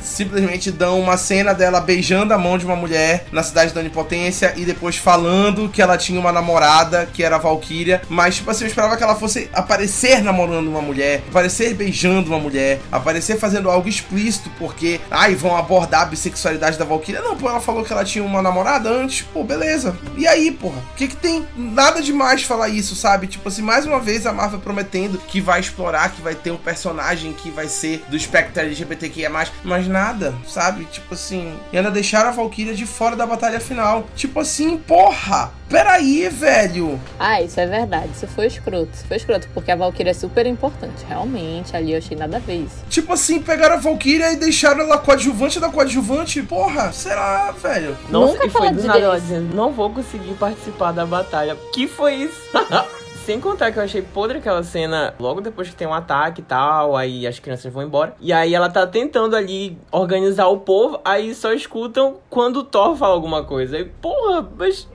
simplesmente 0.00 0.70
dão 0.70 1.00
uma 1.00 1.16
cena 1.16 1.52
dela 1.52 1.80
beijando 1.80 2.32
a 2.32 2.38
mão 2.38 2.56
de 2.56 2.64
uma 2.64 2.76
mulher 2.76 3.26
na 3.32 3.42
cidade 3.42 3.72
da 3.72 3.80
Onipotência 3.80 4.54
e 4.56 4.64
depois 4.64 4.96
falando 4.96 5.68
que 5.68 5.82
ela 5.82 5.98
tinha 5.98 6.20
uma 6.20 6.30
namorada 6.30 7.08
que 7.12 7.24
era 7.24 7.36
a 7.36 7.38
Valkyria. 7.38 8.02
Mas, 8.08 8.36
tipo 8.36 8.50
assim, 8.50 8.64
eu 8.64 8.68
esperava 8.68 8.96
que 8.96 9.02
ela 9.02 9.16
fosse 9.16 9.50
aparecer 9.52 10.01
namorando 10.22 10.68
uma 10.68 10.80
mulher, 10.80 11.22
aparecer 11.28 11.74
beijando 11.74 12.30
uma 12.30 12.38
mulher, 12.38 12.80
aparecer 12.90 13.38
fazendo 13.38 13.70
algo 13.70 13.88
explícito, 13.88 14.50
porque, 14.58 15.00
ai, 15.10 15.34
vão 15.34 15.56
abordar 15.56 16.02
a 16.02 16.06
bissexualidade 16.06 16.78
da 16.78 16.84
Valkyria. 16.84 17.20
Não, 17.20 17.36
pô, 17.36 17.48
ela 17.48 17.60
falou 17.60 17.84
que 17.84 17.92
ela 17.92 18.04
tinha 18.04 18.24
uma 18.24 18.42
namorada 18.42 18.88
antes, 18.88 19.22
pô, 19.22 19.44
beleza. 19.44 19.96
E 20.16 20.26
aí, 20.26 20.50
porra? 20.50 20.78
O 20.92 20.96
que 20.96 21.08
que 21.08 21.16
tem? 21.16 21.46
Nada 21.56 22.02
demais 22.02 22.42
falar 22.42 22.68
isso, 22.68 22.94
sabe? 22.94 23.26
Tipo 23.26 23.48
assim, 23.48 23.62
mais 23.62 23.86
uma 23.86 24.00
vez 24.00 24.26
a 24.26 24.32
Marvel 24.32 24.60
prometendo 24.60 25.18
que 25.18 25.40
vai 25.40 25.60
explorar, 25.60 26.10
que 26.10 26.20
vai 26.20 26.34
ter 26.34 26.50
um 26.50 26.56
personagem 26.56 27.32
que 27.32 27.50
vai 27.50 27.68
ser 27.68 28.04
do 28.08 28.16
espectro 28.16 28.62
LGBTQIA+, 28.62 29.30
mas 29.62 29.88
nada, 29.88 30.34
sabe? 30.46 30.84
Tipo 30.86 31.14
assim, 31.14 31.54
e 31.72 31.76
ainda 31.76 31.90
deixaram 31.90 32.28
a 32.28 32.32
Valkyria 32.32 32.74
de 32.74 32.86
fora 32.86 33.16
da 33.16 33.26
batalha 33.26 33.60
final. 33.60 34.06
Tipo 34.16 34.40
assim, 34.40 34.76
porra! 34.76 35.52
peraí, 35.72 36.28
velho. 36.28 37.00
Ah, 37.18 37.40
isso 37.40 37.58
é 37.58 37.66
verdade. 37.66 38.10
Isso 38.14 38.26
foi 38.28 38.46
escroto. 38.46 38.90
Isso 38.92 39.06
foi 39.06 39.16
escroto, 39.16 39.48
porque 39.54 39.70
a 39.70 39.76
Valkyria 39.76 39.91
é 40.10 40.14
super 40.14 40.46
importante. 40.46 41.04
Realmente, 41.06 41.76
ali 41.76 41.92
eu 41.92 41.98
achei 41.98 42.16
nada 42.16 42.36
a 42.36 42.40
ver 42.40 42.56
isso. 42.56 42.84
Tipo 42.88 43.12
assim, 43.12 43.40
pegaram 43.40 43.76
a 43.76 43.78
Valkyria 43.78 44.32
e 44.32 44.36
deixaram 44.36 44.80
ela 44.80 44.98
coadjuvante 44.98 45.60
da 45.60 45.68
coadjuvante. 45.68 46.42
Porra, 46.42 46.92
será, 46.92 47.52
velho? 47.52 47.96
Nossa, 48.08 48.32
Nunca 48.32 48.46
e 48.46 48.50
foi 48.50 48.70
do 48.70 48.82
nada 48.82 49.20
dizendo, 49.20 49.54
não 49.54 49.72
vou 49.72 49.90
conseguir 49.90 50.34
participar 50.34 50.92
da 50.92 51.04
batalha. 51.04 51.56
Que 51.72 51.86
foi 51.86 52.14
isso? 52.14 52.40
Sem 53.24 53.38
contar 53.38 53.70
que 53.70 53.78
eu 53.78 53.82
achei 53.84 54.02
podre 54.02 54.38
aquela 54.38 54.64
cena 54.64 55.14
logo 55.16 55.40
depois 55.40 55.68
que 55.68 55.76
tem 55.76 55.86
um 55.86 55.94
ataque 55.94 56.40
e 56.40 56.44
tal, 56.44 56.96
aí 56.96 57.24
as 57.24 57.38
crianças 57.38 57.72
vão 57.72 57.84
embora. 57.84 58.16
E 58.20 58.32
aí 58.32 58.52
ela 58.52 58.68
tá 58.68 58.84
tentando 58.84 59.36
ali 59.36 59.78
organizar 59.92 60.48
o 60.48 60.58
povo, 60.58 61.00
aí 61.04 61.32
só 61.32 61.52
escutam 61.52 62.16
quando 62.28 62.56
o 62.56 62.64
Thor 62.64 62.96
fala 62.96 63.14
alguma 63.14 63.44
coisa. 63.44 63.76
Aí, 63.76 63.84
porra, 63.84 64.48
mas. 64.58 64.88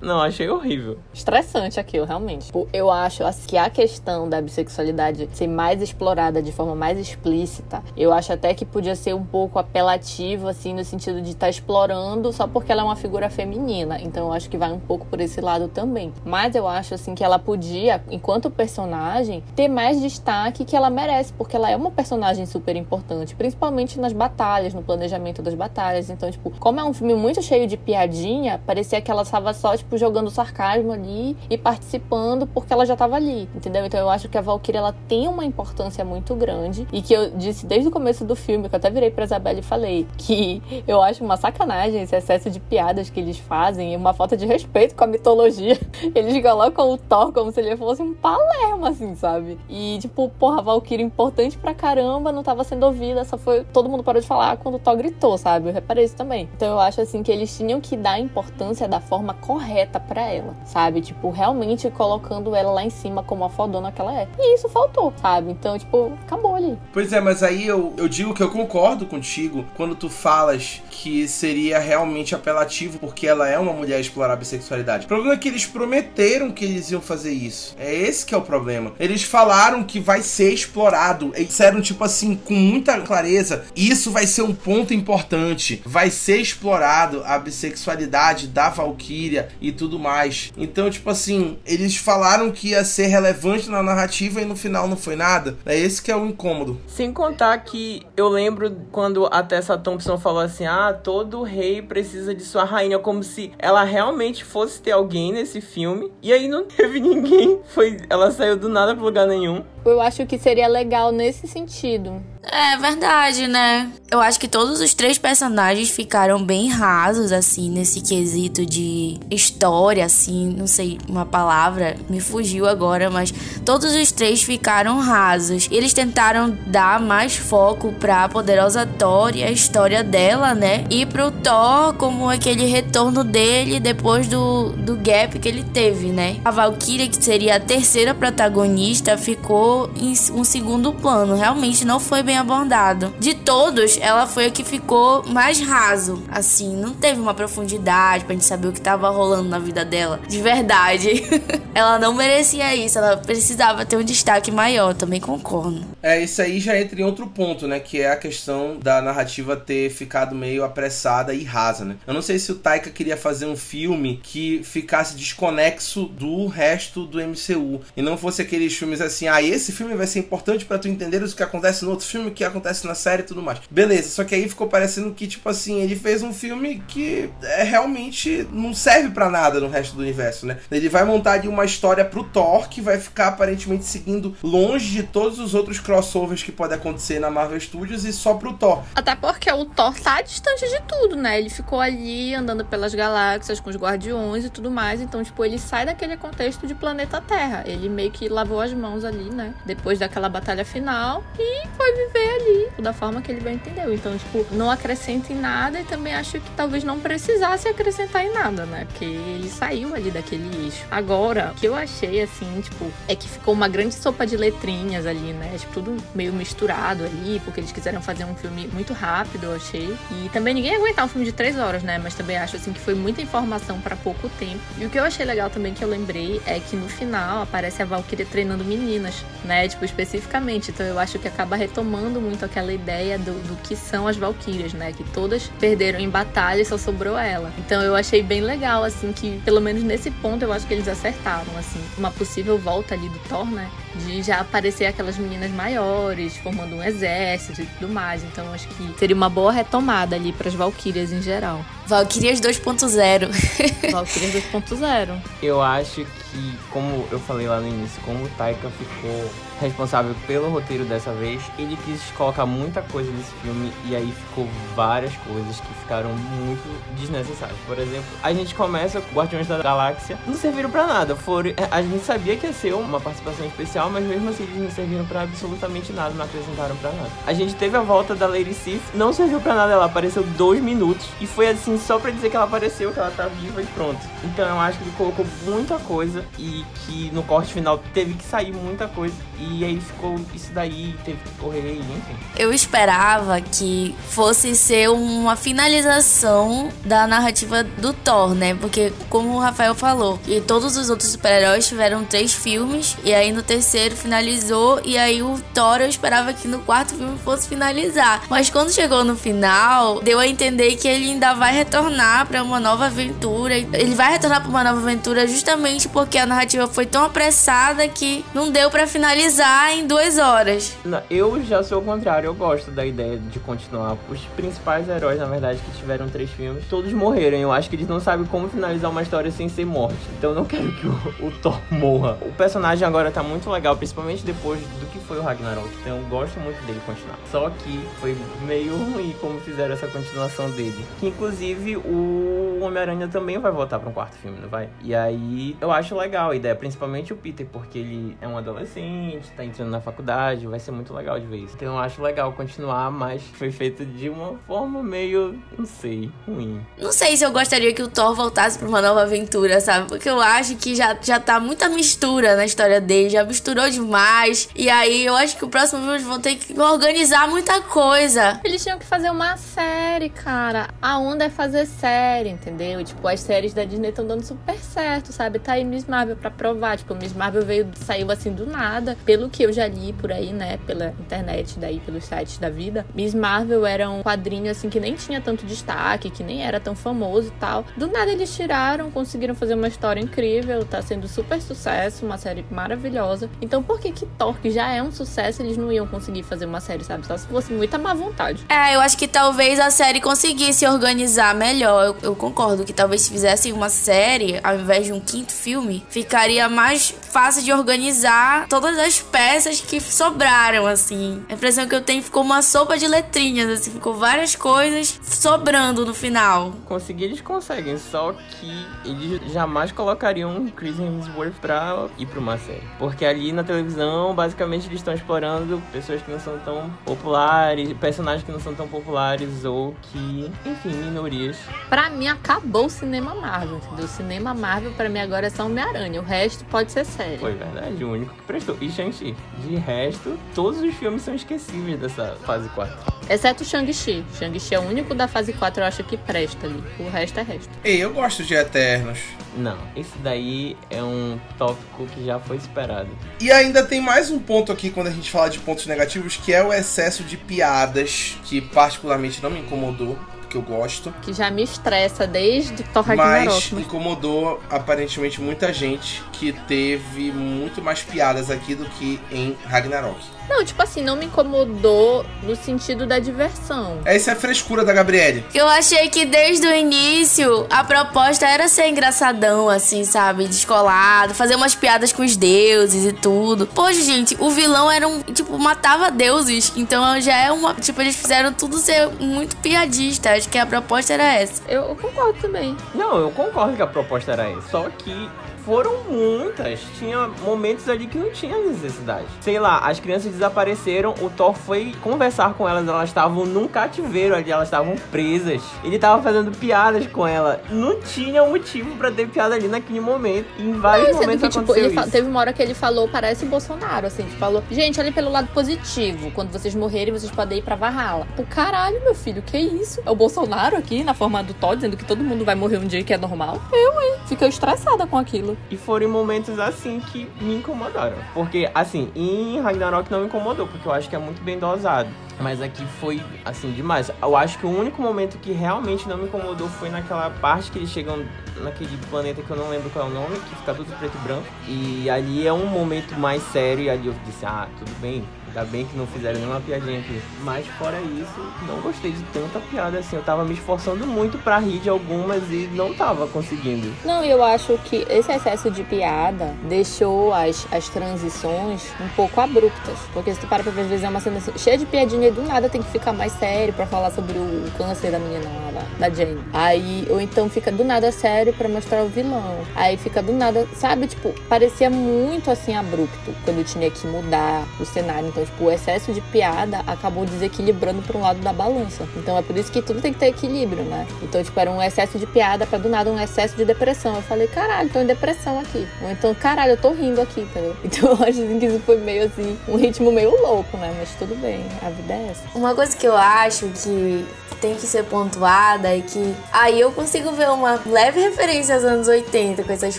Não, 0.00 0.20
achei 0.20 0.48
horrível. 0.48 0.98
Estressante 1.12 1.80
aquilo, 1.80 2.04
realmente. 2.04 2.46
Tipo, 2.46 2.68
Eu 2.72 2.90
acho 2.90 3.24
assim, 3.24 3.46
que 3.46 3.56
a 3.56 3.70
questão 3.70 4.28
da 4.28 4.40
bissexualidade 4.40 5.28
ser 5.32 5.46
mais 5.46 5.80
explorada 5.80 6.42
de 6.42 6.52
forma 6.52 6.74
mais 6.74 6.98
explícita, 6.98 7.82
eu 7.96 8.12
acho 8.12 8.32
até 8.32 8.52
que 8.52 8.64
podia 8.64 8.94
ser 8.94 9.14
um 9.14 9.24
pouco 9.24 9.58
apelativo, 9.58 10.48
assim, 10.48 10.74
no 10.74 10.84
sentido 10.84 11.22
de 11.22 11.30
estar 11.30 11.48
explorando 11.48 12.32
só 12.32 12.46
porque 12.46 12.70
ela 12.70 12.82
é 12.82 12.84
uma 12.84 12.96
figura 12.96 13.30
feminina. 13.30 13.98
Então 14.00 14.26
eu 14.26 14.32
acho 14.32 14.50
que 14.50 14.58
vai 14.58 14.72
um 14.72 14.80
pouco 14.80 15.06
por 15.06 15.20
esse 15.20 15.40
lado 15.40 15.68
também. 15.68 16.12
Mas 16.24 16.54
eu 16.54 16.68
acho, 16.68 16.94
assim, 16.94 17.14
que 17.14 17.24
ela 17.24 17.38
podia, 17.38 18.02
enquanto 18.10 18.50
personagem, 18.50 19.42
ter 19.56 19.68
mais 19.68 20.00
destaque 20.00 20.64
que 20.64 20.76
ela 20.76 20.90
merece, 20.90 21.32
porque 21.32 21.56
ela 21.56 21.70
é 21.70 21.76
uma 21.76 21.90
personagem 21.90 22.44
super 22.46 22.76
importante, 22.76 23.34
principalmente 23.34 23.98
nas 23.98 24.12
batalhas, 24.12 24.74
no 24.74 24.82
planejamento 24.82 25.42
das 25.42 25.54
batalhas. 25.54 26.10
Então, 26.10 26.30
tipo, 26.30 26.50
como 26.58 26.80
é 26.80 26.84
um 26.84 26.92
filme 26.92 27.14
muito 27.14 27.40
cheio 27.42 27.66
de 27.66 27.76
piadinha, 27.76 28.60
parecia 28.66 29.00
que 29.00 29.10
ela 29.10 29.22
estava 29.22 29.52
só, 29.54 29.76
tipo, 29.76 29.83
jogando 29.92 30.30
sarcasmo 30.30 30.92
ali 30.92 31.36
e 31.48 31.56
participando 31.56 32.46
porque 32.46 32.72
ela 32.72 32.86
já 32.86 32.94
estava 32.94 33.16
ali, 33.16 33.48
entendeu? 33.54 33.84
Então 33.84 33.98
eu 34.00 34.10
acho 34.10 34.28
que 34.28 34.38
a 34.38 34.40
Valkyria 34.40 34.78
ela 34.78 34.94
tem 35.08 35.28
uma 35.28 35.44
importância 35.44 36.04
muito 36.04 36.34
grande 36.34 36.86
e 36.92 37.02
que 37.02 37.12
eu 37.12 37.30
disse 37.30 37.66
desde 37.66 37.88
o 37.88 37.90
começo 37.90 38.24
do 38.24 38.36
filme, 38.36 38.68
que 38.68 38.74
eu 38.74 38.78
até 38.78 38.90
virei 38.90 39.10
pra 39.10 39.24
Isabelle 39.24 39.60
e 39.60 39.62
falei 39.62 40.06
que 40.16 40.62
eu 40.86 41.02
acho 41.02 41.24
uma 41.24 41.36
sacanagem 41.36 42.02
esse 42.02 42.16
excesso 42.16 42.50
de 42.50 42.60
piadas 42.60 43.10
que 43.10 43.20
eles 43.20 43.38
fazem 43.38 43.92
e 43.92 43.96
uma 43.96 44.12
falta 44.12 44.36
de 44.36 44.46
respeito 44.46 44.94
com 44.94 45.04
a 45.04 45.06
mitologia. 45.06 45.78
Eles 46.14 46.42
colocam 46.42 46.92
o 46.92 46.98
Thor 46.98 47.32
como 47.32 47.50
se 47.50 47.60
ele 47.60 47.76
fosse 47.76 48.02
um 48.02 48.14
palermo, 48.14 48.86
assim, 48.86 49.14
sabe? 49.14 49.58
E, 49.68 49.98
tipo, 50.00 50.28
porra, 50.28 50.58
a 50.58 50.62
Valkyria 50.62 51.04
importante 51.04 51.56
pra 51.56 51.74
caramba, 51.74 52.32
não 52.32 52.42
tava 52.42 52.64
sendo 52.64 52.86
ouvida, 52.86 53.24
só 53.24 53.36
foi. 53.36 53.64
Todo 53.64 53.88
mundo 53.88 54.02
parou 54.02 54.20
de 54.20 54.26
falar 54.26 54.56
quando 54.58 54.76
o 54.76 54.78
Thor 54.78 54.96
gritou, 54.96 55.36
sabe? 55.38 55.68
Eu 55.68 55.72
reparei 55.72 56.04
isso 56.04 56.16
também. 56.16 56.48
Então 56.56 56.68
eu 56.68 56.80
acho, 56.80 57.00
assim, 57.00 57.22
que 57.22 57.32
eles 57.32 57.56
tinham 57.56 57.80
que 57.80 57.96
dar 57.96 58.18
importância 58.18 58.86
da 58.86 59.00
forma 59.00 59.34
correta 59.34 59.73
pra 60.06 60.22
ela, 60.22 60.54
sabe? 60.64 61.00
Tipo, 61.00 61.30
realmente 61.30 61.90
colocando 61.90 62.54
ela 62.54 62.72
lá 62.72 62.84
em 62.84 62.90
cima 62.90 63.22
como 63.22 63.44
a 63.44 63.50
fodona 63.50 63.90
que 63.90 64.00
ela 64.00 64.20
é. 64.20 64.28
E 64.38 64.54
isso 64.54 64.68
faltou, 64.68 65.12
sabe? 65.20 65.50
Então, 65.50 65.78
tipo, 65.78 66.12
acabou 66.22 66.54
ali. 66.54 66.78
Pois 66.92 67.12
é, 67.12 67.20
mas 67.20 67.42
aí 67.42 67.66
eu, 67.66 67.92
eu 67.96 68.08
digo 68.08 68.34
que 68.34 68.42
eu 68.42 68.50
concordo 68.50 69.06
contigo 69.06 69.64
quando 69.76 69.94
tu 69.94 70.08
falas 70.08 70.82
que 70.94 71.26
seria 71.26 71.80
realmente 71.80 72.34
apelativo 72.34 73.00
porque 73.00 73.26
ela 73.26 73.48
é 73.48 73.58
uma 73.58 73.72
mulher 73.72 74.00
explorar 74.00 74.34
a 74.34 74.36
bissexualidade. 74.36 75.04
O 75.04 75.08
problema 75.08 75.34
é 75.34 75.36
que 75.36 75.48
eles 75.48 75.66
prometeram 75.66 76.52
que 76.52 76.64
eles 76.64 76.90
iam 76.92 77.00
fazer 77.00 77.32
isso. 77.32 77.74
É 77.78 77.92
esse 77.92 78.24
que 78.24 78.32
é 78.32 78.38
o 78.38 78.42
problema. 78.42 78.92
Eles 78.98 79.24
falaram 79.24 79.82
que 79.82 79.98
vai 79.98 80.22
ser 80.22 80.52
explorado. 80.52 81.32
Eles 81.34 81.48
disseram, 81.48 81.82
tipo 81.82 82.04
assim, 82.04 82.36
com 82.36 82.54
muita 82.54 83.00
clareza: 83.00 83.64
isso 83.74 84.12
vai 84.12 84.26
ser 84.26 84.42
um 84.42 84.54
ponto 84.54 84.94
importante. 84.94 85.82
Vai 85.84 86.10
ser 86.10 86.38
explorado 86.40 87.22
a 87.24 87.38
bissexualidade 87.38 88.46
da 88.46 88.68
Valkyria 88.68 89.48
e 89.60 89.72
tudo 89.72 89.98
mais. 89.98 90.52
Então, 90.56 90.88
tipo 90.88 91.10
assim, 91.10 91.58
eles 91.66 91.96
falaram 91.96 92.52
que 92.52 92.68
ia 92.68 92.84
ser 92.84 93.06
relevante 93.06 93.68
na 93.68 93.82
narrativa 93.82 94.40
e 94.40 94.44
no 94.44 94.54
final 94.54 94.86
não 94.86 94.96
foi 94.96 95.16
nada. 95.16 95.58
É 95.66 95.76
esse 95.76 96.00
que 96.00 96.10
é 96.10 96.16
o 96.16 96.24
incômodo. 96.24 96.80
Sem 96.86 97.12
contar 97.12 97.58
que 97.58 98.06
eu 98.16 98.28
lembro 98.28 98.76
quando 98.92 99.26
a 99.26 99.42
Tessa 99.42 99.76
Thompson 99.76 100.16
falou 100.18 100.40
assim: 100.40 100.66
ah, 100.66 100.83
todo 100.92 101.42
rei 101.42 101.80
precisa 101.80 102.34
de 102.34 102.42
sua 102.42 102.64
rainha, 102.64 102.98
como 102.98 103.22
se 103.22 103.52
ela 103.58 103.84
realmente 103.84 104.44
fosse 104.44 104.82
ter 104.82 104.90
alguém 104.92 105.32
nesse 105.32 105.60
filme. 105.60 106.12
E 106.22 106.32
aí 106.32 106.48
não 106.48 106.64
teve 106.68 107.00
ninguém. 107.00 107.60
Foi, 107.66 107.96
ela 108.10 108.30
saiu 108.30 108.56
do 108.56 108.68
nada 108.68 108.94
pro 108.94 109.04
lugar 109.04 109.26
nenhum. 109.26 109.64
Eu 109.84 110.00
acho 110.00 110.24
que 110.26 110.38
seria 110.38 110.66
legal 110.66 111.12
nesse 111.12 111.46
sentido. 111.46 112.22
É 112.42 112.76
verdade, 112.76 113.46
né? 113.46 113.90
Eu 114.10 114.20
acho 114.20 114.38
que 114.38 114.46
todos 114.46 114.80
os 114.80 114.94
três 114.94 115.18
personagens 115.18 115.90
ficaram 115.90 116.44
bem 116.44 116.68
rasos, 116.68 117.32
assim, 117.32 117.70
nesse 117.70 118.00
quesito 118.00 118.64
de 118.64 119.18
história, 119.30 120.04
assim, 120.04 120.54
não 120.56 120.66
sei 120.66 120.98
uma 121.08 121.24
palavra, 121.24 121.96
me 122.08 122.20
fugiu 122.20 122.66
agora, 122.66 123.10
mas 123.10 123.32
todos 123.64 123.94
os 123.94 124.12
três 124.12 124.42
ficaram 124.42 125.00
rasos. 125.00 125.68
Eles 125.70 125.94
tentaram 125.94 126.56
dar 126.66 127.00
mais 127.00 127.34
foco 127.34 127.92
pra 127.94 128.28
poderosa 128.28 128.86
Thor 128.86 129.34
e 129.34 129.42
a 129.42 129.50
história 129.50 130.04
dela, 130.04 130.54
né? 130.54 130.84
E 130.90 131.06
pro 131.06 131.30
Thor 131.30 131.94
como 131.94 132.28
aquele 132.28 132.66
retorno 132.66 133.24
dele 133.24 133.80
depois 133.80 134.28
do, 134.28 134.70
do 134.70 134.96
gap 134.96 135.38
que 135.38 135.48
ele 135.48 135.64
teve, 135.64 136.08
né? 136.08 136.36
A 136.44 136.50
Valkyria, 136.50 137.08
que 137.08 137.24
seria 137.24 137.56
a 137.56 137.60
terceira 137.60 138.14
protagonista, 138.14 139.16
ficou 139.16 139.73
em 139.96 140.14
um 140.32 140.44
segundo 140.44 140.92
plano. 140.92 141.34
Realmente 141.34 141.84
não 141.84 141.98
foi 142.00 142.22
bem 142.22 142.36
abordado. 142.36 143.12
De 143.18 143.34
todos, 143.34 143.98
ela 144.00 144.26
foi 144.26 144.46
a 144.46 144.50
que 144.50 144.64
ficou 144.64 145.24
mais 145.26 145.60
raso. 145.60 146.22
Assim, 146.30 146.76
não 146.76 146.94
teve 146.94 147.20
uma 147.20 147.34
profundidade 147.34 148.24
pra 148.24 148.34
gente 148.34 148.44
saber 148.44 148.68
o 148.68 148.72
que 148.72 148.80
tava 148.80 149.08
rolando 149.08 149.48
na 149.48 149.58
vida 149.58 149.84
dela. 149.84 150.20
De 150.28 150.40
verdade. 150.40 151.22
ela 151.74 151.98
não 151.98 152.14
merecia 152.14 152.74
isso. 152.74 152.98
Ela 152.98 153.16
precisava 153.16 153.84
ter 153.84 153.96
um 153.96 154.04
destaque 154.04 154.50
maior. 154.50 154.94
Também 154.94 155.20
concordo. 155.20 155.84
É, 156.02 156.22
isso 156.22 156.40
aí 156.40 156.60
já 156.60 156.78
entra 156.78 157.00
em 157.00 157.04
outro 157.04 157.26
ponto, 157.26 157.66
né? 157.66 157.80
Que 157.80 158.00
é 158.00 158.10
a 158.10 158.16
questão 158.16 158.78
da 158.78 159.00
narrativa 159.00 159.56
ter 159.56 159.90
ficado 159.90 160.34
meio 160.34 160.64
apressada 160.64 161.34
e 161.34 161.44
rasa, 161.44 161.84
né? 161.84 161.96
Eu 162.06 162.14
não 162.14 162.22
sei 162.22 162.38
se 162.38 162.52
o 162.52 162.56
Taika 162.56 162.90
queria 162.90 163.16
fazer 163.16 163.46
um 163.46 163.56
filme 163.56 164.20
que 164.22 164.62
ficasse 164.62 165.16
desconexo 165.16 166.04
do 166.06 166.46
resto 166.46 167.06
do 167.06 167.18
MCU. 167.18 167.80
E 167.96 168.02
não 168.02 168.16
fosse 168.16 168.42
aqueles 168.42 168.74
filmes 168.74 169.00
assim, 169.00 169.28
ah, 169.28 169.42
esse 169.42 169.63
filme 169.72 169.94
vai 169.94 170.06
ser 170.06 170.20
importante 170.20 170.64
pra 170.64 170.78
tu 170.78 170.88
entender 170.88 171.22
o 171.22 171.28
que 171.34 171.42
acontece 171.42 171.84
no 171.84 171.90
outro 171.90 172.06
filme, 172.06 172.28
o 172.28 172.32
que 172.32 172.44
acontece 172.44 172.86
na 172.86 172.94
série 172.94 173.22
e 173.22 173.26
tudo 173.26 173.42
mais. 173.42 173.60
Beleza, 173.70 174.10
só 174.10 174.24
que 174.24 174.34
aí 174.34 174.48
ficou 174.48 174.68
parecendo 174.68 175.12
que, 175.12 175.26
tipo 175.26 175.48
assim, 175.48 175.80
ele 175.80 175.96
fez 175.96 176.22
um 176.22 176.32
filme 176.32 176.82
que 176.86 177.30
é, 177.42 177.62
realmente 177.62 178.46
não 178.52 178.74
serve 178.74 179.10
pra 179.10 179.28
nada 179.28 179.60
no 179.60 179.68
resto 179.68 179.94
do 179.94 180.02
universo, 180.02 180.46
né? 180.46 180.58
Ele 180.70 180.88
vai 180.88 181.04
montar 181.04 181.32
ali 181.32 181.48
uma 181.48 181.64
história 181.64 182.04
pro 182.04 182.24
Thor 182.24 182.68
que 182.68 182.80
vai 182.80 182.98
ficar 182.98 183.28
aparentemente 183.28 183.84
seguindo 183.84 184.36
longe 184.42 184.90
de 184.90 185.02
todos 185.02 185.38
os 185.38 185.54
outros 185.54 185.78
crossovers 185.78 186.42
que 186.42 186.52
podem 186.52 186.76
acontecer 186.76 187.18
na 187.18 187.30
Marvel 187.30 187.58
Studios 187.60 188.04
e 188.04 188.12
só 188.12 188.34
pro 188.34 188.54
Thor. 188.54 188.82
Até 188.94 189.14
porque 189.14 189.50
o 189.50 189.64
Thor 189.64 189.94
tá 189.98 190.20
distante 190.22 190.68
de 190.68 190.80
tudo, 190.82 191.16
né? 191.16 191.38
Ele 191.38 191.50
ficou 191.50 191.80
ali 191.80 192.34
andando 192.34 192.64
pelas 192.64 192.94
galáxias 192.94 193.60
com 193.60 193.70
os 193.70 193.76
guardiões 193.76 194.44
e 194.44 194.50
tudo 194.50 194.70
mais. 194.70 195.00
Então, 195.00 195.22
tipo, 195.22 195.44
ele 195.44 195.58
sai 195.58 195.86
daquele 195.86 196.16
contexto 196.16 196.66
de 196.66 196.74
planeta 196.74 197.20
Terra. 197.20 197.64
Ele 197.66 197.88
meio 197.88 198.10
que 198.10 198.28
lavou 198.28 198.60
as 198.60 198.72
mãos 198.72 199.04
ali, 199.04 199.30
né? 199.30 199.53
Depois 199.64 199.98
daquela 199.98 200.28
batalha 200.28 200.64
final 200.64 201.24
e 201.38 201.66
foi 201.68 201.92
viver 201.92 202.34
ali 202.34 202.82
da 202.82 202.92
forma 202.92 203.22
que 203.22 203.32
ele 203.32 203.40
bem 203.40 203.54
entendeu. 203.54 203.92
Então, 203.92 204.16
tipo, 204.16 204.46
não 204.54 204.70
acrescenta 204.70 205.32
em 205.32 205.36
nada 205.36 205.80
e 205.80 205.84
também 205.84 206.14
acho 206.14 206.40
que 206.40 206.50
talvez 206.56 206.84
não 206.84 207.00
precisasse 207.00 207.66
acrescentar 207.68 208.24
em 208.24 208.32
nada, 208.32 208.66
né? 208.66 208.86
Porque 208.86 209.04
ele 209.04 209.48
saiu 209.48 209.94
ali 209.94 210.10
daquele 210.10 210.66
eixo. 210.66 210.84
Agora, 210.90 211.52
o 211.52 211.54
que 211.54 211.66
eu 211.66 211.74
achei, 211.74 212.20
assim, 212.20 212.60
tipo, 212.60 212.90
é 213.08 213.16
que 213.16 213.28
ficou 213.28 213.54
uma 213.54 213.68
grande 213.68 213.94
sopa 213.94 214.26
de 214.26 214.36
letrinhas 214.36 215.06
ali, 215.06 215.32
né? 215.32 215.56
Tipo, 215.58 215.72
tudo 215.74 215.96
meio 216.14 216.32
misturado 216.32 217.04
ali, 217.04 217.40
porque 217.44 217.60
eles 217.60 217.72
quiseram 217.72 218.02
fazer 218.02 218.24
um 218.24 218.34
filme 218.34 218.68
muito 218.72 218.92
rápido, 218.92 219.44
eu 219.44 219.54
achei. 219.54 219.96
E 220.10 220.28
também 220.30 220.54
ninguém 220.54 220.72
ia 220.72 220.78
aguentar 220.78 221.04
um 221.04 221.08
filme 221.08 221.24
de 221.24 221.32
três 221.32 221.58
horas, 221.58 221.82
né? 221.82 221.98
Mas 221.98 222.14
também 222.14 222.36
acho, 222.36 222.56
assim, 222.56 222.72
que 222.72 222.80
foi 222.80 222.94
muita 222.94 223.22
informação 223.22 223.80
para 223.80 223.96
pouco 223.96 224.28
tempo. 224.38 224.60
E 224.78 224.84
o 224.84 224.90
que 224.90 224.98
eu 224.98 225.04
achei 225.04 225.24
legal 225.24 225.48
também, 225.48 225.72
que 225.72 225.82
eu 225.82 225.88
lembrei, 225.88 226.40
é 226.46 226.60
que 226.60 226.76
no 226.76 226.88
final 226.88 227.42
aparece 227.42 227.82
a 227.82 227.86
Valkyria 227.86 228.26
treinando 228.26 228.64
meninas, 228.64 229.24
né? 229.44 229.68
Tipo, 229.68 229.84
especificamente. 229.84 230.70
Então 230.70 230.84
eu 230.86 230.98
acho 230.98 231.18
que 231.18 231.28
acaba 231.28 231.56
retomando 231.56 232.20
muito 232.20 232.44
aquela 232.44 232.72
ideia 232.72 233.18
do, 233.18 233.32
do 233.46 233.56
que 233.62 233.76
são 233.76 234.08
as 234.08 234.16
Valkyrias, 234.16 234.72
né? 234.72 234.92
Que 234.92 235.04
todas 235.04 235.48
perderam 235.60 236.00
em 236.00 236.08
batalha 236.08 236.62
e 236.62 236.64
só 236.64 236.78
sobrou 236.78 237.18
ela. 237.18 237.52
Então 237.58 237.82
eu 237.82 237.94
achei 237.94 238.22
bem 238.22 238.40
legal, 238.40 238.84
assim, 238.84 239.12
que 239.12 239.40
pelo 239.44 239.60
menos 239.60 239.82
nesse 239.82 240.10
ponto 240.10 240.42
eu 240.42 240.52
acho 240.52 240.66
que 240.66 240.74
eles 240.74 240.88
acertaram, 240.88 241.56
assim. 241.58 241.80
Uma 241.96 242.10
possível 242.10 242.58
volta 242.58 242.94
ali 242.94 243.08
do 243.08 243.18
Thor, 243.28 243.50
né? 243.50 243.70
De 244.06 244.22
já 244.22 244.40
aparecer 244.40 244.86
aquelas 244.86 245.16
meninas 245.16 245.50
maiores, 245.50 246.36
formando 246.36 246.76
um 246.76 246.82
exército 246.82 247.62
e 247.62 247.66
tudo 247.66 247.92
mais. 247.92 248.22
Então 248.24 248.52
acho 248.52 248.66
que 248.68 248.98
seria 248.98 249.14
uma 249.14 249.28
boa 249.28 249.52
retomada 249.52 250.16
ali 250.16 250.32
para 250.32 250.48
as 250.48 250.54
Valkyrias 250.54 251.12
em 251.12 251.22
geral. 251.22 251.64
Valkyrias 251.86 252.40
2.0. 252.40 253.30
Valkyrias 253.92 254.44
2.0. 254.52 255.18
Eu 255.42 255.62
acho 255.62 256.04
que, 256.04 256.58
como 256.70 257.06
eu 257.10 257.20
falei 257.20 257.46
lá 257.46 257.60
no 257.60 257.68
início, 257.68 258.00
como 258.02 258.24
o 258.24 258.28
Taika 258.30 258.70
ficou 258.70 259.30
responsável 259.60 260.14
pelo 260.26 260.48
roteiro 260.50 260.84
dessa 260.84 261.12
vez, 261.12 261.42
ele 261.58 261.76
quis 261.84 262.00
colocar 262.16 262.46
muita 262.46 262.82
coisa 262.82 263.10
nesse 263.10 263.32
filme 263.42 263.72
e 263.86 263.94
aí 263.94 264.12
ficou 264.28 264.48
várias 264.74 265.14
coisas 265.16 265.60
que 265.60 265.74
ficaram 265.74 266.10
muito 266.10 266.96
desnecessárias. 266.98 267.56
Por 267.66 267.78
exemplo, 267.78 268.04
a 268.22 268.32
gente 268.32 268.54
começa 268.54 269.00
com 269.00 269.14
Guardiões 269.14 269.46
da 269.46 269.58
Galáxia, 269.58 270.18
não 270.26 270.34
serviram 270.34 270.70
para 270.70 270.86
nada. 270.86 271.16
Foram, 271.16 271.52
a 271.70 271.82
gente 271.82 272.04
sabia 272.04 272.36
que 272.36 272.46
ia 272.46 272.52
ser 272.52 272.74
uma 272.74 273.00
participação 273.00 273.46
especial, 273.46 273.90
mas 273.90 274.04
mesmo 274.04 274.28
assim 274.30 274.44
eles 274.44 274.62
não 274.62 274.70
serviram 274.70 275.04
para 275.04 275.22
absolutamente 275.22 275.92
nada, 275.92 276.14
não 276.14 276.24
acrescentaram 276.24 276.76
para 276.76 276.92
nada. 276.92 277.10
A 277.26 277.32
gente 277.32 277.54
teve 277.54 277.76
a 277.76 277.80
volta 277.80 278.14
da 278.14 278.26
Lady 278.26 278.54
Sif, 278.54 278.80
não 278.94 279.12
serviu 279.12 279.40
para 279.40 279.54
nada, 279.54 279.72
ela 279.72 279.86
apareceu 279.86 280.22
dois 280.22 280.62
minutos 280.62 281.06
e 281.20 281.26
foi 281.26 281.48
assim 281.48 281.78
só 281.78 281.98
para 281.98 282.10
dizer 282.10 282.30
que 282.30 282.36
ela 282.36 282.46
apareceu, 282.46 282.92
que 282.92 282.98
ela 282.98 283.10
tá 283.10 283.26
viva 283.26 283.62
e 283.62 283.66
pronto. 283.66 284.00
Então 284.24 284.48
eu 284.48 284.60
acho 284.60 284.78
que 284.78 284.84
ele 284.84 284.94
colocou 284.96 285.26
muita 285.44 285.78
coisa 285.78 286.24
e 286.38 286.64
que 286.86 287.10
no 287.12 287.22
corte 287.22 287.52
final 287.52 287.78
teve 287.92 288.14
que 288.14 288.24
sair 288.24 288.52
muita 288.52 288.88
coisa 288.88 289.14
e 289.38 289.43
aí 289.64 289.80
ficou 289.80 290.20
isso 290.34 290.50
daí, 290.52 290.94
teve 291.04 291.18
que 291.18 291.30
correr, 291.38 291.78
enfim. 291.78 292.16
Eu 292.36 292.52
esperava 292.52 293.40
que 293.40 293.94
fosse 294.08 294.54
ser 294.54 294.90
uma 294.90 295.36
finalização 295.36 296.68
da 296.84 297.06
narrativa 297.06 297.62
do 297.62 297.92
Thor, 297.92 298.34
né? 298.34 298.54
Porque, 298.54 298.92
como 299.08 299.34
o 299.34 299.38
Rafael 299.38 299.74
falou, 299.74 300.18
e 300.26 300.40
todos 300.40 300.76
os 300.76 300.90
outros 300.90 301.10
super-heróis 301.10 301.66
tiveram 301.66 302.04
três 302.04 302.32
filmes, 302.32 302.96
e 303.04 303.12
aí 303.12 303.32
no 303.32 303.42
terceiro 303.42 303.96
finalizou, 303.96 304.80
e 304.84 304.96
aí 304.96 305.22
o 305.22 305.38
Thor 305.52 305.80
eu 305.80 305.88
esperava 305.88 306.32
que 306.32 306.48
no 306.48 306.60
quarto 306.60 306.94
filme 306.94 307.18
fosse 307.18 307.48
finalizar. 307.48 308.22
Mas 308.28 308.50
quando 308.50 308.72
chegou 308.72 309.04
no 309.04 309.16
final, 309.16 310.00
deu 310.00 310.18
a 310.18 310.26
entender 310.26 310.76
que 310.76 310.88
ele 310.88 311.10
ainda 311.10 311.34
vai 311.34 311.52
retornar 311.52 312.26
para 312.26 312.42
uma 312.42 312.60
nova 312.60 312.86
aventura. 312.86 313.56
Ele 313.56 313.94
vai 313.94 314.12
retornar 314.12 314.40
para 314.40 314.48
uma 314.50 314.64
nova 314.64 314.78
aventura 314.78 315.26
justamente 315.26 315.88
porque 315.88 316.18
a 316.18 316.26
narrativa 316.26 316.66
foi 316.66 316.86
tão 316.86 317.04
apressada 317.04 317.86
que 317.88 318.24
não 318.34 318.50
deu 318.50 318.70
para 318.70 318.86
finalizar 318.86 319.33
em 319.38 319.86
duas 319.86 320.16
horas. 320.16 320.76
Eu 321.10 321.42
já 321.42 321.62
sou 321.62 321.80
o 321.80 321.84
contrário, 321.84 322.28
eu 322.28 322.34
gosto 322.34 322.70
da 322.70 322.86
ideia 322.86 323.18
de 323.18 323.40
continuar. 323.40 323.96
Os 324.08 324.20
principais 324.36 324.88
heróis, 324.88 325.18
na 325.18 325.26
verdade, 325.26 325.58
que 325.58 325.78
tiveram 325.78 326.08
três 326.08 326.30
filmes, 326.30 326.64
todos 326.68 326.92
morreram. 326.92 327.36
Eu 327.38 327.50
acho 327.50 327.68
que 327.68 327.74
eles 327.74 327.88
não 327.88 327.98
sabem 327.98 328.26
como 328.26 328.48
finalizar 328.48 328.90
uma 328.90 329.02
história 329.02 329.30
sem 329.30 329.48
ser 329.48 329.64
morte. 329.64 329.96
Então 330.16 330.30
eu 330.30 330.36
não 330.36 330.44
quero 330.44 330.70
que 330.72 330.86
o, 330.86 331.26
o 331.26 331.30
Thor 331.42 331.60
morra. 331.70 332.16
O 332.22 332.32
personagem 332.32 332.86
agora 332.86 333.10
tá 333.10 333.22
muito 333.22 333.50
legal, 333.50 333.76
principalmente 333.76 334.24
depois 334.24 334.60
do 334.60 334.86
que 334.92 334.98
foi 335.00 335.18
o 335.18 335.22
Ragnarok. 335.22 335.68
Então 335.80 335.96
eu 335.96 336.04
gosto 336.04 336.38
muito 336.38 336.64
dele 336.66 336.80
continuar. 336.86 337.18
Só 337.30 337.50
que 337.50 337.80
foi 338.00 338.16
meio 338.46 338.76
ruim 338.76 339.14
como 339.20 339.40
fizeram 339.40 339.74
essa 339.74 339.88
continuação 339.88 340.50
dele. 340.50 340.84
Que 341.00 341.08
inclusive 341.08 341.76
o 341.76 342.58
Homem-Aranha 342.60 343.08
também 343.08 343.38
vai 343.38 343.50
voltar 343.50 343.78
para 343.78 343.88
um 343.88 343.92
quarto 343.92 344.16
filme, 344.16 344.38
não 344.40 344.48
vai? 344.48 344.68
E 344.82 344.94
aí 344.94 345.56
eu 345.60 345.72
acho 345.72 345.96
legal 345.96 346.30
a 346.30 346.36
ideia, 346.36 346.54
principalmente 346.54 347.12
o 347.12 347.16
Peter, 347.16 347.46
porque 347.52 347.78
ele 347.78 348.16
é 348.20 348.28
um 348.28 348.38
adolescente, 348.38 349.23
tá 349.32 349.44
entrando 349.44 349.70
na 349.70 349.80
faculdade, 349.80 350.46
vai 350.46 350.58
ser 350.58 350.70
muito 350.70 350.92
legal 350.92 351.18
de 351.18 351.26
ver 351.26 351.38
isso. 351.38 351.54
Então 351.56 351.74
eu 351.74 351.78
acho 351.78 352.02
legal 352.02 352.32
continuar, 352.32 352.90
mas 352.90 353.22
foi 353.34 353.50
feito 353.50 353.84
de 353.84 354.08
uma 354.08 354.36
forma 354.46 354.82
meio, 354.82 355.38
não 355.56 355.66
sei, 355.66 356.10
ruim. 356.26 356.64
Não 356.78 356.92
sei 356.92 357.16
se 357.16 357.24
eu 357.24 357.32
gostaria 357.32 357.72
que 357.72 357.82
o 357.82 357.88
Thor 357.88 358.14
voltasse 358.14 358.58
pra 358.58 358.68
uma 358.68 358.80
nova 358.80 359.02
aventura, 359.02 359.60
sabe? 359.60 359.88
Porque 359.88 360.08
eu 360.08 360.20
acho 360.20 360.56
que 360.56 360.74
já, 360.74 360.96
já 361.00 361.20
tá 361.20 361.38
muita 361.38 361.68
mistura 361.68 362.36
na 362.36 362.44
história 362.44 362.80
dele, 362.80 363.10
já 363.10 363.24
misturou 363.24 363.68
demais. 363.70 364.48
E 364.54 364.68
aí 364.68 365.04
eu 365.04 365.16
acho 365.16 365.36
que 365.36 365.44
o 365.44 365.48
próximo 365.48 365.82
filme 365.82 365.98
vão 365.98 366.20
ter 366.20 366.36
que 366.36 366.58
organizar 366.58 367.28
muita 367.28 367.60
coisa. 367.62 368.40
Eles 368.44 368.62
tinham 368.62 368.78
que 368.78 368.86
fazer 368.86 369.10
uma 369.10 369.36
série, 369.36 370.08
cara. 370.08 370.68
A 370.80 370.98
onda 370.98 371.24
é 371.24 371.30
fazer 371.30 371.66
série, 371.66 372.30
entendeu? 372.30 372.82
Tipo, 372.84 373.06
as 373.06 373.20
séries 373.20 373.54
da 373.54 373.64
Disney 373.64 373.90
estão 373.90 374.06
dando 374.06 374.24
super 374.24 374.56
certo, 374.58 375.12
sabe? 375.12 375.38
Tá 375.38 375.52
aí 375.52 375.64
Miss 375.64 375.84
Marvel 375.86 376.16
pra 376.16 376.30
provar. 376.30 376.76
Tipo, 376.76 376.94
Miss 376.94 377.12
Marvel 377.12 377.44
veio, 377.44 377.70
saiu 377.76 378.10
assim 378.10 378.32
do 378.32 378.46
nada. 378.46 378.96
Pelo 379.04 379.13
que 379.30 379.42
eu 379.42 379.52
já 379.52 379.66
li 379.66 379.92
por 379.92 380.12
aí, 380.12 380.32
né? 380.32 380.58
Pela 380.66 380.88
internet, 381.00 381.58
daí 381.58 381.80
pelos 381.80 382.04
sites 382.04 382.38
da 382.38 382.50
vida. 382.50 382.86
Miss 382.94 383.14
Marvel 383.14 383.66
era 383.66 383.88
um 383.88 384.02
quadrinho 384.02 384.50
assim 384.50 384.68
que 384.68 384.80
nem 384.80 384.94
tinha 384.94 385.20
tanto 385.20 385.46
destaque, 385.46 386.10
que 386.10 386.22
nem 386.22 386.42
era 386.42 386.60
tão 386.60 386.74
famoso 386.74 387.28
e 387.28 387.32
tal. 387.32 387.64
Do 387.76 387.86
nada 387.86 388.10
eles 388.10 388.34
tiraram, 388.34 388.90
conseguiram 388.90 389.34
fazer 389.34 389.54
uma 389.54 389.68
história 389.68 390.00
incrível, 390.00 390.64
tá 390.64 390.82
sendo 390.82 391.08
super 391.08 391.40
sucesso, 391.40 392.04
uma 392.04 392.18
série 392.18 392.44
maravilhosa. 392.50 393.30
Então 393.40 393.62
por 393.62 393.80
que 393.80 393.92
que 393.92 394.06
Thor, 394.18 394.38
que 394.40 394.50
já 394.50 394.70
é 394.70 394.82
um 394.82 394.92
sucesso, 394.92 395.42
eles 395.42 395.56
não 395.56 395.72
iam 395.72 395.86
conseguir 395.86 396.22
fazer 396.22 396.46
uma 396.46 396.60
série, 396.60 396.84
sabe? 396.84 397.06
Só 397.06 397.16
se 397.16 397.26
fosse 397.26 397.52
muita 397.52 397.78
má 397.78 397.94
vontade. 397.94 398.44
É, 398.48 398.74
eu 398.74 398.80
acho 398.80 398.96
que 398.96 399.08
talvez 399.08 399.58
a 399.58 399.70
série 399.70 400.00
conseguisse 400.00 400.66
organizar 400.66 401.34
melhor. 401.34 401.86
Eu, 401.86 401.96
eu 402.02 402.16
concordo 402.16 402.64
que 402.64 402.72
talvez 402.72 403.02
se 403.02 403.10
fizessem 403.10 403.52
uma 403.52 403.68
série, 403.68 404.40
ao 404.42 404.56
invés 404.56 404.86
de 404.86 404.92
um 404.92 405.00
quinto 405.00 405.32
filme, 405.32 405.84
ficaria 405.88 406.48
mais 406.48 406.90
fácil 406.90 407.42
de 407.42 407.52
organizar 407.52 408.46
todas 408.48 408.78
as 408.78 408.98
peças 409.04 409.60
que 409.60 409.80
sobraram, 409.80 410.66
assim. 410.66 411.22
A 411.28 411.34
impressão 411.34 411.68
que 411.68 411.74
eu 411.74 411.80
tenho 411.80 412.02
ficou 412.02 412.22
uma 412.22 412.42
sopa 412.42 412.76
de 412.76 412.86
letrinhas, 412.88 413.48
assim, 413.48 413.70
ficou 413.70 413.94
várias 413.94 414.34
coisas 414.34 414.98
sobrando 415.02 415.84
no 415.84 415.94
final. 415.94 416.52
Conseguir 416.64 417.04
eles 417.04 417.20
conseguem, 417.20 417.78
só 417.78 418.12
que 418.12 418.66
eles 418.84 419.32
jamais 419.32 419.70
colocariam 419.70 420.46
Chris 420.48 420.78
Hemsworth 420.78 421.34
pra 421.40 421.86
ir 421.98 422.06
pra 422.06 422.18
uma 422.18 422.38
série. 422.38 422.62
Porque 422.78 423.04
ali 423.04 423.32
na 423.32 423.44
televisão, 423.44 424.14
basicamente, 424.14 424.66
eles 424.66 424.80
estão 424.80 424.94
explorando 424.94 425.62
pessoas 425.72 426.02
que 426.02 426.10
não 426.10 426.20
são 426.20 426.38
tão 426.38 426.70
populares, 426.84 427.72
personagens 427.74 428.24
que 428.24 428.32
não 428.32 428.40
são 428.40 428.54
tão 428.54 428.66
populares 428.66 429.44
ou 429.44 429.74
que, 429.92 430.30
enfim, 430.44 430.70
minorias. 430.70 431.36
Pra 431.68 431.90
mim, 431.90 432.08
acabou 432.08 432.66
o 432.66 432.70
cinema 432.70 433.14
Marvel, 433.14 433.58
entendeu? 433.58 433.84
O 433.84 433.88
cinema 433.88 434.34
Marvel, 434.34 434.72
pra 434.72 434.88
mim, 434.88 435.00
agora 435.00 435.26
é 435.26 435.30
só 435.30 435.44
Homem-Aranha. 435.46 436.00
O 436.00 436.04
resto 436.04 436.44
pode 436.46 436.72
ser 436.72 436.84
série. 436.84 437.18
Foi 437.18 437.32
verdade, 437.32 437.84
o 437.84 437.92
único 437.92 438.14
que 438.14 438.22
prestou. 438.22 438.56
E 438.60 438.70
Shang-Chi. 438.94 439.16
De 439.46 439.56
resto, 439.56 440.18
todos 440.34 440.60
os 440.60 440.74
filmes 440.74 441.02
são 441.02 441.14
esquecíveis 441.14 441.78
dessa 441.78 442.16
fase 442.24 442.48
4. 442.50 442.94
Exceto 443.10 443.44
Shang-Chi. 443.44 444.04
Shang-Chi 444.18 444.54
é 444.54 444.58
o 444.58 444.62
único 444.62 444.94
da 444.94 445.08
fase 445.08 445.32
4 445.32 445.62
eu 445.62 445.66
acho 445.66 445.84
que 445.84 445.96
presta 445.96 446.46
ali. 446.46 446.62
O 446.78 446.88
resto 446.88 447.18
é 447.18 447.22
resto. 447.22 447.50
Ei, 447.64 447.82
eu 447.82 447.92
gosto 447.92 448.22
de 448.22 448.34
Eternos. 448.34 448.98
Não, 449.36 449.58
esse 449.76 449.96
daí 449.98 450.56
é 450.70 450.82
um 450.82 451.18
tópico 451.36 451.86
que 451.86 452.04
já 452.04 452.20
foi 452.20 452.36
esperado. 452.36 452.88
E 453.20 453.32
ainda 453.32 453.64
tem 453.64 453.80
mais 453.80 454.10
um 454.10 454.18
ponto 454.18 454.52
aqui 454.52 454.70
quando 454.70 454.86
a 454.86 454.92
gente 454.92 455.10
fala 455.10 455.28
de 455.28 455.40
pontos 455.40 455.66
negativos, 455.66 456.16
que 456.16 456.32
é 456.32 456.42
o 456.42 456.52
excesso 456.52 457.02
de 457.02 457.16
piadas, 457.16 458.16
que 458.24 458.40
particularmente 458.40 459.22
não 459.22 459.30
me 459.30 459.40
incomodou. 459.40 459.98
Que 460.34 460.38
eu 460.38 460.42
gosto. 460.42 460.92
Que 461.00 461.12
já 461.12 461.30
me 461.30 461.44
estressa 461.44 462.08
desde 462.08 462.64
Thor 462.64 462.82
Ragnarok. 462.82 463.26
Mas 463.26 463.52
Mas 463.52 463.62
incomodou 463.62 464.42
aparentemente 464.50 465.20
muita 465.20 465.52
gente 465.52 466.02
que 466.12 466.32
teve 466.32 467.12
muito 467.12 467.62
mais 467.62 467.84
piadas 467.84 468.32
aqui 468.32 468.56
do 468.56 468.64
que 468.64 468.98
em 469.12 469.36
Ragnarok. 469.44 470.13
Não, 470.28 470.44
tipo 470.44 470.62
assim, 470.62 470.82
não 470.82 470.96
me 470.96 471.06
incomodou 471.06 472.04
no 472.22 472.34
sentido 472.34 472.86
da 472.86 472.98
diversão. 472.98 473.78
Essa 473.84 474.10
é 474.10 474.14
a 474.14 474.16
frescura 474.16 474.64
da 474.64 474.72
Gabriele. 474.72 475.24
Eu 475.34 475.46
achei 475.46 475.88
que 475.88 476.04
desde 476.04 476.46
o 476.46 476.54
início 476.54 477.46
a 477.50 477.62
proposta 477.62 478.26
era 478.26 478.48
ser 478.48 478.68
engraçadão, 478.68 479.48
assim, 479.48 479.84
sabe? 479.84 480.26
Descolado, 480.26 481.14
fazer 481.14 481.36
umas 481.36 481.54
piadas 481.54 481.92
com 481.92 482.02
os 482.02 482.16
deuses 482.16 482.84
e 482.86 482.92
tudo. 482.92 483.46
Poxa, 483.46 483.80
gente, 483.82 484.16
o 484.18 484.30
vilão 484.30 484.70
era 484.70 484.88
um. 484.88 485.00
Tipo, 485.02 485.38
matava 485.38 485.90
deuses. 485.90 486.52
Então 486.56 487.00
já 487.00 487.16
é 487.16 487.30
uma. 487.30 487.54
Tipo, 487.54 487.80
eles 487.80 487.96
fizeram 487.96 488.32
tudo 488.32 488.58
ser 488.58 488.88
muito 488.98 489.36
piadista. 489.36 490.10
Acho 490.12 490.28
que 490.28 490.38
a 490.38 490.46
proposta 490.46 490.92
era 490.92 491.14
essa. 491.14 491.42
Eu, 491.48 491.62
eu 491.68 491.76
concordo 491.76 492.18
também. 492.20 492.56
Não, 492.74 492.98
eu 492.98 493.10
concordo 493.10 493.56
que 493.56 493.62
a 493.62 493.66
proposta 493.66 494.12
era 494.12 494.28
essa. 494.28 494.48
Só 494.50 494.68
que 494.70 495.08
foram 495.44 495.84
muitas. 495.88 496.60
Tinha 496.78 497.08
momentos 497.22 497.68
ali 497.68 497.86
que 497.86 497.98
não 497.98 498.10
tinha 498.10 498.36
necessidade. 498.38 499.06
Sei 499.20 499.38
lá, 499.38 499.58
as 499.58 499.78
crianças 499.78 500.12
desapareceram, 500.12 500.94
o 501.00 501.10
Thor 501.10 501.34
foi 501.34 501.74
conversar 501.82 502.34
com 502.34 502.48
elas, 502.48 502.66
elas 502.66 502.88
estavam 502.88 503.26
num 503.26 503.46
cativeiro 503.46 504.14
ali, 504.14 504.30
elas 504.30 504.48
estavam 504.48 504.76
presas. 504.90 505.42
Ele 505.62 505.78
tava 505.78 506.02
fazendo 506.02 506.30
piadas 506.36 506.86
com 506.86 507.06
ela. 507.06 507.40
Não 507.50 507.80
tinha 507.80 508.24
motivo 508.24 508.76
para 508.76 508.90
ter 508.90 509.08
piada 509.08 509.34
ali 509.34 509.48
naquele 509.48 509.80
momento. 509.80 510.26
E 510.38 510.42
em 510.42 510.52
vários 510.52 510.88
sendo 510.88 511.00
momentos 511.00 511.22
que, 511.22 511.28
tipo, 511.28 511.52
aconteceu 511.52 511.82
ele 511.82 511.90
teve 511.90 512.08
uma 512.08 512.20
hora 512.20 512.32
que 512.32 512.42
ele 512.42 512.54
falou, 512.54 512.88
parece 512.88 513.24
o 513.24 513.28
Bolsonaro, 513.28 513.86
assim, 513.86 514.04
que 514.04 514.16
falou, 514.16 514.42
gente, 514.50 514.80
olhem 514.80 514.92
pelo 514.92 515.10
lado 515.10 515.28
positivo. 515.28 516.10
Quando 516.12 516.30
vocês 516.32 516.54
morrerem, 516.54 516.92
vocês 516.92 517.10
podem 517.10 517.38
ir 517.38 517.42
pra 517.42 517.56
Valhalla. 517.56 518.06
Pô, 518.16 518.24
caralho, 518.24 518.82
meu 518.82 518.94
filho, 518.94 519.22
que 519.22 519.38
isso? 519.38 519.82
É 519.84 519.90
o 519.90 519.94
Bolsonaro 519.94 520.56
aqui, 520.56 520.82
na 520.82 520.94
forma 520.94 521.22
do 521.22 521.34
Todd, 521.34 521.56
dizendo 521.56 521.76
que 521.76 521.84
todo 521.84 522.02
mundo 522.02 522.24
vai 522.24 522.34
morrer 522.34 522.58
um 522.58 522.66
dia 522.66 522.82
que 522.82 522.92
é 522.92 522.98
normal? 522.98 523.40
Eu, 523.52 523.80
hein? 523.82 523.94
Fiquei 524.06 524.28
estressada 524.28 524.86
com 524.86 524.98
aquilo. 524.98 525.33
E 525.50 525.56
foram 525.56 525.88
momentos 525.88 526.38
assim 526.38 526.80
que 526.80 527.10
me 527.20 527.36
incomodaram. 527.36 527.96
Porque, 528.12 528.50
assim, 528.54 528.90
em 528.94 529.40
Ragnarok 529.40 529.90
não 529.90 530.00
me 530.00 530.06
incomodou, 530.06 530.46
porque 530.46 530.66
eu 530.66 530.72
acho 530.72 530.88
que 530.88 530.96
é 530.96 530.98
muito 530.98 531.22
bem 531.22 531.38
dosado. 531.38 531.88
Mas 532.20 532.40
aqui 532.40 532.64
foi, 532.80 533.02
assim, 533.24 533.50
demais. 533.52 533.90
Eu 534.00 534.16
acho 534.16 534.38
que 534.38 534.46
o 534.46 534.50
único 534.50 534.80
momento 534.80 535.18
que 535.18 535.32
realmente 535.32 535.88
não 535.88 535.96
me 535.96 536.04
incomodou 536.04 536.48
foi 536.48 536.68
naquela 536.68 537.10
parte 537.10 537.50
que 537.50 537.58
eles 537.58 537.70
chegam 537.70 538.04
naquele 538.40 538.76
planeta 538.88 539.22
que 539.22 539.30
eu 539.30 539.36
não 539.36 539.48
lembro 539.48 539.70
qual 539.70 539.86
é 539.86 539.90
o 539.90 539.92
nome, 539.92 540.16
que 540.16 540.36
fica 540.36 540.54
tudo 540.54 540.76
preto 540.78 540.96
e 540.96 540.98
branco. 541.06 541.26
E 541.48 541.90
ali 541.90 542.26
é 542.26 542.32
um 542.32 542.46
momento 542.46 542.94
mais 542.98 543.22
sério, 543.24 543.64
e 543.64 543.70
ali 543.70 543.86
eu 543.86 543.94
disse, 544.04 544.24
ah, 544.24 544.48
tudo 544.58 544.70
bem. 544.80 545.04
Ainda 545.34 545.50
bem 545.50 545.64
que 545.66 545.76
não 545.76 545.86
fizeram 545.86 546.18
nenhuma 546.18 546.40
piadinha 546.40 546.80
aqui. 546.80 547.00
Mas 547.22 547.46
fora 547.58 547.80
isso, 547.80 548.32
não 548.46 548.60
gostei 548.60 548.92
de 548.92 549.02
tanta 549.04 549.40
piada 549.40 549.78
assim 549.78 549.94
assim, 549.94 549.96
eu 549.96 550.02
tava 550.02 550.24
me 550.24 550.34
esforçando 550.34 550.86
muito 550.86 551.18
pra 551.18 551.38
rir 551.38 551.60
de 551.60 551.68
algumas 551.68 552.22
e 552.30 552.48
não 552.52 552.74
tava 552.74 553.06
conseguindo. 553.06 553.72
Não, 553.84 554.04
eu 554.04 554.22
acho 554.22 554.58
que 554.64 554.86
esse 554.88 555.12
excesso 555.12 555.50
de 555.50 555.62
piada 555.62 556.34
deixou 556.48 557.12
as, 557.12 557.46
as 557.52 557.68
transições 557.68 558.62
um 558.80 558.88
pouco 558.96 559.20
abruptas. 559.20 559.78
Porque 559.92 560.12
se 560.14 560.20
tu 560.20 560.26
para 560.26 560.42
pra 560.42 560.52
ver, 560.52 560.62
às 560.62 560.68
vezes 560.68 560.84
é 560.84 560.88
uma 560.88 561.00
cena 561.00 561.20
cheia 561.36 561.56
de 561.56 561.66
piadinha 561.66 562.08
e 562.08 562.10
do 562.10 562.22
nada 562.22 562.48
tem 562.48 562.62
que 562.62 562.70
ficar 562.70 562.92
mais 562.92 563.12
sério 563.12 563.52
pra 563.52 563.66
falar 563.66 563.90
sobre 563.90 564.18
o 564.18 564.50
câncer 564.56 564.90
da 564.90 564.98
menina 564.98 565.28
lá, 565.52 565.62
da 565.78 565.90
Jane. 565.90 566.20
Aí, 566.32 566.86
ou 566.90 567.00
então 567.00 567.28
fica 567.28 567.52
do 567.52 567.64
nada 567.64 567.92
sério 567.92 568.32
pra 568.32 568.48
mostrar 568.48 568.82
o 568.82 568.88
vilão. 568.88 569.36
Aí 569.54 569.76
fica 569.76 570.02
do 570.02 570.12
nada, 570.12 570.46
sabe? 570.54 570.86
Tipo, 570.86 571.12
parecia 571.28 571.70
muito 571.70 572.30
assim 572.30 572.54
abrupto 572.54 573.14
quando 573.24 573.44
tinha 573.44 573.70
que 573.70 573.86
mudar 573.86 574.44
o 574.58 574.64
cenário. 574.64 575.08
Então, 575.08 575.23
tipo, 575.24 575.44
o 575.44 575.50
excesso 575.50 575.92
de 575.92 576.00
piada 576.00 576.60
acabou 576.66 577.04
desequilibrando 577.04 577.82
pra 577.82 577.96
um 577.96 578.00
lado 578.00 578.20
da 578.20 578.32
balança. 578.32 578.86
Então 578.96 579.16
é 579.16 579.22
por 579.22 579.36
isso 579.36 579.50
que 579.50 579.62
tudo 579.62 579.80
tem 579.80 579.92
que 579.92 579.98
ter 579.98 580.06
equilíbrio, 580.06 580.62
né? 580.64 580.86
Então, 581.02 581.22
tipo, 581.22 581.38
era 581.38 581.50
um 581.50 581.62
excesso 581.62 581.98
de 581.98 582.06
piada 582.06 582.46
pra 582.46 582.58
do 582.58 582.68
nada 582.68 582.90
um 582.90 582.98
excesso 582.98 583.36
de 583.36 583.44
depressão. 583.44 583.94
Eu 583.94 584.02
falei, 584.02 584.26
caralho, 584.26 584.68
tô 584.70 584.80
em 584.80 584.86
depressão 584.86 585.38
aqui. 585.40 585.66
Ou 585.82 585.90
então, 585.90 586.14
caralho, 586.14 586.52
eu 586.52 586.56
tô 586.56 586.70
rindo 586.72 587.00
aqui, 587.00 587.20
entendeu? 587.20 587.54
Então 587.64 587.90
eu 587.90 587.94
acho 587.94 588.22
assim, 588.22 588.38
que 588.38 588.46
isso 588.46 588.60
foi 588.60 588.78
meio 588.78 589.04
assim, 589.04 589.36
um 589.48 589.56
ritmo 589.56 589.90
meio 589.90 590.10
louco, 590.10 590.56
né? 590.56 590.72
Mas 590.78 590.90
tudo 590.96 591.14
bem, 591.20 591.44
a 591.60 591.70
vida 591.70 591.92
é 591.92 592.08
essa. 592.10 592.22
Uma 592.34 592.54
coisa 592.54 592.76
que 592.76 592.86
eu 592.86 592.96
acho 592.96 593.48
que 593.48 594.06
tem 594.36 594.54
que 594.54 594.66
ser 594.66 594.84
pontuada 594.84 595.68
é 595.68 595.80
que 595.80 596.14
aí 596.32 596.60
eu 596.60 596.72
consigo 596.72 597.12
ver 597.12 597.28
uma 597.30 597.60
leve 597.66 598.00
referência 598.00 598.54
aos 598.54 598.64
anos 598.64 598.88
80 598.88 599.42
com 599.42 599.52
essas 599.52 599.78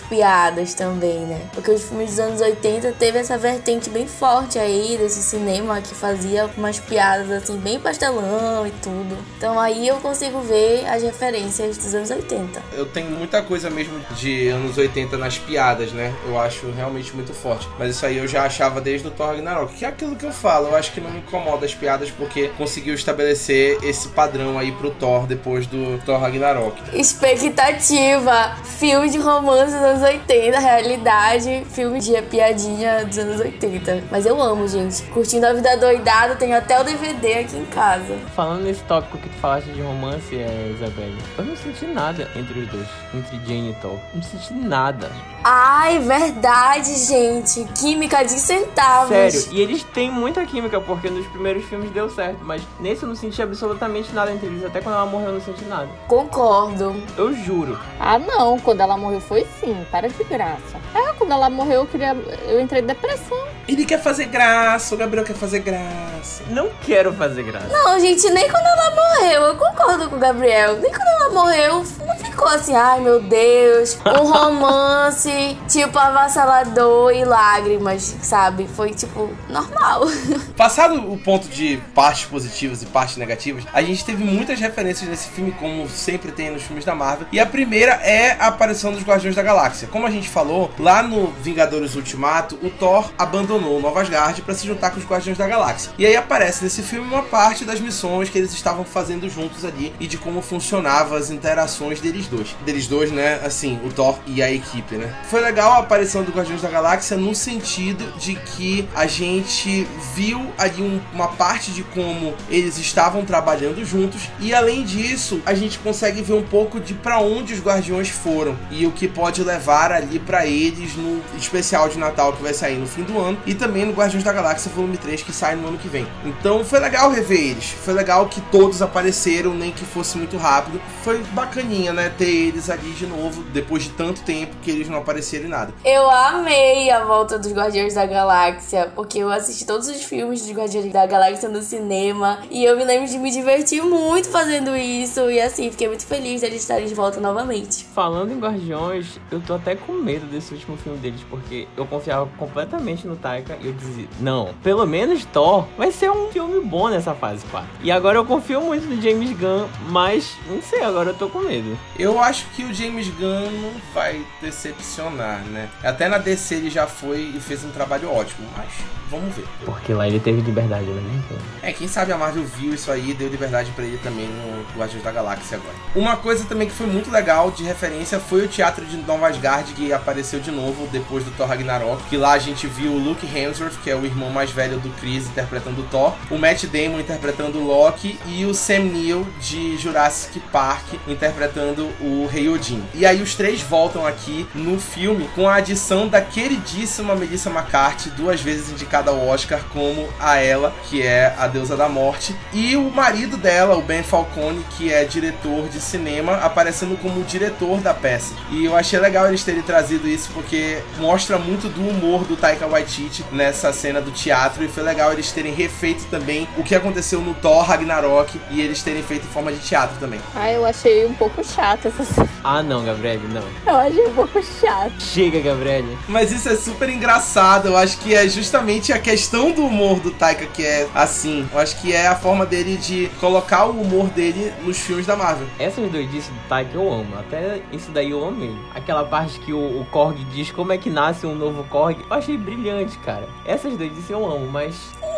piadas 0.00 0.74
também, 0.74 1.20
né? 1.20 1.40
Porque 1.52 1.70
os 1.70 1.82
filmes 1.82 2.10
dos 2.10 2.20
anos 2.20 2.40
80 2.40 2.92
teve 2.92 3.18
essa 3.18 3.36
vertente 3.38 3.90
bem 3.90 4.06
forte 4.06 4.58
aí 4.58 4.96
desse 4.98 5.22
cinema 5.22 5.80
que 5.80 5.94
fazia 5.94 6.50
umas 6.56 6.78
piadas 6.78 7.30
assim 7.30 7.56
bem 7.58 7.78
pastelão 7.78 8.66
e 8.66 8.70
tudo. 8.82 9.16
Então 9.36 9.58
aí 9.58 9.86
eu 9.88 9.96
consigo 9.96 10.40
ver 10.40 10.86
as 10.86 11.02
referências 11.02 11.76
dos 11.76 11.94
anos 11.94 12.10
80. 12.10 12.62
Eu 12.72 12.86
tenho 12.86 13.10
muita 13.10 13.42
coisa 13.42 13.70
mesmo 13.70 13.98
de 14.16 14.48
anos 14.48 14.76
80 14.76 15.16
nas 15.16 15.38
piadas, 15.38 15.92
né? 15.92 16.14
Eu 16.26 16.38
acho 16.38 16.70
realmente 16.70 17.14
muito 17.14 17.32
forte. 17.32 17.68
Mas 17.78 17.90
isso 17.90 18.06
aí 18.06 18.18
eu 18.18 18.26
já 18.26 18.44
achava 18.44 18.80
desde 18.80 19.08
o 19.08 19.10
Thor 19.10 19.28
Ragnarok. 19.28 19.74
Que 19.74 19.84
é 19.84 19.88
aquilo 19.88 20.16
que 20.16 20.24
eu 20.24 20.32
falo. 20.32 20.68
Eu 20.68 20.76
acho 20.76 20.92
que 20.92 21.00
não 21.00 21.10
me 21.10 21.18
incomoda 21.18 21.66
as 21.66 21.74
piadas 21.74 22.10
porque 22.10 22.48
conseguiu 22.56 22.94
estabelecer 22.94 23.78
esse 23.82 24.08
padrão 24.08 24.45
aí 24.58 24.72
pro 24.72 24.90
Thor 24.90 25.26
depois 25.26 25.66
do 25.66 25.98
Thor 26.04 26.20
Ragnarok. 26.20 26.76
Expectativa. 26.92 28.56
Filme 28.64 29.08
de 29.08 29.18
romance 29.18 29.72
dos 29.72 29.82
anos 29.82 30.02
80, 30.02 30.58
realidade. 30.58 31.66
Filme 31.70 32.00
de 32.00 32.20
piadinha 32.22 33.04
dos 33.04 33.18
anos 33.18 33.40
80. 33.40 34.04
Mas 34.10 34.26
eu 34.26 34.40
amo, 34.40 34.68
gente. 34.68 35.02
Curtindo 35.04 35.46
a 35.46 35.52
vida 35.52 35.76
doidada, 35.76 36.36
tenho 36.36 36.56
até 36.56 36.80
o 36.80 36.84
DVD 36.84 37.40
aqui 37.40 37.56
em 37.56 37.64
casa. 37.66 38.16
Falando 38.34 38.62
nesse 38.64 38.82
tópico 38.84 39.18
que 39.18 39.28
tu 39.28 39.36
falaste 39.36 39.70
de 39.70 39.80
romance, 39.80 40.34
é, 40.36 40.72
Isabelle, 40.74 41.16
eu 41.38 41.44
não 41.44 41.56
senti 41.56 41.86
nada 41.86 42.30
entre 42.36 42.60
os 42.60 42.68
dois, 42.68 42.86
entre 43.14 43.36
Jane 43.46 43.70
e 43.70 43.74
Thor. 43.80 43.98
Não 44.14 44.22
senti 44.22 44.52
nada. 44.54 45.10
Ai, 45.42 45.98
verdade, 45.98 46.94
gente. 46.94 47.64
Química 47.78 48.22
de 48.24 48.32
centavos. 48.32 49.08
Sério, 49.08 49.48
e 49.52 49.60
eles 49.60 49.82
têm 49.82 50.10
muita 50.10 50.44
química, 50.44 50.80
porque 50.80 51.08
nos 51.08 51.26
primeiros 51.28 51.64
filmes 51.64 51.90
deu 51.90 52.10
certo, 52.10 52.38
mas 52.42 52.62
nesse 52.80 53.02
eu 53.02 53.08
não 53.08 53.16
senti 53.16 53.40
absolutamente 53.40 54.12
nada 54.12 54.32
Até 54.66 54.80
quando 54.80 54.94
ela 54.94 55.06
morreu, 55.06 55.28
eu 55.28 55.34
não 55.34 55.40
senti 55.40 55.64
nada. 55.64 55.88
Concordo. 56.08 57.02
Eu 57.16 57.34
juro. 57.34 57.78
Ah, 57.98 58.18
não, 58.18 58.58
quando 58.58 58.80
ela 58.80 58.96
morreu 58.96 59.20
foi 59.20 59.46
sim, 59.60 59.86
para 59.90 60.08
de 60.08 60.24
graça. 60.24 60.78
É, 60.94 61.12
quando 61.14 61.32
ela 61.32 61.50
morreu 61.50 61.82
eu 61.82 61.86
queria. 61.86 62.16
Eu 62.46 62.60
entrei 62.60 62.82
em 62.82 62.86
depressão. 62.86 63.38
Ele 63.68 63.84
quer 63.84 64.00
fazer 64.00 64.26
graça, 64.26 64.94
o 64.94 64.98
Gabriel 64.98 65.24
quer 65.24 65.34
fazer 65.34 65.60
graça. 65.60 66.44
Não 66.50 66.70
quero 66.82 67.12
fazer 67.12 67.42
graça. 67.42 67.68
Não, 67.68 67.98
gente, 67.98 68.28
nem 68.30 68.48
quando 68.50 68.66
ela 68.66 68.90
morreu, 68.90 69.42
eu 69.42 69.56
concordo 69.56 70.08
com 70.08 70.16
o 70.16 70.18
Gabriel. 70.18 70.76
Nem 70.76 70.92
quando 70.92 71.08
ela 71.08 71.30
morreu, 71.30 71.84
não 72.06 72.16
ficou 72.16 72.48
assim, 72.48 72.74
ai 72.74 73.00
meu 73.00 73.20
Deus, 73.20 73.98
um 74.06 74.24
romance, 74.30 75.56
tipo, 75.68 75.98
avassalador 75.98 77.12
e 77.12 77.24
lágrimas, 77.24 78.02
sabe? 78.22 78.68
Foi, 78.68 78.90
tipo, 78.92 79.30
normal. 79.48 80.02
Passado 80.56 81.12
o 81.12 81.18
ponto 81.18 81.48
de 81.48 81.78
partes 81.94 82.26
positivas 82.26 82.82
e 82.82 82.86
partes 82.86 83.16
negativas, 83.16 83.64
a 83.72 83.82
gente 83.82 84.04
teve 84.04 84.22
muitas 84.26 84.60
referências 84.60 85.08
nesse 85.08 85.28
filme, 85.28 85.52
como 85.52 85.88
sempre 85.88 86.32
tem 86.32 86.50
nos 86.50 86.62
filmes 86.62 86.84
da 86.84 86.94
Marvel. 86.94 87.26
E 87.32 87.40
a 87.40 87.46
primeira 87.46 87.92
é 88.02 88.32
a 88.38 88.48
aparição 88.48 88.92
dos 88.92 89.02
Guardiões 89.02 89.34
da 89.34 89.42
Galáxia. 89.42 89.88
Como 89.88 90.06
a 90.06 90.10
gente 90.10 90.28
falou, 90.28 90.70
lá 90.78 91.02
no 91.02 91.28
Vingadores 91.42 91.94
Ultimato, 91.94 92.58
o 92.62 92.70
Thor 92.70 93.10
abandonou 93.18 93.80
Nova 93.80 94.00
Asgard 94.02 94.40
para 94.42 94.54
se 94.54 94.66
juntar 94.66 94.90
com 94.90 94.98
os 94.98 95.06
Guardiões 95.06 95.38
da 95.38 95.46
Galáxia. 95.46 95.92
E 95.98 96.04
aí 96.06 96.16
aparece 96.16 96.64
nesse 96.64 96.82
filme 96.82 97.06
uma 97.08 97.22
parte 97.22 97.64
das 97.64 97.80
missões 97.80 98.28
que 98.28 98.38
eles 98.38 98.52
estavam 98.52 98.84
fazendo 98.84 99.28
juntos 99.28 99.64
ali 99.64 99.92
e 100.00 100.06
de 100.06 100.18
como 100.18 100.42
funcionavam 100.42 101.16
as 101.16 101.30
interações 101.30 102.00
deles 102.00 102.26
dois. 102.26 102.54
Deles 102.64 102.86
dois, 102.86 103.10
né? 103.10 103.40
Assim, 103.44 103.78
o 103.84 103.90
Thor 103.92 104.18
e 104.26 104.42
a 104.42 104.50
equipe, 104.50 104.96
né? 104.96 105.14
Foi 105.30 105.40
legal 105.40 105.72
a 105.72 105.78
aparição 105.78 106.22
do 106.22 106.32
Guardiões 106.32 106.62
da 106.62 106.68
Galáxia 106.68 107.16
no 107.16 107.34
sentido 107.34 108.04
de 108.18 108.34
que 108.34 108.88
a 108.94 109.06
gente 109.06 109.86
viu 110.14 110.50
ali 110.58 110.82
um- 110.82 111.00
uma 111.12 111.28
parte 111.28 111.70
de 111.70 111.82
como 111.82 112.34
eles 112.50 112.78
estavam 112.78 113.24
trabalhando 113.24 113.84
juntos 113.84 114.15
e 114.40 114.54
além 114.54 114.84
disso, 114.84 115.40
a 115.44 115.54
gente 115.54 115.78
consegue 115.78 116.22
ver 116.22 116.34
um 116.34 116.42
pouco 116.42 116.80
de 116.80 116.94
para 116.94 117.20
onde 117.20 117.54
os 117.54 117.60
Guardiões 117.60 118.08
foram 118.08 118.56
e 118.70 118.86
o 118.86 118.92
que 118.92 119.08
pode 119.08 119.42
levar 119.42 119.92
ali 119.92 120.18
pra 120.18 120.46
eles 120.46 120.96
no 120.96 121.22
especial 121.36 121.88
de 121.88 121.98
Natal 121.98 122.32
que 122.32 122.42
vai 122.42 122.54
sair 122.54 122.76
no 122.76 122.86
fim 122.86 123.02
do 123.02 123.18
ano 123.18 123.38
e 123.46 123.54
também 123.54 123.84
no 123.84 123.92
Guardiões 123.92 124.24
da 124.24 124.32
Galáxia 124.32 124.70
volume 124.74 124.96
3 124.96 125.22
que 125.22 125.32
sai 125.32 125.56
no 125.56 125.68
ano 125.68 125.78
que 125.78 125.88
vem. 125.88 126.06
Então 126.24 126.64
foi 126.64 126.80
legal 126.80 127.10
rever 127.10 127.38
eles. 127.38 127.70
Foi 127.70 127.94
legal 127.94 128.26
que 128.26 128.40
todos 128.42 128.82
apareceram, 128.82 129.54
nem 129.54 129.72
que 129.72 129.84
fosse 129.84 130.16
muito 130.16 130.36
rápido. 130.36 130.80
Foi 131.02 131.18
bacaninha, 131.32 131.92
né, 131.92 132.10
ter 132.16 132.28
eles 132.28 132.70
ali 132.70 132.90
de 132.90 133.06
novo 133.06 133.42
depois 133.52 133.84
de 133.84 133.90
tanto 133.90 134.22
tempo 134.22 134.56
que 134.62 134.70
eles 134.70 134.88
não 134.88 134.98
apareceram 134.98 135.46
em 135.46 135.48
nada. 135.48 135.72
Eu 135.84 136.08
amei 136.10 136.90
a 136.90 137.04
volta 137.04 137.38
dos 137.38 137.52
Guardiões 137.52 137.94
da 137.94 138.06
Galáxia, 138.06 138.90
porque 138.94 139.18
eu 139.18 139.30
assisti 139.30 139.66
todos 139.66 139.88
os 139.88 140.02
filmes 140.02 140.42
dos 140.42 140.52
Guardiões 140.52 140.92
da 140.92 141.06
Galáxia 141.06 141.48
no 141.48 141.62
cinema 141.62 142.40
e 142.50 142.64
eu 142.64 142.76
me 142.76 142.84
lembro 142.84 143.08
de 143.08 143.18
me 143.18 143.30
divertir 143.30 143.82
muito 143.82 144.05
fazendo 144.30 144.76
isso 144.76 145.30
e 145.30 145.40
assim, 145.40 145.70
fiquei 145.70 145.88
muito 145.88 146.06
feliz 146.06 146.40
deles 146.40 146.62
estarem 146.62 146.86
de 146.86 146.94
volta 146.94 147.20
novamente. 147.20 147.84
Falando 147.94 148.32
em 148.32 148.38
Guardiões, 148.38 149.18
eu 149.30 149.40
tô 149.40 149.54
até 149.54 149.74
com 149.74 149.92
medo 149.92 150.26
desse 150.26 150.54
último 150.54 150.76
filme 150.76 150.98
deles, 150.98 151.20
porque 151.28 151.66
eu 151.76 151.86
confiava 151.86 152.28
completamente 152.36 153.06
no 153.06 153.16
Taika 153.16 153.56
e 153.60 153.66
eu 153.66 153.72
dizia, 153.72 154.08
não, 154.20 154.54
pelo 154.62 154.86
menos 154.86 155.24
Thor 155.26 155.66
vai 155.76 155.92
ser 155.92 156.10
um 156.10 156.28
filme 156.30 156.60
bom 156.60 156.88
nessa 156.88 157.14
fase 157.14 157.44
4. 157.46 157.68
E 157.82 157.90
agora 157.90 158.18
eu 158.18 158.24
confio 158.24 158.60
muito 158.60 158.86
no 158.86 159.00
James 159.00 159.30
Gunn, 159.36 159.66
mas 159.88 160.36
não 160.48 160.62
sei, 160.62 160.82
agora 160.82 161.10
eu 161.10 161.14
tô 161.14 161.28
com 161.28 161.40
medo. 161.40 161.76
Eu 161.98 162.20
acho 162.20 162.46
que 162.50 162.64
o 162.64 162.72
James 162.72 163.08
Gunn 163.08 163.50
não 163.50 163.72
vai 163.92 164.24
decepcionar, 164.40 165.40
né? 165.46 165.68
Até 165.82 166.08
na 166.08 166.18
DC 166.18 166.54
ele 166.54 166.70
já 166.70 166.86
foi 166.86 167.32
e 167.34 167.40
fez 167.40 167.64
um 167.64 167.70
trabalho 167.70 168.10
ótimo, 168.12 168.46
mas 168.56 168.68
vamos 169.10 169.34
ver. 169.34 169.46
Porque 169.64 169.92
lá 169.92 170.06
ele 170.06 170.20
teve 170.20 170.40
liberdade, 170.40 170.84
né? 170.84 171.22
É, 171.62 171.72
quem 171.72 171.88
sabe 171.88 172.12
a 172.12 172.18
Marvel 172.18 172.44
viu 172.44 172.74
isso 172.74 172.90
aí 172.90 173.10
e 173.10 173.14
deu 173.14 173.28
liberdade 173.28 173.70
pra 173.72 173.84
ele 173.84 173.95
também 173.98 174.26
no 174.26 174.78
Guardiões 174.78 175.04
da 175.04 175.10
Galáxia 175.10 175.58
agora. 175.58 175.74
Uma 175.94 176.16
coisa 176.16 176.44
também 176.44 176.68
que 176.68 176.74
foi 176.74 176.86
muito 176.86 177.10
legal 177.10 177.50
de 177.50 177.62
referência 177.64 178.18
foi 178.20 178.44
o 178.44 178.48
Teatro 178.48 178.84
de 178.84 178.96
Nova 178.96 179.28
Asgard, 179.28 179.72
que 179.72 179.92
apareceu 179.92 180.40
de 180.40 180.50
novo 180.50 180.86
depois 180.88 181.24
do 181.24 181.30
Thor 181.32 181.46
Ragnarok, 181.46 182.02
que 182.04 182.16
lá 182.16 182.32
a 182.32 182.38
gente 182.38 182.66
viu 182.66 182.92
o 182.92 182.98
Luke 182.98 183.26
Hemsworth, 183.26 183.78
que 183.82 183.90
é 183.90 183.96
o 183.96 184.04
irmão 184.04 184.30
mais 184.30 184.50
velho 184.50 184.78
do 184.78 184.90
Chris, 185.00 185.26
interpretando 185.26 185.80
o 185.82 185.84
Thor, 185.84 186.14
o 186.30 186.38
Matt 186.38 186.64
Damon 186.64 187.00
interpretando 187.00 187.58
o 187.58 187.66
Loki 187.66 188.18
e 188.26 188.44
o 188.44 188.54
Sam 188.54 188.84
Neill 188.84 189.26
de 189.40 189.76
Jurassic 189.76 190.40
Park 190.52 190.94
interpretando 191.06 191.90
o 192.00 192.26
Rei 192.30 192.48
Odin. 192.48 192.82
E 192.94 193.06
aí 193.06 193.22
os 193.22 193.34
três 193.34 193.60
voltam 193.60 194.06
aqui 194.06 194.46
no 194.54 194.78
filme 194.78 195.28
com 195.34 195.48
a 195.48 195.56
adição 195.56 196.08
da 196.08 196.20
queridíssima 196.20 197.14
Melissa 197.14 197.50
McCarthy, 197.50 198.10
duas 198.10 198.40
vezes 198.40 198.70
indicada 198.70 199.10
ao 199.10 199.26
Oscar 199.26 199.60
como 199.72 200.08
a 200.18 200.36
ela, 200.36 200.74
que 200.88 201.02
é 201.02 201.34
a 201.38 201.46
deusa 201.46 201.76
da 201.76 201.88
morte, 201.88 202.34
e 202.52 202.76
o 202.76 202.90
marido 202.90 203.36
dela, 203.36 203.76
o 203.76 203.82
Ben 203.86 204.02
Falcone, 204.02 204.64
que 204.76 204.92
é 204.92 205.04
diretor 205.04 205.68
de 205.68 205.80
cinema, 205.80 206.34
aparecendo 206.38 207.00
como 207.00 207.22
diretor 207.22 207.80
da 207.80 207.94
peça. 207.94 208.34
E 208.50 208.64
eu 208.64 208.76
achei 208.76 208.98
legal 208.98 209.26
eles 209.28 209.44
terem 209.44 209.62
trazido 209.62 210.08
isso 210.08 210.30
porque 210.34 210.78
mostra 210.98 211.38
muito 211.38 211.68
do 211.68 211.80
humor 211.88 212.24
do 212.24 212.36
Taika 212.36 212.66
Waititi 212.66 213.24
nessa 213.32 213.72
cena 213.72 214.00
do 214.00 214.10
teatro 214.10 214.64
e 214.64 214.68
foi 214.68 214.82
legal 214.82 215.12
eles 215.12 215.30
terem 215.32 215.54
refeito 215.54 216.04
também 216.10 216.48
o 216.56 216.62
que 216.62 216.74
aconteceu 216.74 217.20
no 217.20 217.34
Thor 217.34 217.62
Ragnarok 217.62 218.40
e 218.50 218.60
eles 218.60 218.82
terem 218.82 219.02
feito 219.02 219.24
em 219.24 219.30
forma 219.30 219.52
de 219.52 219.58
teatro 219.58 219.96
também. 219.98 220.20
Ah, 220.34 220.50
eu 220.50 220.64
achei 220.66 221.06
um 221.06 221.14
pouco 221.14 221.44
chato 221.44 221.88
essa 221.88 222.04
cena. 222.04 222.28
Ah 222.42 222.62
não, 222.62 222.84
Gabriel, 222.84 223.20
não. 223.28 223.42
Eu 223.66 223.80
achei 223.80 224.06
um 224.06 224.14
pouco 224.14 224.42
chato. 224.42 224.92
Chega, 225.00 225.40
Gabriel. 225.40 225.84
Mas 226.08 226.32
isso 226.32 226.48
é 226.48 226.56
super 226.56 226.88
engraçado. 226.88 227.68
Eu 227.68 227.76
acho 227.76 227.98
que 227.98 228.14
é 228.14 228.28
justamente 228.28 228.92
a 228.92 228.98
questão 228.98 229.50
do 229.50 229.64
humor 229.64 230.00
do 230.00 230.10
Taika 230.10 230.46
que 230.46 230.64
é 230.64 230.88
assim. 230.94 231.48
Eu 231.52 231.58
acho 231.58 231.80
que 231.80 231.92
é 231.92 232.06
a 232.06 232.14
forma 232.14 232.46
dele 232.46 232.76
de 232.76 233.10
colocar 233.20 233.66
o 233.66 233.75
humor 233.80 234.08
dele 234.08 234.52
nos 234.64 234.78
filmes 234.78 235.06
da 235.06 235.16
Marvel. 235.16 235.46
Essas 235.58 235.90
doidices 235.90 236.28
do 236.28 236.48
Taika 236.48 236.74
eu 236.74 236.92
amo. 236.92 237.18
Até 237.18 237.62
isso 237.72 237.90
daí 237.90 238.10
eu 238.10 238.26
amei. 238.26 238.54
Aquela 238.74 239.04
parte 239.04 239.38
que 239.40 239.52
o, 239.52 239.80
o 239.80 239.86
Korg 239.86 240.16
diz 240.32 240.50
como 240.50 240.72
é 240.72 240.78
que 240.78 240.90
nasce 240.90 241.26
um 241.26 241.34
novo 241.34 241.64
Korg. 241.64 241.98
Eu 242.08 242.16
achei 242.16 242.36
brilhante, 242.36 242.98
cara. 242.98 243.28
Essas 243.44 243.76
doidices 243.76 244.10
eu 244.10 244.24
amo, 244.24 244.50
mas 244.50 244.74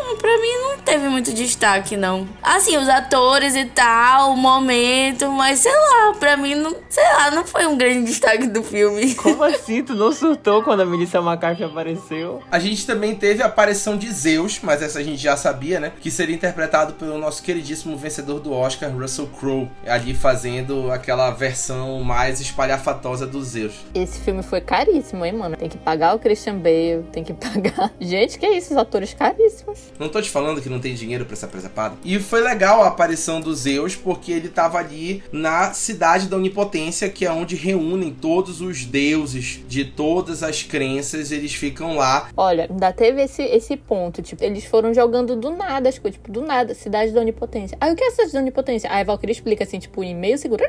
Hum, 0.09 0.17
pra 0.17 0.37
mim 0.37 0.53
não 0.61 0.77
teve 0.79 1.07
muito 1.07 1.33
destaque, 1.33 1.95
não. 1.95 2.27
Assim, 2.41 2.77
os 2.77 2.89
atores 2.89 3.55
e 3.55 3.65
tal, 3.65 4.31
o 4.31 4.37
momento, 4.37 5.29
mas 5.31 5.59
sei 5.59 5.71
lá, 5.71 6.13
pra 6.19 6.35
mim 6.35 6.55
não. 6.55 6.75
Sei 6.89 7.03
lá, 7.03 7.29
não 7.31 7.45
foi 7.45 7.67
um 7.67 7.77
grande 7.77 8.05
destaque 8.05 8.47
do 8.47 8.63
filme. 8.63 9.13
Como 9.15 9.43
assim? 9.43 9.83
Tu 9.83 9.93
não 9.93 10.11
surtou 10.11 10.63
quando 10.63 10.81
a 10.81 10.85
Melissa 10.85 11.19
McCarthy 11.19 11.63
apareceu? 11.63 12.41
A 12.49 12.57
gente 12.57 12.87
também 12.87 13.15
teve 13.15 13.43
a 13.43 13.45
aparição 13.45 13.97
de 13.97 14.11
Zeus, 14.11 14.59
mas 14.63 14.81
essa 14.81 14.99
a 14.99 15.03
gente 15.03 15.21
já 15.21 15.37
sabia, 15.37 15.79
né? 15.79 15.91
Que 15.99 16.09
seria 16.09 16.35
interpretado 16.35 16.93
pelo 16.93 17.17
nosso 17.17 17.43
queridíssimo 17.43 17.95
vencedor 17.95 18.39
do 18.39 18.48
Oscar, 18.51 18.91
Russell 18.91 19.27
Crowe, 19.27 19.69
ali 19.85 20.13
fazendo 20.13 20.91
aquela 20.91 21.31
versão 21.31 22.01
mais 22.03 22.39
espalhafatosa 22.39 23.25
do 23.25 23.43
Zeus. 23.43 23.73
Esse 23.93 24.19
filme 24.19 24.43
foi 24.43 24.61
caríssimo, 24.61 25.25
hein, 25.25 25.33
mano? 25.33 25.55
Tem 25.55 25.69
que 25.69 25.77
pagar 25.77 26.15
o 26.15 26.19
Christian 26.19 26.57
Bale, 26.57 27.03
tem 27.11 27.23
que 27.23 27.33
pagar. 27.35 27.91
Gente, 27.99 28.37
que 28.37 28.45
é 28.45 28.57
isso? 28.57 28.71
Os 28.71 28.77
atores 28.77 29.13
caríssimos. 29.13 29.79
Não 29.97 30.09
tô 30.09 30.21
te 30.21 30.29
falando 30.29 30.61
que 30.61 30.69
não 30.69 30.79
tem 30.79 30.93
dinheiro 30.93 31.25
pra 31.25 31.33
essa 31.33 31.47
presepada. 31.47 31.95
E 32.03 32.19
foi 32.19 32.41
legal 32.41 32.83
a 32.83 32.87
aparição 32.87 33.41
do 33.41 33.53
Zeus, 33.53 33.95
porque 33.95 34.31
ele 34.31 34.49
tava 34.49 34.77
ali 34.77 35.23
na 35.31 35.73
cidade 35.73 36.27
da 36.27 36.37
Onipotência, 36.37 37.09
que 37.09 37.25
é 37.25 37.31
onde 37.31 37.55
reúnem 37.55 38.11
todos 38.11 38.61
os 38.61 38.85
deuses 38.85 39.61
de 39.67 39.85
todas 39.85 40.43
as 40.43 40.63
crenças, 40.63 41.31
eles 41.31 41.53
ficam 41.53 41.95
lá. 41.95 42.29
Olha, 42.35 42.67
ainda 42.69 42.91
teve 42.93 43.21
esse, 43.21 43.41
esse 43.43 43.75
ponto, 43.75 44.21
tipo, 44.21 44.43
eles 44.43 44.65
foram 44.65 44.93
jogando 44.93 45.35
do 45.35 45.49
nada 45.49 45.89
as 45.89 45.97
coisas, 45.97 46.19
tipo, 46.19 46.31
do 46.31 46.41
nada, 46.41 46.73
cidade 46.73 47.11
da 47.11 47.21
Onipotência. 47.21 47.77
Aí 47.79 47.91
o 47.91 47.95
que 47.95 48.03
é 48.03 48.11
cidade 48.11 48.28
da 48.33 48.39
Onipotência? 48.39 48.89
Aí 48.91 49.01
a 49.01 49.03
Valkyrie 49.03 49.33
explica 49.33 49.63
assim, 49.63 49.79
tipo, 49.79 50.03
em 50.03 50.15
meio 50.15 50.37
segundo. 50.37 50.61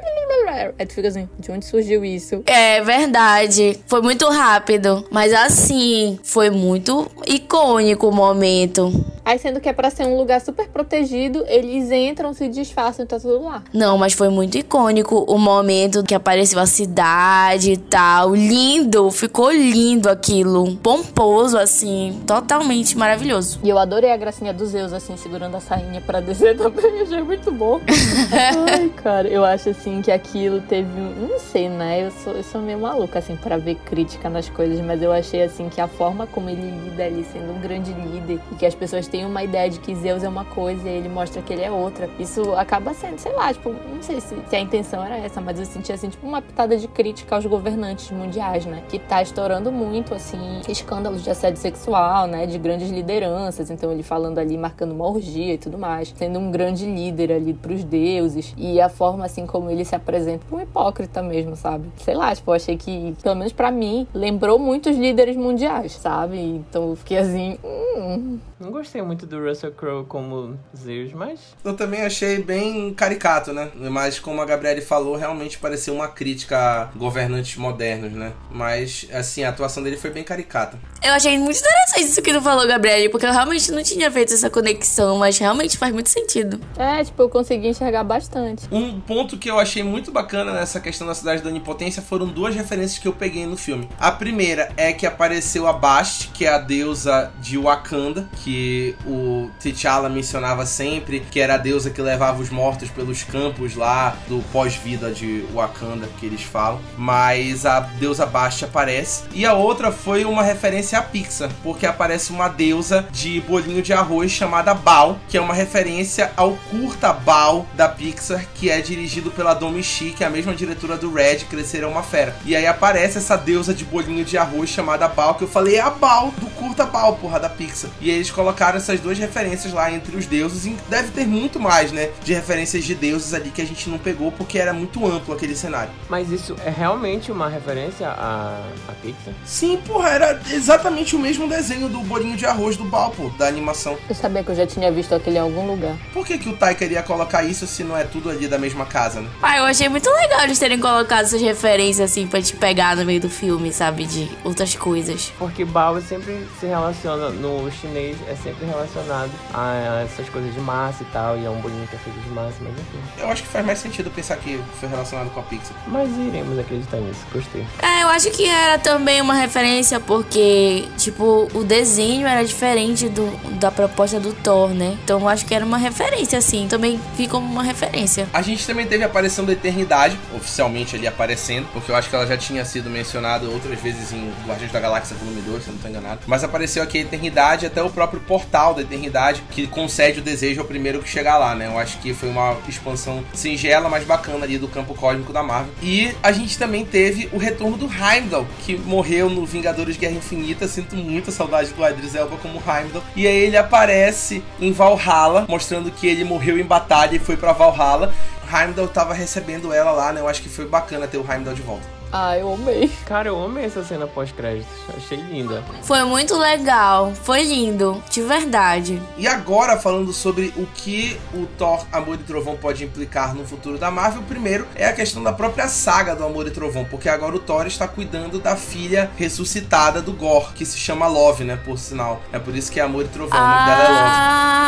Aí 0.78 0.86
tu 0.86 0.94
fica 0.94 1.08
assim, 1.08 1.28
de 1.38 1.50
onde 1.50 1.64
surgiu 1.64 2.04
isso? 2.04 2.42
É 2.46 2.80
verdade. 2.80 3.78
Foi 3.86 4.00
muito 4.00 4.28
rápido. 4.28 5.04
Mas 5.10 5.32
assim, 5.32 6.18
foi 6.22 6.50
muito 6.50 7.10
icônico 7.26 8.08
o 8.08 8.12
momento. 8.12 8.92
Aí 9.24 9.38
sendo 9.38 9.60
que 9.60 9.68
é 9.68 9.72
pra 9.72 9.90
ser 9.90 10.06
um 10.06 10.16
lugar 10.16 10.40
super 10.40 10.66
protegido, 10.68 11.44
eles 11.46 11.90
entram, 11.90 12.32
se 12.32 12.48
disfarçam 12.48 13.04
e 13.04 13.08
tá 13.08 13.18
tudo 13.20 13.44
lá. 13.44 13.62
Não, 13.72 13.96
mas 13.96 14.12
foi 14.12 14.28
muito 14.28 14.58
icônico 14.58 15.24
o 15.28 15.38
momento 15.38 16.02
que 16.02 16.14
apareceu 16.14 16.58
a 16.58 16.66
cidade 16.66 17.72
e 17.72 17.76
tal. 17.76 18.34
Lindo, 18.34 19.10
ficou 19.10 19.50
lindo 19.52 20.08
aquilo. 20.08 20.76
Pomposo, 20.76 21.58
assim, 21.58 22.20
totalmente 22.26 22.96
maravilhoso. 22.96 23.60
E 23.62 23.68
eu 23.68 23.78
adorei 23.78 24.10
a 24.10 24.16
gracinha 24.16 24.52
dos 24.52 24.70
Zeus, 24.70 24.92
assim, 24.92 25.16
segurando 25.16 25.56
a 25.56 25.60
sainha 25.60 26.00
pra 26.00 26.20
descer 26.20 26.56
também. 26.56 27.00
Achei 27.00 27.22
muito 27.22 27.49
bom. 27.52 27.80
Ai, 28.68 28.88
cara, 29.02 29.28
eu 29.28 29.44
acho 29.44 29.70
assim 29.70 30.02
que 30.02 30.10
aquilo 30.10 30.60
teve 30.60 30.88
um. 30.88 31.28
Não 31.28 31.38
sei, 31.38 31.68
né? 31.68 32.06
Eu 32.06 32.10
sou, 32.10 32.32
eu 32.34 32.42
sou 32.42 32.60
meio 32.60 32.78
maluca, 32.78 33.18
assim, 33.18 33.36
pra 33.36 33.56
ver 33.56 33.76
crítica 33.76 34.28
nas 34.28 34.48
coisas, 34.48 34.80
mas 34.80 35.02
eu 35.02 35.12
achei 35.12 35.42
assim 35.42 35.68
que 35.68 35.80
a 35.80 35.88
forma 35.88 36.26
como 36.26 36.48
ele 36.48 36.70
lida 36.84 37.04
ali, 37.04 37.24
sendo 37.24 37.52
um 37.52 37.60
grande 37.60 37.92
líder, 37.92 38.40
e 38.52 38.54
que 38.54 38.66
as 38.66 38.74
pessoas 38.74 39.06
têm 39.08 39.24
uma 39.24 39.42
ideia 39.42 39.68
de 39.68 39.78
que 39.80 39.94
Zeus 39.94 40.22
é 40.22 40.28
uma 40.28 40.44
coisa 40.44 40.88
e 40.88 40.92
ele 40.92 41.08
mostra 41.08 41.42
que 41.42 41.52
ele 41.52 41.62
é 41.62 41.70
outra. 41.70 42.08
Isso 42.18 42.54
acaba 42.54 42.94
sendo, 42.94 43.18
sei 43.18 43.32
lá, 43.32 43.52
tipo, 43.52 43.70
não 43.70 44.02
sei 44.02 44.20
se, 44.20 44.36
se 44.48 44.56
a 44.56 44.60
intenção 44.60 45.04
era 45.04 45.18
essa, 45.18 45.40
mas 45.40 45.58
eu 45.58 45.66
senti 45.66 45.92
assim, 45.92 46.08
tipo, 46.08 46.26
uma 46.26 46.40
pitada 46.42 46.76
de 46.76 46.88
crítica 46.88 47.34
aos 47.34 47.46
governantes 47.46 48.10
mundiais, 48.10 48.66
né? 48.66 48.82
Que 48.88 48.98
tá 48.98 49.22
estourando 49.22 49.72
muito, 49.72 50.14
assim, 50.14 50.60
escândalos 50.68 51.22
de 51.22 51.30
assédio 51.30 51.60
sexual, 51.60 52.26
né? 52.26 52.46
De 52.46 52.58
grandes 52.58 52.90
lideranças. 52.90 53.70
Então 53.70 53.90
ele 53.92 54.02
falando 54.02 54.38
ali, 54.38 54.56
marcando 54.56 54.92
uma 54.92 55.06
orgia 55.06 55.54
e 55.54 55.58
tudo 55.58 55.78
mais, 55.78 56.12
sendo 56.16 56.38
um 56.38 56.50
grande 56.50 56.86
líder 56.86 57.32
ali 57.32 57.39
pros 57.54 57.82
deuses. 57.84 58.54
E 58.56 58.80
a 58.80 58.88
forma, 58.88 59.24
assim, 59.24 59.46
como 59.46 59.70
ele 59.70 59.84
se 59.84 59.94
apresenta, 59.94 60.44
um 60.52 60.60
hipócrita 60.60 61.22
mesmo, 61.22 61.56
sabe? 61.56 61.88
Sei 61.96 62.14
lá, 62.14 62.34
tipo, 62.34 62.50
eu 62.50 62.54
achei 62.54 62.76
que, 62.76 63.14
pelo 63.22 63.34
menos 63.34 63.52
pra 63.52 63.70
mim, 63.70 64.06
lembrou 64.14 64.58
muitos 64.58 64.96
líderes 64.96 65.36
mundiais, 65.36 65.92
sabe? 65.92 66.38
Então 66.38 66.90
eu 66.90 66.96
fiquei 66.96 67.18
assim, 67.18 67.58
hum, 67.64 68.38
Não 68.58 68.70
gostei 68.70 69.02
muito 69.02 69.26
do 69.26 69.42
Russell 69.42 69.72
Crowe 69.72 70.04
como 70.04 70.58
Zeus, 70.76 71.12
mas 71.12 71.40
Eu 71.64 71.74
também 71.74 72.02
achei 72.02 72.42
bem 72.42 72.92
caricato, 72.94 73.52
né? 73.52 73.70
Mas 73.74 74.18
como 74.18 74.40
a 74.40 74.44
Gabriele 74.44 74.80
falou, 74.80 75.16
realmente 75.16 75.58
pareceu 75.58 75.94
uma 75.94 76.08
crítica 76.08 76.60
a 76.60 76.84
governantes 76.96 77.56
modernos, 77.56 78.12
né? 78.12 78.32
Mas, 78.50 79.08
assim, 79.12 79.42
a 79.44 79.48
atuação 79.48 79.82
dele 79.82 79.96
foi 79.96 80.10
bem 80.10 80.22
caricata. 80.22 80.78
Eu 81.02 81.12
achei 81.12 81.38
muito 81.38 81.58
interessante 81.58 82.02
isso 82.02 82.20
que 82.20 82.32
tu 82.32 82.42
falou, 82.42 82.66
Gabriele, 82.66 83.08
porque 83.08 83.24
eu 83.24 83.32
realmente 83.32 83.72
não 83.72 83.82
tinha 83.82 84.10
feito 84.10 84.34
essa 84.34 84.50
conexão, 84.50 85.16
mas 85.16 85.38
realmente 85.38 85.78
faz 85.78 85.92
muito 85.92 86.10
sentido. 86.10 86.60
É, 86.76 87.02
tipo, 87.02 87.22
eu 87.22 87.29
consegui 87.30 87.68
enxergar 87.68 88.04
bastante. 88.04 88.68
Um 88.70 89.00
ponto 89.00 89.38
que 89.38 89.50
eu 89.50 89.58
achei 89.58 89.82
muito 89.82 90.10
bacana 90.10 90.52
nessa 90.52 90.80
questão 90.80 91.06
da 91.06 91.14
cidade 91.14 91.42
da 91.42 91.48
onipotência 91.48 92.02
foram 92.02 92.26
duas 92.26 92.54
referências 92.54 92.98
que 92.98 93.08
eu 93.08 93.12
peguei 93.12 93.46
no 93.46 93.56
filme. 93.56 93.88
A 93.98 94.10
primeira 94.10 94.70
é 94.76 94.92
que 94.92 95.06
apareceu 95.06 95.66
a 95.66 95.72
Bast, 95.72 96.28
que 96.34 96.44
é 96.44 96.48
a 96.48 96.58
deusa 96.58 97.30
de 97.40 97.56
Wakanda, 97.56 98.28
que 98.42 98.94
o 99.06 99.48
T'Challa 99.60 100.08
mencionava 100.08 100.66
sempre, 100.66 101.20
que 101.20 101.40
era 101.40 101.54
a 101.54 101.58
deusa 101.58 101.90
que 101.90 102.02
levava 102.02 102.42
os 102.42 102.50
mortos 102.50 102.90
pelos 102.90 103.22
campos 103.22 103.76
lá 103.76 104.16
do 104.28 104.40
pós-vida 104.52 105.10
de 105.12 105.44
Wakanda, 105.54 106.08
que 106.18 106.26
eles 106.26 106.42
falam. 106.42 106.80
Mas 106.98 107.64
a 107.64 107.80
deusa 107.80 108.26
Bast 108.26 108.64
aparece. 108.64 109.24
E 109.32 109.46
a 109.46 109.54
outra 109.54 109.92
foi 109.92 110.24
uma 110.24 110.42
referência 110.42 110.98
à 110.98 111.02
Pixar, 111.02 111.50
porque 111.62 111.86
aparece 111.86 112.32
uma 112.32 112.48
deusa 112.48 113.06
de 113.10 113.40
bolinho 113.42 113.82
de 113.82 113.92
arroz 113.92 114.30
chamada 114.30 114.74
Bao, 114.74 115.18
que 115.28 115.36
é 115.36 115.40
uma 115.40 115.54
referência 115.54 116.32
ao 116.36 116.56
curta 116.70 117.12
Bao 117.24 117.66
da 117.74 117.88
Pixar, 117.88 118.44
que 118.54 118.70
é 118.70 118.80
dirigido 118.80 119.30
pela 119.30 119.54
Domi 119.54 119.82
Shi, 119.82 120.10
que 120.10 120.24
é 120.24 120.26
a 120.26 120.30
mesma 120.30 120.54
diretora 120.54 120.96
do 120.96 121.12
Red, 121.12 121.40
Crescer 121.48 121.82
é 121.82 121.86
uma 121.86 122.02
Fera. 122.02 122.34
E 122.44 122.56
aí 122.56 122.66
aparece 122.66 123.18
essa 123.18 123.36
deusa 123.36 123.72
de 123.74 123.84
bolinho 123.84 124.24
de 124.24 124.36
arroz 124.36 124.70
chamada 124.70 125.08
Bao, 125.08 125.34
que 125.34 125.44
eu 125.44 125.48
falei 125.48 125.76
é 125.76 125.80
a 125.80 125.90
Bao 125.90 126.32
do 126.38 126.46
curta 126.50 126.84
Bao, 126.84 127.16
porra, 127.16 127.38
da 127.38 127.48
Pixar. 127.48 127.90
E 128.00 128.10
aí 128.10 128.16
eles 128.16 128.30
colocaram 128.30 128.78
essas 128.78 129.00
duas 129.00 129.18
referências 129.18 129.72
lá 129.72 129.90
entre 129.90 130.16
os 130.16 130.26
deuses, 130.26 130.66
e 130.66 130.76
deve 130.88 131.10
ter 131.10 131.26
muito 131.26 131.60
mais, 131.60 131.92
né, 131.92 132.10
de 132.24 132.32
referências 132.32 132.84
de 132.84 132.94
deuses 132.94 133.34
ali 133.34 133.50
que 133.50 133.62
a 133.62 133.66
gente 133.66 133.88
não 133.88 133.98
pegou, 133.98 134.32
porque 134.32 134.58
era 134.58 134.72
muito 134.72 135.06
amplo 135.06 135.34
aquele 135.34 135.54
cenário. 135.54 135.90
Mas 136.08 136.30
isso 136.30 136.56
é 136.64 136.70
realmente 136.70 137.30
uma 137.30 137.48
referência 137.48 138.08
à, 138.08 138.62
à 138.88 138.92
Pixar? 139.02 139.34
Sim, 139.44 139.78
porra, 139.86 140.08
era 140.10 140.40
exatamente 140.50 141.14
o 141.14 141.18
mesmo 141.18 141.48
desenho 141.48 141.88
do 141.88 142.00
bolinho 142.00 142.36
de 142.36 142.46
arroz 142.46 142.76
do 142.76 142.84
Bao, 142.84 143.10
pô, 143.10 143.28
da 143.38 143.46
animação. 143.46 143.96
Eu 144.08 144.14
sabia 144.14 144.42
que 144.42 144.50
eu 144.50 144.56
já 144.56 144.66
tinha 144.66 144.90
visto 144.90 145.14
aquele 145.14 145.36
em 145.36 145.40
algum 145.40 145.66
lugar. 145.66 145.96
Por 146.12 146.26
que, 146.26 146.38
que 146.38 146.48
o 146.48 146.56
Tai 146.56 146.74
queria 146.74 147.02
colocar 147.10 147.42
isso 147.42 147.66
se 147.66 147.82
não 147.82 147.96
é 147.96 148.04
tudo 148.04 148.30
ali 148.30 148.46
da 148.46 148.56
mesma 148.56 148.86
casa, 148.86 149.20
né? 149.20 149.28
Ah, 149.42 149.56
eu 149.56 149.64
achei 149.64 149.88
muito 149.88 150.08
legal 150.08 150.44
eles 150.44 150.60
terem 150.60 150.78
colocado 150.78 151.24
essas 151.24 151.42
referências 151.42 152.08
assim 152.08 152.24
pra 152.24 152.40
te 152.40 152.54
pegar 152.54 152.94
no 152.94 153.04
meio 153.04 153.20
do 153.20 153.28
filme, 153.28 153.72
sabe? 153.72 154.06
De 154.06 154.30
outras 154.44 154.76
coisas. 154.76 155.32
Porque 155.36 155.64
Bao 155.64 156.00
sempre 156.00 156.46
se 156.60 156.66
relaciona, 156.66 157.30
no 157.30 157.68
chinês, 157.72 158.16
é 158.28 158.36
sempre 158.36 158.64
relacionado 158.64 159.32
a 159.52 160.04
essas 160.04 160.28
coisas 160.28 160.54
de 160.54 160.60
massa 160.60 161.02
e 161.02 161.06
tal, 161.06 161.36
e 161.36 161.44
é 161.44 161.50
um 161.50 161.60
bolinho 161.60 161.84
que 161.88 161.96
é 161.96 161.98
feito 161.98 162.20
de 162.20 162.30
massa, 162.30 162.54
mas 162.60 162.72
enfim. 162.74 163.00
Eu 163.18 163.28
acho 163.28 163.42
que 163.42 163.48
faz 163.48 163.66
mais 163.66 163.80
sentido 163.80 164.08
pensar 164.10 164.36
que 164.36 164.62
foi 164.78 164.88
relacionado 164.88 165.30
com 165.30 165.40
a 165.40 165.42
Pixar. 165.42 165.76
Mas 165.88 166.08
iremos 166.16 166.56
acreditar 166.60 166.98
nisso, 166.98 167.26
gostei. 167.32 167.66
É, 167.82 168.04
eu 168.04 168.08
acho 168.08 168.30
que 168.30 168.46
era 168.46 168.78
também 168.78 169.20
uma 169.20 169.34
referência 169.34 169.98
porque, 169.98 170.84
tipo, 170.96 171.48
o 171.54 171.64
desenho 171.64 172.26
era 172.28 172.44
diferente 172.44 173.08
do, 173.08 173.26
da 173.58 173.72
proposta 173.72 174.20
do 174.20 174.32
Thor, 174.32 174.70
né? 174.70 174.96
Então 175.02 175.18
eu 175.18 175.28
acho 175.28 175.44
que 175.44 175.54
era 175.54 175.64
uma 175.64 175.78
referência, 175.78 176.38
assim. 176.38 176.68
Também 176.68 176.99
fica 177.16 177.30
como 177.30 177.46
uma 177.46 177.62
referência. 177.62 178.28
A 178.32 178.42
gente 178.42 178.66
também 178.66 178.86
teve 178.86 179.02
a 179.04 179.06
aparição 179.06 179.44
da 179.44 179.52
Eternidade, 179.52 180.18
oficialmente 180.34 180.96
ali 180.96 181.06
aparecendo, 181.06 181.66
porque 181.72 181.90
eu 181.90 181.96
acho 181.96 182.08
que 182.08 182.14
ela 182.14 182.26
já 182.26 182.36
tinha 182.36 182.64
sido 182.64 182.90
mencionada 182.90 183.46
outras 183.48 183.80
vezes 183.80 184.12
em 184.12 184.32
Guardiões 184.46 184.72
da 184.72 184.80
Galáxia 184.80 185.16
Volume 185.16 185.40
2, 185.42 185.62
se 185.62 185.68
eu 185.68 185.74
não 185.74 185.80
tô 185.80 185.88
enganado. 185.88 186.20
Mas 186.26 186.44
apareceu 186.44 186.82
aqui 186.82 186.98
a 186.98 187.00
Eternidade, 187.02 187.66
até 187.66 187.82
o 187.82 187.90
próprio 187.90 188.20
portal 188.20 188.74
da 188.74 188.82
Eternidade, 188.82 189.42
que 189.50 189.66
concede 189.66 190.20
o 190.20 190.22
desejo 190.22 190.60
ao 190.60 190.66
primeiro 190.66 191.00
que 191.00 191.08
chegar 191.08 191.38
lá, 191.38 191.54
né? 191.54 191.66
Eu 191.66 191.78
acho 191.78 191.98
que 191.98 192.12
foi 192.12 192.28
uma 192.28 192.56
expansão 192.68 193.24
singela, 193.32 193.88
mas 193.88 194.04
bacana 194.04 194.44
ali 194.44 194.58
do 194.58 194.68
campo 194.68 194.94
cósmico 194.94 195.32
da 195.32 195.42
Marvel. 195.42 195.72
E 195.82 196.12
a 196.22 196.32
gente 196.32 196.58
também 196.58 196.84
teve 196.84 197.28
o 197.32 197.38
retorno 197.38 197.76
do 197.76 197.90
Heimdall, 197.90 198.46
que 198.64 198.76
morreu 198.76 199.30
no 199.30 199.46
Vingadores 199.46 199.96
Guerra 199.96 200.14
Infinita. 200.14 200.68
Sinto 200.68 200.96
muita 200.96 201.30
saudade 201.30 201.72
do 201.72 201.86
Idris 201.86 202.14
Elba 202.14 202.36
como 202.36 202.62
Heimdall. 202.66 203.02
E 203.16 203.26
aí 203.26 203.36
ele 203.36 203.56
aparece 203.56 204.42
em 204.60 204.72
Valhalla, 204.72 205.46
mostrando 205.48 205.90
que 205.90 206.06
ele 206.06 206.24
morreu 206.24 206.58
em 206.58 206.64
batalha 206.64 206.89
e 207.12 207.18
foi 207.18 207.36
pra 207.36 207.52
Valhalla. 207.52 208.12
Heimdall 208.52 208.88
tava 208.88 209.14
recebendo 209.14 209.72
ela 209.72 209.92
lá, 209.92 210.12
né? 210.12 210.20
Eu 210.20 210.28
acho 210.28 210.42
que 210.42 210.48
foi 210.48 210.66
bacana 210.66 211.06
ter 211.06 211.18
o 211.18 211.32
Heimdall 211.32 211.54
de 211.54 211.62
volta. 211.62 211.99
Ah, 212.12 212.36
eu 212.36 212.52
amei. 212.52 212.90
Cara, 213.06 213.28
eu 213.28 213.42
amei 213.42 213.64
essa 213.64 213.84
cena 213.84 214.06
pós-créditos, 214.06 214.72
achei 214.96 215.18
linda. 215.18 215.62
Foi 215.82 216.02
muito 216.04 216.36
legal. 216.36 217.12
Foi 217.14 217.42
lindo. 217.42 218.02
De 218.10 218.20
verdade. 218.22 219.00
E 219.16 219.28
agora, 219.28 219.76
falando 219.78 220.12
sobre 220.12 220.52
o 220.56 220.66
que 220.66 221.20
o 221.32 221.46
Thor 221.58 221.86
Amor 221.92 222.16
e 222.16 222.24
Trovão 222.24 222.56
pode 222.56 222.84
implicar 222.84 223.32
no 223.34 223.46
futuro 223.46 223.78
da 223.78 223.90
Marvel, 223.90 224.22
primeiro 224.22 224.66
é 224.74 224.86
a 224.86 224.92
questão 224.92 225.22
da 225.22 225.32
própria 225.32 225.68
saga 225.68 226.16
do 226.16 226.24
Amor 226.24 226.48
e 226.48 226.50
Trovão, 226.50 226.84
porque 226.84 227.08
agora 227.08 227.36
o 227.36 227.38
Thor 227.38 227.66
está 227.66 227.86
cuidando 227.86 228.40
da 228.40 228.56
filha 228.56 229.10
ressuscitada 229.16 230.02
do 230.02 230.12
Gore, 230.12 230.52
que 230.54 230.66
se 230.66 230.78
chama 230.78 231.06
Love, 231.06 231.44
né? 231.44 231.58
Por 231.64 231.78
sinal. 231.78 232.20
É 232.32 232.38
por 232.40 232.56
isso 232.56 232.72
que 232.72 232.80
é 232.80 232.82
Amor 232.82 233.04
e 233.04 233.08
Trovão, 233.08 233.38
o 233.38 233.42
nome 233.42 233.66
dela 233.66 233.84
é 233.84 233.88
Love. 233.88 234.00
Ah! 234.02 234.60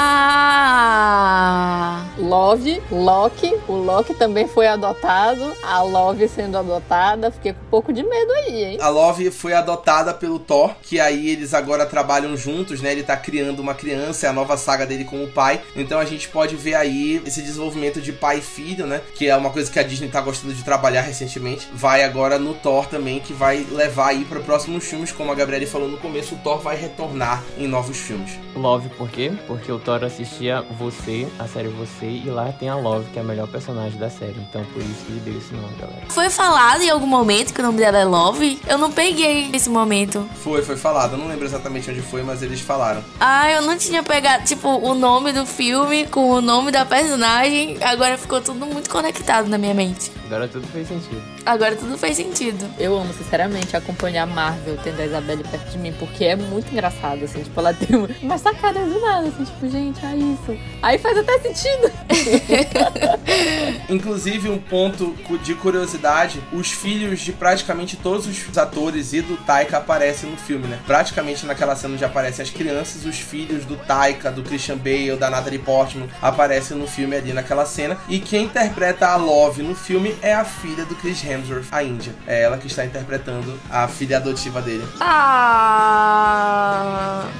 Love, 2.19 2.83
Loki. 2.91 3.53
O 3.67 3.73
Loki 3.73 4.15
também 4.15 4.47
foi 4.47 4.67
adotado. 4.67 5.53
A 5.63 5.83
Love 5.83 6.29
sendo 6.29 6.57
adotada. 6.57 7.32
Fiquei 7.33 7.53
com 7.53 7.61
um 7.61 7.71
pouco 7.71 7.93
de 7.93 8.03
medo 8.03 8.33
aí, 8.33 8.65
hein? 8.65 8.79
A 8.81 8.89
Love 8.89 9.31
foi 9.31 9.53
adotada 9.53 10.13
pelo 10.15 10.39
Thor, 10.39 10.75
que 10.83 11.01
aí 11.01 11.29
eles 11.29 11.55
agora 11.55 11.87
trabalham 11.87 12.37
juntos, 12.37 12.81
né? 12.81 12.93
Ele 12.93 13.03
tá 13.03 13.17
criando 13.17 13.61
uma 13.61 13.75
criança, 13.75 14.27
é 14.27 14.31
a 14.31 14.33
nova 14.33 14.57
saga 14.57 14.87
dele 14.87 15.05
com 15.05 15.23
o 15.25 15.29
pai. 15.29 15.61
Então 15.75 15.99
a 15.99 16.05
gente 16.05 16.29
pode 16.29 16.57
ver 16.57 16.75
aí 16.75 17.23
esse 17.27 17.43
desenvolvimento 17.43 18.01
de 18.01 18.13
pai 18.13 18.39
e 18.39 18.43
filho, 18.43 18.87
né? 18.87 19.01
Que 19.15 19.29
é 19.29 19.37
uma 19.37 19.51
coisa 19.51 19.71
que 19.71 19.79
a 19.79 19.83
Disney 19.83 20.09
tá 20.09 20.21
gostando 20.21 20.55
de 20.55 20.63
trabalhar 20.63 21.03
recentemente. 21.03 21.69
Vai 21.75 22.05
agora 22.05 22.39
no 22.39 22.55
Thor 22.55 22.87
também, 22.87 23.21
que 23.21 23.33
vai 23.33 23.67
levar 23.71 24.09
aí 24.09 24.25
para 24.25 24.41
próximos 24.41 24.85
filmes, 24.85 25.13
como 25.13 25.33
a 25.33 25.35
Gabriele 25.35 25.67
falou 25.67 25.89
no 25.89 25.99
começo, 25.99 26.35
o 26.35 26.39
Thor 26.39 26.59
vai 26.59 26.77
retornar 26.77 27.43
em 27.57 27.67
novos 27.67 27.99
filmes. 27.99 28.39
Love 28.55 28.89
por 28.91 29.09
quê? 29.09 29.33
Porque 29.47 29.73
o 29.73 29.79
Thor 29.79 30.05
assistia 30.05 30.63
Você, 30.79 31.27
a 31.39 31.47
série 31.47 31.69
Você, 31.69 32.07
e 32.07 32.29
lá 32.29 32.53
tem 32.53 32.69
a 32.69 32.77
Love, 32.77 33.11
que 33.11 33.19
é 33.19 33.23
a 33.23 33.25
melhor 33.25 33.49
personagem 33.49 33.99
da 33.99 34.11
série. 34.11 34.37
Então 34.49 34.65
por 34.73 34.83
isso 34.83 35.05
que 35.07 35.13
ele 35.13 35.21
deu 35.21 35.39
esse 35.39 35.55
nome, 35.55 35.75
galera. 35.77 36.03
Foi 36.09 36.29
falado 36.31 36.83
em 36.83 36.91
algum 36.91 37.07
momento 37.23 37.55
que 37.55 37.61
o 37.61 37.63
nome 37.63 37.79
dela 37.79 37.99
é 37.99 38.05
Love? 38.05 38.59
Eu 38.67 38.77
não 38.77 38.91
peguei 38.91 39.49
esse 39.53 39.71
momento. 39.71 40.29
Foi, 40.43 40.61
foi 40.61 40.77
falado. 40.77 41.13
Eu 41.13 41.19
não 41.19 41.29
lembro 41.29 41.45
exatamente 41.45 41.89
onde 41.89 42.03
foi, 42.03 42.21
mas 42.25 42.43
eles 42.43 42.61
falaram. 42.61 43.03
Ah, 43.21 43.49
eu 43.49 43.63
não 43.63 43.79
tinha 43.79 44.03
pegado, 44.03 44.45
tipo, 44.45 44.69
o 44.69 44.93
nome 44.93 45.33
do 45.33 45.47
filme 45.47 46.05
com 46.09 46.31
o 46.31 46.41
nome 46.41 46.73
da 46.73 46.85
personagem. 46.85 47.79
Agora 47.81 48.19
ficou 48.19 48.41
tudo 48.41 48.67
muito 48.67 48.91
conectado 48.91 49.49
na 49.49 49.57
minha 49.57 49.73
mente. 49.73 50.11
Agora 50.27 50.49
tudo 50.49 50.67
fez 50.69 50.89
sentido. 50.89 51.23
Agora 51.45 51.77
tudo 51.77 51.99
fez 51.99 52.17
sentido. 52.17 52.67
Eu 52.79 52.97
amo, 52.97 53.13
sinceramente, 53.13 53.77
acompanhar 53.77 54.27
Marvel 54.27 54.79
tendo 54.83 55.01
a 55.01 55.05
Isabelle 55.05 55.45
perto 55.45 55.71
de 55.71 55.79
mim, 55.79 55.93
porque 55.99 56.25
é 56.25 56.35
muito 56.37 56.73
engraçado, 56.73 57.23
assim, 57.25 57.43
tipo, 57.43 57.61
ela 57.61 57.75
tem 57.75 57.95
umas 58.23 58.41
sacadas 58.41 58.91
do 58.91 58.99
nada, 58.99 59.29
assim, 59.29 59.45
tipo, 59.45 59.69
gente, 59.69 60.05
é 60.07 60.17
isso. 60.17 60.59
Aí 60.81 60.99
faz 60.99 61.19
até 61.19 61.39
sentido. 61.39 61.93
Inclusive, 63.91 64.49
um 64.49 64.59
ponto 64.59 65.15
de 65.43 65.55
curiosidade: 65.55 66.43
os 66.51 66.73
filhos 66.73 67.12
de 67.21 67.33
praticamente 67.33 67.97
todos 67.97 68.27
os 68.27 68.59
atores 68.59 69.13
e 69.13 69.21
do 69.21 69.37
Taika 69.37 69.79
aparecem 69.79 70.31
no 70.31 70.37
filme, 70.37 70.67
né? 70.67 70.79
Praticamente 70.87 71.47
naquela 71.47 71.75
cena 71.77 71.95
onde 71.95 72.05
aparecem 72.05 72.43
as 72.43 72.51
crianças, 72.51 73.05
os 73.05 73.19
filhos 73.19 73.65
do 73.65 73.77
Taika, 73.77 74.31
do 74.31 74.43
Christian 74.43 74.77
Bale, 74.77 75.17
da 75.17 75.31
Natalie 75.31 75.59
Portman 75.59 76.09
aparecem 76.21 76.77
no 76.77 76.87
filme 76.87 77.17
ali 77.17 77.33
naquela 77.33 77.65
cena. 77.67 77.97
E 78.09 78.19
quem 78.19 78.45
interpreta 78.45 79.09
a 79.09 79.17
Love 79.17 79.63
no 79.63 79.75
filme 79.75 80.15
é 80.23 80.35
a 80.35 80.45
filha 80.45 80.85
do 80.85 80.95
Chris 80.95 81.25
Hemsworth, 81.25 81.67
a 81.71 81.83
Índia. 81.83 82.13
É 82.27 82.43
ela 82.43 82.59
que 82.59 82.67
está 82.67 82.85
interpretando 82.85 83.59
a 83.71 83.89
filha 83.89 84.19
adotiva 84.19 84.61
dele. 84.61 84.85
Ah. 85.01 86.33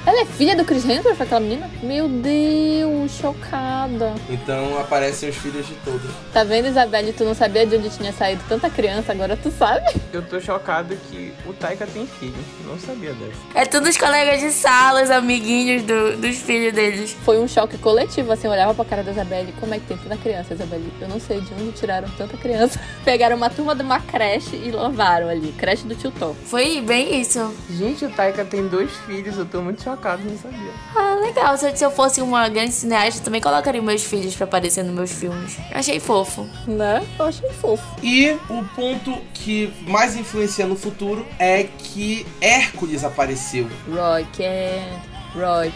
Ela 0.05 0.21
é 0.21 0.25
filha 0.25 0.55
do 0.55 0.65
Chris 0.65 0.83
Hemsworth, 0.85 1.21
aquela 1.21 1.39
menina? 1.39 1.69
Meu 1.81 2.07
Deus, 2.07 3.11
chocada. 3.11 4.13
Então 4.29 4.79
aparecem 4.79 5.29
os 5.29 5.35
filhos 5.35 5.65
de 5.67 5.75
todos. 5.75 6.11
Tá 6.33 6.43
vendo, 6.43 6.67
Isabelle? 6.67 7.13
Tu 7.13 7.23
não 7.23 7.33
sabia 7.33 7.65
de 7.65 7.75
onde 7.75 7.89
tinha 7.89 8.11
saído 8.11 8.43
tanta 8.47 8.69
criança, 8.69 9.11
agora 9.11 9.37
tu 9.37 9.49
sabe. 9.51 9.62
Eu 10.11 10.21
tô 10.23 10.39
chocado 10.41 10.95
que 11.09 11.33
o 11.45 11.53
Taika 11.53 11.87
tem 11.87 12.05
filho. 12.05 12.33
Não 12.67 12.77
sabia 12.79 13.13
dessa. 13.13 13.33
É 13.55 13.65
tudo 13.65 13.87
os 13.89 13.97
colegas 13.97 14.41
de 14.41 14.51
sala, 14.51 15.03
os 15.03 15.09
amiguinhos 15.11 15.83
do- 15.83 16.17
dos 16.17 16.37
filhos 16.37 16.73
deles. 16.73 17.15
Foi 17.23 17.39
um 17.39 17.47
choque 17.47 17.77
coletivo, 17.77 18.31
assim, 18.31 18.47
eu 18.47 18.51
olhava 18.53 18.73
pra 18.73 18.85
cara 18.85 19.03
da 19.03 19.11
Isabelle, 19.11 19.53
como 19.59 19.73
é 19.73 19.79
que 19.79 19.85
tem 19.85 19.97
tanta 19.97 20.17
criança, 20.17 20.53
Isabelle? 20.53 20.91
Eu 20.99 21.07
não 21.07 21.19
sei 21.19 21.39
de 21.41 21.53
onde 21.53 21.71
tiraram 21.71 22.09
tanta 22.17 22.35
criança. 22.37 22.79
Pegaram 23.05 23.35
uma 23.37 23.49
turma 23.49 23.75
de 23.75 23.81
uma 23.83 23.99
creche 23.99 24.55
e 24.55 24.71
levaram 24.71 25.29
ali, 25.29 25.51
creche 25.57 25.85
do 25.87 25.95
tio 25.95 26.11
Tom. 26.11 26.33
Foi 26.45 26.81
bem 26.81 27.19
isso. 27.21 27.53
Gente, 27.69 28.05
o 28.05 28.09
Taika 28.09 28.43
tem 28.45 28.67
dois 28.67 28.91
filhos. 29.05 29.37
Eu 29.37 29.45
tô 29.45 29.61
muito 29.61 29.81
chocado, 29.83 30.21
não 30.23 30.37
sabia. 30.37 30.71
Ah, 30.95 31.15
legal. 31.15 31.57
Se 31.57 31.67
eu, 31.69 31.75
se 31.75 31.83
eu 31.85 31.91
fosse 31.91 32.21
uma 32.21 32.47
grande 32.49 32.71
cineasta, 32.71 33.19
eu 33.19 33.23
também 33.25 33.41
colocaria 33.41 33.81
meus 33.81 34.03
filhos 34.03 34.35
pra 34.35 34.45
aparecer 34.45 34.83
nos 34.83 34.93
meus 34.93 35.11
filmes. 35.11 35.57
Achei 35.73 35.99
fofo. 35.99 36.47
Né? 36.67 37.05
Eu 37.19 37.25
achei 37.25 37.49
fofo. 37.49 37.83
E 38.01 38.31
o 38.49 38.63
ponto 38.75 39.13
que 39.33 39.42
mais 39.87 40.15
influencia 40.15 40.65
no 40.65 40.75
futuro 40.75 41.25
é 41.39 41.63
que 41.63 42.25
Hércules 42.41 43.03
apareceu. 43.03 43.67
Roy 43.87 44.25
Roy 45.35 45.71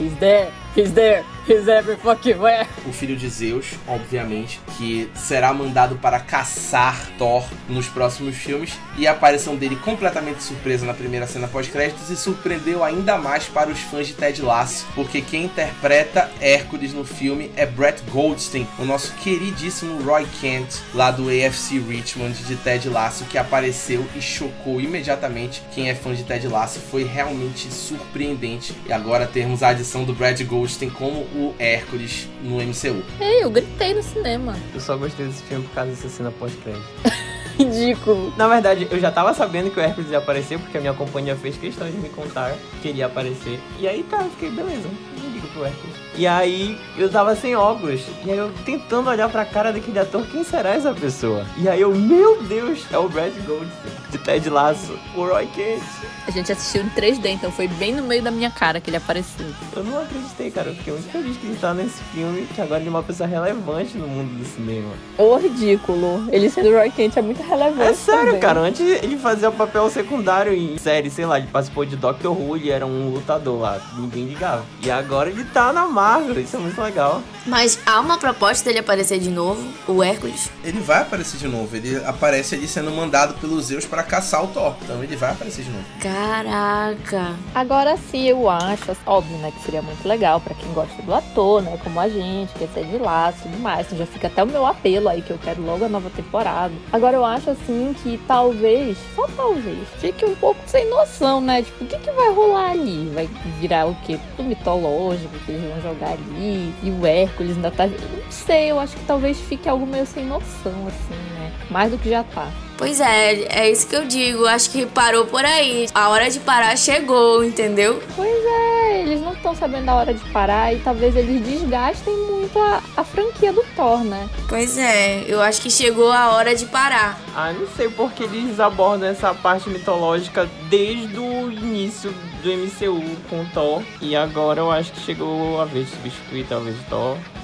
he's 0.00 0.16
there, 0.18 0.50
he's 0.76 0.92
there, 0.92 1.24
he's 1.46 1.68
every 1.68 1.96
fucking 1.96 2.38
where. 2.38 2.66
o 2.86 2.92
filho 2.92 3.16
de 3.16 3.28
Zeus, 3.28 3.74
obviamente, 3.86 4.60
que 4.76 5.10
será 5.14 5.52
mandado 5.52 5.96
para 5.96 6.20
caçar 6.20 7.08
Thor 7.18 7.44
nos 7.68 7.88
próximos 7.88 8.36
filmes 8.36 8.74
e 8.96 9.06
a 9.06 9.12
aparição 9.12 9.56
dele 9.56 9.76
completamente 9.76 10.42
surpresa 10.42 10.84
na 10.84 10.94
primeira 10.94 11.26
cena 11.26 11.48
pós-créditos 11.48 12.10
e 12.10 12.16
surpreendeu 12.16 12.84
ainda 12.84 13.16
mais 13.16 13.44
para 13.46 13.70
os 13.70 13.80
fãs 13.80 14.06
de 14.06 14.14
Ted 14.14 14.42
Lasso, 14.42 14.86
porque 14.94 15.20
quem 15.20 15.44
interpreta 15.44 16.30
Hércules 16.40 16.92
no 16.92 17.04
filme 17.04 17.50
é 17.56 17.66
Brett 17.66 18.02
Goldstein, 18.10 18.66
o 18.78 18.84
nosso 18.84 19.12
queridíssimo 19.14 20.02
Roy 20.02 20.26
Kent, 20.40 20.80
lá 20.92 21.10
do 21.10 21.28
AFC 21.28 21.78
Richmond 21.78 22.44
de 22.44 22.56
Ted 22.56 22.88
Lasso, 22.88 23.24
que 23.24 23.38
apareceu 23.38 24.04
e 24.14 24.20
chocou 24.20 24.80
imediatamente 24.80 25.62
quem 25.74 25.88
é 25.88 25.94
fã 25.94 26.14
de 26.14 26.24
Ted 26.24 26.46
Lasso. 26.48 26.80
Foi 26.80 27.04
realmente 27.04 27.72
surpreendente. 27.72 28.74
E 28.86 28.92
agora 28.92 29.26
termos 29.26 29.62
a 29.62 29.68
adição 29.68 30.04
do 30.04 30.14
Brad 30.14 30.40
Goldstein 30.42 30.90
como 30.90 31.26
o 31.34 31.54
Hércules 31.58 32.28
no 32.42 32.56
MCU. 32.56 33.02
Ei, 33.20 33.42
eu 33.42 33.50
gritei 33.50 33.94
no 33.94 34.02
cinema. 34.02 34.54
Eu 34.72 34.80
só 34.80 34.96
gostei 34.96 35.26
desse 35.26 35.42
filme 35.42 35.64
por 35.64 35.74
causa 35.74 35.90
dessa 35.90 36.08
cena 36.08 36.30
pós-crédito. 36.30 36.84
Ridículo. 37.58 38.32
Na 38.36 38.48
verdade, 38.48 38.88
eu 38.90 38.98
já 38.98 39.10
tava 39.12 39.32
sabendo 39.32 39.70
que 39.70 39.78
o 39.78 39.82
Hércules 39.82 40.10
ia 40.10 40.18
aparecer, 40.18 40.58
porque 40.58 40.76
a 40.76 40.80
minha 40.80 40.92
companhia 40.92 41.36
fez 41.36 41.56
questão 41.56 41.88
de 41.88 41.96
me 41.96 42.08
contar 42.08 42.52
que 42.82 42.88
ele 42.88 42.98
ia 42.98 43.06
aparecer. 43.06 43.60
E 43.78 43.86
aí 43.86 44.02
tá, 44.02 44.22
eu 44.22 44.30
fiquei, 44.30 44.50
beleza, 44.50 44.88
não 45.22 45.30
ligo 45.30 45.46
pro 45.48 45.64
Hércules. 45.64 45.94
E 46.16 46.26
aí 46.26 46.78
eu 46.96 47.08
tava 47.08 47.36
sem 47.36 47.54
óculos. 47.54 48.02
E 48.24 48.30
aí 48.30 48.38
eu 48.38 48.50
tentando 48.64 49.08
olhar 49.08 49.28
pra 49.28 49.44
cara 49.44 49.72
daquele 49.72 49.98
ator, 49.98 50.26
quem 50.26 50.42
será 50.42 50.70
essa 50.70 50.92
pessoa? 50.92 51.46
E 51.56 51.68
aí 51.68 51.80
eu, 51.80 51.94
meu 51.94 52.42
Deus, 52.42 52.84
é 52.92 52.98
o 52.98 53.08
Brad 53.08 53.32
Goldstein, 53.46 53.92
de 54.14 54.18
Ted 54.18 54.48
Lasso, 54.48 54.96
o 55.16 55.24
Roy 55.24 55.46
Kent. 55.48 55.82
A 56.26 56.30
gente 56.30 56.52
assistiu 56.52 56.82
em 56.82 56.90
3D, 56.90 57.26
então 57.26 57.50
foi 57.50 57.66
bem 57.66 57.92
no 57.92 58.04
meio 58.04 58.22
da 58.22 58.30
minha 58.30 58.50
cara 58.50 58.80
que 58.80 58.88
ele 58.88 58.96
apareceu. 58.96 59.46
Eu 59.74 59.82
não 59.82 60.00
acreditei, 60.00 60.50
cara. 60.52 60.68
Eu 60.68 60.76
fiquei 60.76 60.92
muito 60.92 61.10
feliz 61.10 61.36
que 61.36 61.46
ele 61.46 61.56
tá 61.56 61.74
nesse 61.74 62.00
filme, 62.14 62.46
que 62.54 62.60
agora 62.60 62.80
ele 62.80 62.88
é 62.88 62.90
uma 62.90 63.02
pessoa 63.02 63.28
relevante 63.28 63.98
no 63.98 64.06
mundo 64.06 64.38
do 64.38 64.44
cinema. 64.44 64.90
Ô, 65.18 65.36
ridículo. 65.36 66.28
Ele 66.30 66.48
sendo 66.48 66.70
Roy 66.70 66.90
Kent 66.90 67.16
é 67.16 67.22
muito 67.22 67.42
relevante. 67.42 67.90
É 67.90 67.94
sério, 67.94 68.24
também. 68.26 68.40
cara. 68.40 68.60
Antes 68.60 68.80
ele 68.80 69.16
fazia 69.16 69.50
papel 69.50 69.90
secundário 69.90 70.54
em 70.54 70.78
série, 70.78 71.10
sei 71.10 71.26
lá, 71.26 71.38
ele 71.38 71.48
participou 71.48 71.84
de 71.84 71.96
Doctor 71.96 72.32
Who, 72.38 72.56
ele 72.56 72.70
era 72.70 72.86
um 72.86 73.10
lutador 73.10 73.60
lá, 73.60 73.80
ninguém 73.96 74.26
ligava. 74.26 74.64
E 74.80 74.90
agora 74.90 75.28
ele 75.28 75.44
tá 75.44 75.72
na 75.72 75.86
Marvel, 75.86 76.40
isso 76.40 76.56
é 76.56 76.60
muito 76.60 76.80
legal. 76.80 77.20
Mas 77.46 77.78
há 77.84 78.00
uma 78.00 78.16
proposta 78.16 78.64
dele 78.64 78.78
aparecer 78.78 79.18
de 79.18 79.28
novo, 79.30 79.62
o 79.88 80.02
Hércules. 80.02 80.50
Ele 80.62 80.78
vai 80.80 81.02
aparecer 81.02 81.36
de 81.38 81.48
novo. 81.48 81.74
Ele 81.76 81.96
aparece 82.04 82.54
ali 82.54 82.68
sendo 82.68 82.90
mandado 82.92 83.34
pelos 83.34 83.66
Zeus 83.66 83.84
para 83.84 84.03
caçar 84.04 84.44
o 84.44 84.48
Thor. 84.48 84.74
Então 84.82 85.02
ele 85.02 85.16
vai 85.16 85.32
aparecer 85.32 85.64
de 85.64 85.70
novo. 85.70 85.84
Caraca. 86.00 87.34
Agora 87.54 87.96
sim, 87.96 88.24
eu 88.26 88.48
acho, 88.48 88.96
óbvio, 89.06 89.36
né, 89.38 89.52
que 89.56 89.64
seria 89.64 89.82
muito 89.82 90.06
legal 90.06 90.40
pra 90.40 90.54
quem 90.54 90.72
gosta 90.72 91.02
do 91.02 91.14
ator, 91.14 91.62
né, 91.62 91.78
como 91.82 91.98
a 91.98 92.08
gente, 92.08 92.52
quer 92.54 92.68
ser 92.68 92.84
de 92.84 92.98
laço 92.98 93.38
e 93.40 93.42
tudo 93.50 93.58
mais. 93.60 93.86
Então 93.86 93.98
já 93.98 94.06
fica 94.06 94.26
até 94.26 94.42
o 94.42 94.46
meu 94.46 94.66
apelo 94.66 95.08
aí, 95.08 95.22
que 95.22 95.30
eu 95.30 95.38
quero 95.38 95.62
logo 95.62 95.84
a 95.84 95.88
nova 95.88 96.10
temporada. 96.10 96.72
Agora 96.92 97.16
eu 97.16 97.24
acho, 97.24 97.50
assim, 97.50 97.94
que 98.02 98.20
talvez, 98.26 98.96
só 99.14 99.26
talvez, 99.36 99.88
fique 99.98 100.24
um 100.24 100.34
pouco 100.34 100.60
sem 100.66 100.88
noção, 100.88 101.40
né, 101.40 101.62
tipo, 101.62 101.84
o 101.84 101.86
que 101.86 101.98
que 101.98 102.10
vai 102.10 102.32
rolar 102.32 102.70
ali? 102.70 103.10
Vai 103.14 103.28
virar 103.60 103.86
o 103.86 103.94
quê? 104.04 104.18
Tudo 104.36 104.48
mitológico 104.48 105.36
que 105.44 105.52
eles 105.52 105.70
vão 105.70 105.80
jogar 105.92 106.12
ali, 106.12 106.74
e 106.82 106.90
o 106.90 107.06
Hércules 107.06 107.56
ainda 107.56 107.70
tá... 107.70 107.86
Não 107.86 108.30
sei, 108.30 108.70
eu 108.70 108.78
acho 108.78 108.96
que 108.96 109.04
talvez 109.04 109.38
fique 109.40 109.68
algo 109.68 109.86
meio 109.86 110.06
sem 110.06 110.24
noção, 110.24 110.86
assim, 110.86 111.14
né, 111.32 111.33
mais 111.70 111.90
do 111.90 111.98
que 111.98 112.10
já 112.10 112.22
tá. 112.22 112.48
Pois 112.76 113.00
é, 113.00 113.44
é 113.44 113.70
isso 113.70 113.86
que 113.86 113.94
eu 113.94 114.04
digo. 114.04 114.46
Acho 114.46 114.70
que 114.70 114.84
parou 114.86 115.26
por 115.26 115.44
aí. 115.44 115.86
A 115.94 116.08
hora 116.08 116.28
de 116.28 116.40
parar 116.40 116.76
chegou, 116.76 117.44
entendeu? 117.44 118.02
Pois 118.16 118.44
é, 118.44 119.02
eles 119.02 119.20
não 119.20 119.32
estão 119.32 119.54
sabendo 119.54 119.88
a 119.90 119.94
hora 119.94 120.12
de 120.12 120.24
parar 120.30 120.74
e 120.74 120.80
talvez 120.80 121.14
eles 121.14 121.40
desgastem 121.44 122.16
muito 122.16 122.58
a, 122.58 122.82
a 122.96 123.04
franquia 123.04 123.52
do 123.52 123.62
Thor, 123.76 124.02
né? 124.02 124.28
Pois 124.48 124.76
é, 124.76 125.24
eu 125.26 125.40
acho 125.40 125.60
que 125.60 125.70
chegou 125.70 126.10
a 126.10 126.32
hora 126.32 126.54
de 126.54 126.66
parar. 126.66 127.20
Ah, 127.34 127.52
não 127.52 127.66
sei 127.76 127.88
porque 127.88 128.24
eles 128.24 128.58
abordam 128.58 129.08
essa 129.08 129.32
parte 129.32 129.68
mitológica 129.70 130.48
desde 130.68 131.18
o 131.18 131.50
início 131.50 132.12
do 132.42 132.52
MCU 132.52 133.16
com 133.30 133.42
o 133.42 133.46
Thor. 133.54 133.82
E 134.00 134.16
agora 134.16 134.60
eu 134.60 134.70
acho 134.70 134.92
que 134.92 135.00
chegou 135.00 135.60
a 135.60 135.64
vez 135.64 135.86
de 135.86 135.92
substituir 135.92 136.44
talvez 136.48 136.76
Thor 136.88 137.16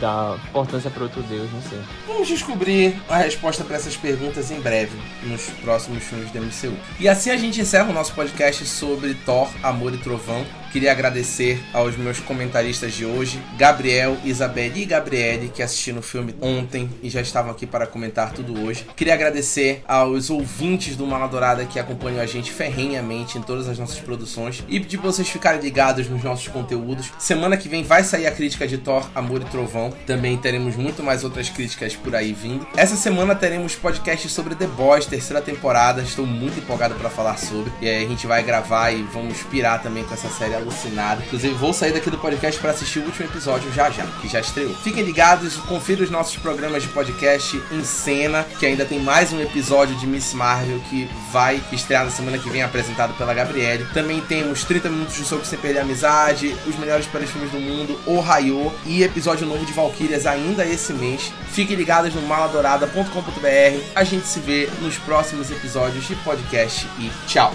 dar 0.00 0.36
importância 0.48 0.90
para 0.90 1.02
outro 1.02 1.22
deus, 1.22 1.50
não 1.52 1.62
sei. 1.62 1.80
Vamos 2.06 2.28
descobrir 2.28 2.96
a 3.08 3.18
resposta 3.18 3.64
para 3.64 3.76
essas 3.76 3.96
perguntas 3.96 4.50
em 4.50 4.60
breve, 4.60 4.96
nos 5.22 5.42
próximos 5.62 6.02
filmes 6.04 6.30
do 6.30 6.40
MCU. 6.40 6.76
E 6.98 7.08
assim 7.08 7.30
a 7.30 7.36
gente 7.36 7.60
encerra 7.60 7.90
o 7.90 7.92
nosso 7.92 8.12
podcast 8.14 8.64
sobre 8.66 9.14
Thor, 9.14 9.48
Amor 9.62 9.94
e 9.94 9.98
Trovão, 9.98 10.44
Queria 10.74 10.90
agradecer 10.90 11.62
aos 11.72 11.96
meus 11.96 12.18
comentaristas 12.18 12.92
de 12.94 13.06
hoje, 13.06 13.40
Gabriel, 13.56 14.16
Isabelle 14.24 14.82
e 14.82 14.84
Gabriele, 14.84 15.48
que 15.54 15.62
assistiram 15.62 16.00
o 16.00 16.02
filme 16.02 16.34
ontem 16.40 16.90
e 17.00 17.08
já 17.08 17.20
estavam 17.20 17.52
aqui 17.52 17.64
para 17.64 17.86
comentar 17.86 18.32
tudo 18.32 18.60
hoje. 18.60 18.84
Queria 18.96 19.14
agradecer 19.14 19.84
aos 19.86 20.30
ouvintes 20.30 20.96
do 20.96 21.06
Mala 21.06 21.28
Dourada 21.28 21.64
que 21.64 21.78
acompanham 21.78 22.20
a 22.20 22.26
gente 22.26 22.50
ferrenhamente 22.50 23.38
em 23.38 23.42
todas 23.42 23.68
as 23.68 23.78
nossas 23.78 24.00
produções 24.00 24.64
e 24.68 24.80
pedir 24.80 24.98
para 24.98 25.12
vocês 25.12 25.28
ficarem 25.28 25.60
ligados 25.60 26.08
nos 26.08 26.24
nossos 26.24 26.48
conteúdos. 26.48 27.12
Semana 27.20 27.56
que 27.56 27.68
vem 27.68 27.84
vai 27.84 28.02
sair 28.02 28.26
a 28.26 28.32
crítica 28.32 28.66
de 28.66 28.78
Thor, 28.78 29.08
Amor 29.14 29.42
e 29.42 29.44
Trovão. 29.44 29.94
Também 30.04 30.36
teremos 30.36 30.74
muito 30.74 31.04
mais 31.04 31.22
outras 31.22 31.48
críticas 31.48 31.94
por 31.94 32.16
aí 32.16 32.32
vindo. 32.32 32.66
Essa 32.76 32.96
semana 32.96 33.36
teremos 33.36 33.76
podcast 33.76 34.28
sobre 34.28 34.56
The 34.56 34.66
Boys, 34.66 35.06
terceira 35.06 35.40
temporada. 35.40 36.02
Estou 36.02 36.26
muito 36.26 36.58
empolgado 36.58 36.96
para 36.96 37.08
falar 37.08 37.38
sobre. 37.38 37.70
E 37.80 37.88
aí 37.88 38.04
a 38.04 38.08
gente 38.08 38.26
vai 38.26 38.42
gravar 38.42 38.90
e 38.90 39.04
vamos 39.04 39.40
pirar 39.44 39.80
também 39.80 40.02
com 40.02 40.12
essa 40.12 40.28
série 40.28 40.63
alucinada. 40.64 41.22
Inclusive, 41.24 41.54
vou 41.54 41.72
sair 41.72 41.92
daqui 41.92 42.10
do 42.10 42.18
podcast 42.18 42.60
para 42.60 42.70
assistir 42.70 42.98
o 42.98 43.04
último 43.04 43.26
episódio 43.26 43.72
já 43.72 43.90
já, 43.90 44.04
que 44.20 44.28
já 44.28 44.40
estreou. 44.40 44.74
Fiquem 44.74 45.04
ligados, 45.04 45.56
confira 45.56 46.02
os 46.02 46.10
nossos 46.10 46.36
programas 46.36 46.82
de 46.82 46.88
podcast 46.88 47.62
em 47.70 47.84
cena, 47.84 48.44
que 48.58 48.66
ainda 48.66 48.84
tem 48.84 48.98
mais 48.98 49.32
um 49.32 49.40
episódio 49.40 49.94
de 49.96 50.06
Miss 50.06 50.32
Marvel 50.34 50.80
que 50.90 51.08
vai 51.30 51.62
estrear 51.72 52.04
na 52.04 52.10
semana 52.10 52.38
que 52.38 52.50
vem, 52.50 52.62
apresentado 52.62 53.14
pela 53.14 53.34
Gabriele. 53.34 53.86
Também 53.92 54.20
temos 54.20 54.64
30 54.64 54.88
minutos 54.88 55.14
de 55.14 55.24
soco 55.24 55.44
sem 55.44 55.58
perder 55.58 55.80
a 55.80 55.82
amizade, 55.82 56.54
os 56.66 56.76
melhores 56.76 57.06
filmes 57.06 57.50
do 57.50 57.58
mundo, 57.58 57.98
O 58.06 58.20
Raio 58.20 58.72
e 58.86 59.02
episódio 59.02 59.46
novo 59.46 59.64
de 59.64 59.72
Valkyrias 59.72 60.26
ainda 60.26 60.64
esse 60.64 60.92
mês. 60.92 61.32
Fiquem 61.48 61.76
ligados 61.76 62.14
no 62.14 62.22
maladorada.com.br. 62.22 63.84
A 63.94 64.04
gente 64.04 64.26
se 64.26 64.40
vê 64.40 64.68
nos 64.80 64.96
próximos 64.98 65.50
episódios 65.50 66.06
de 66.06 66.14
podcast 66.16 66.86
e 66.98 67.10
tchau. 67.26 67.54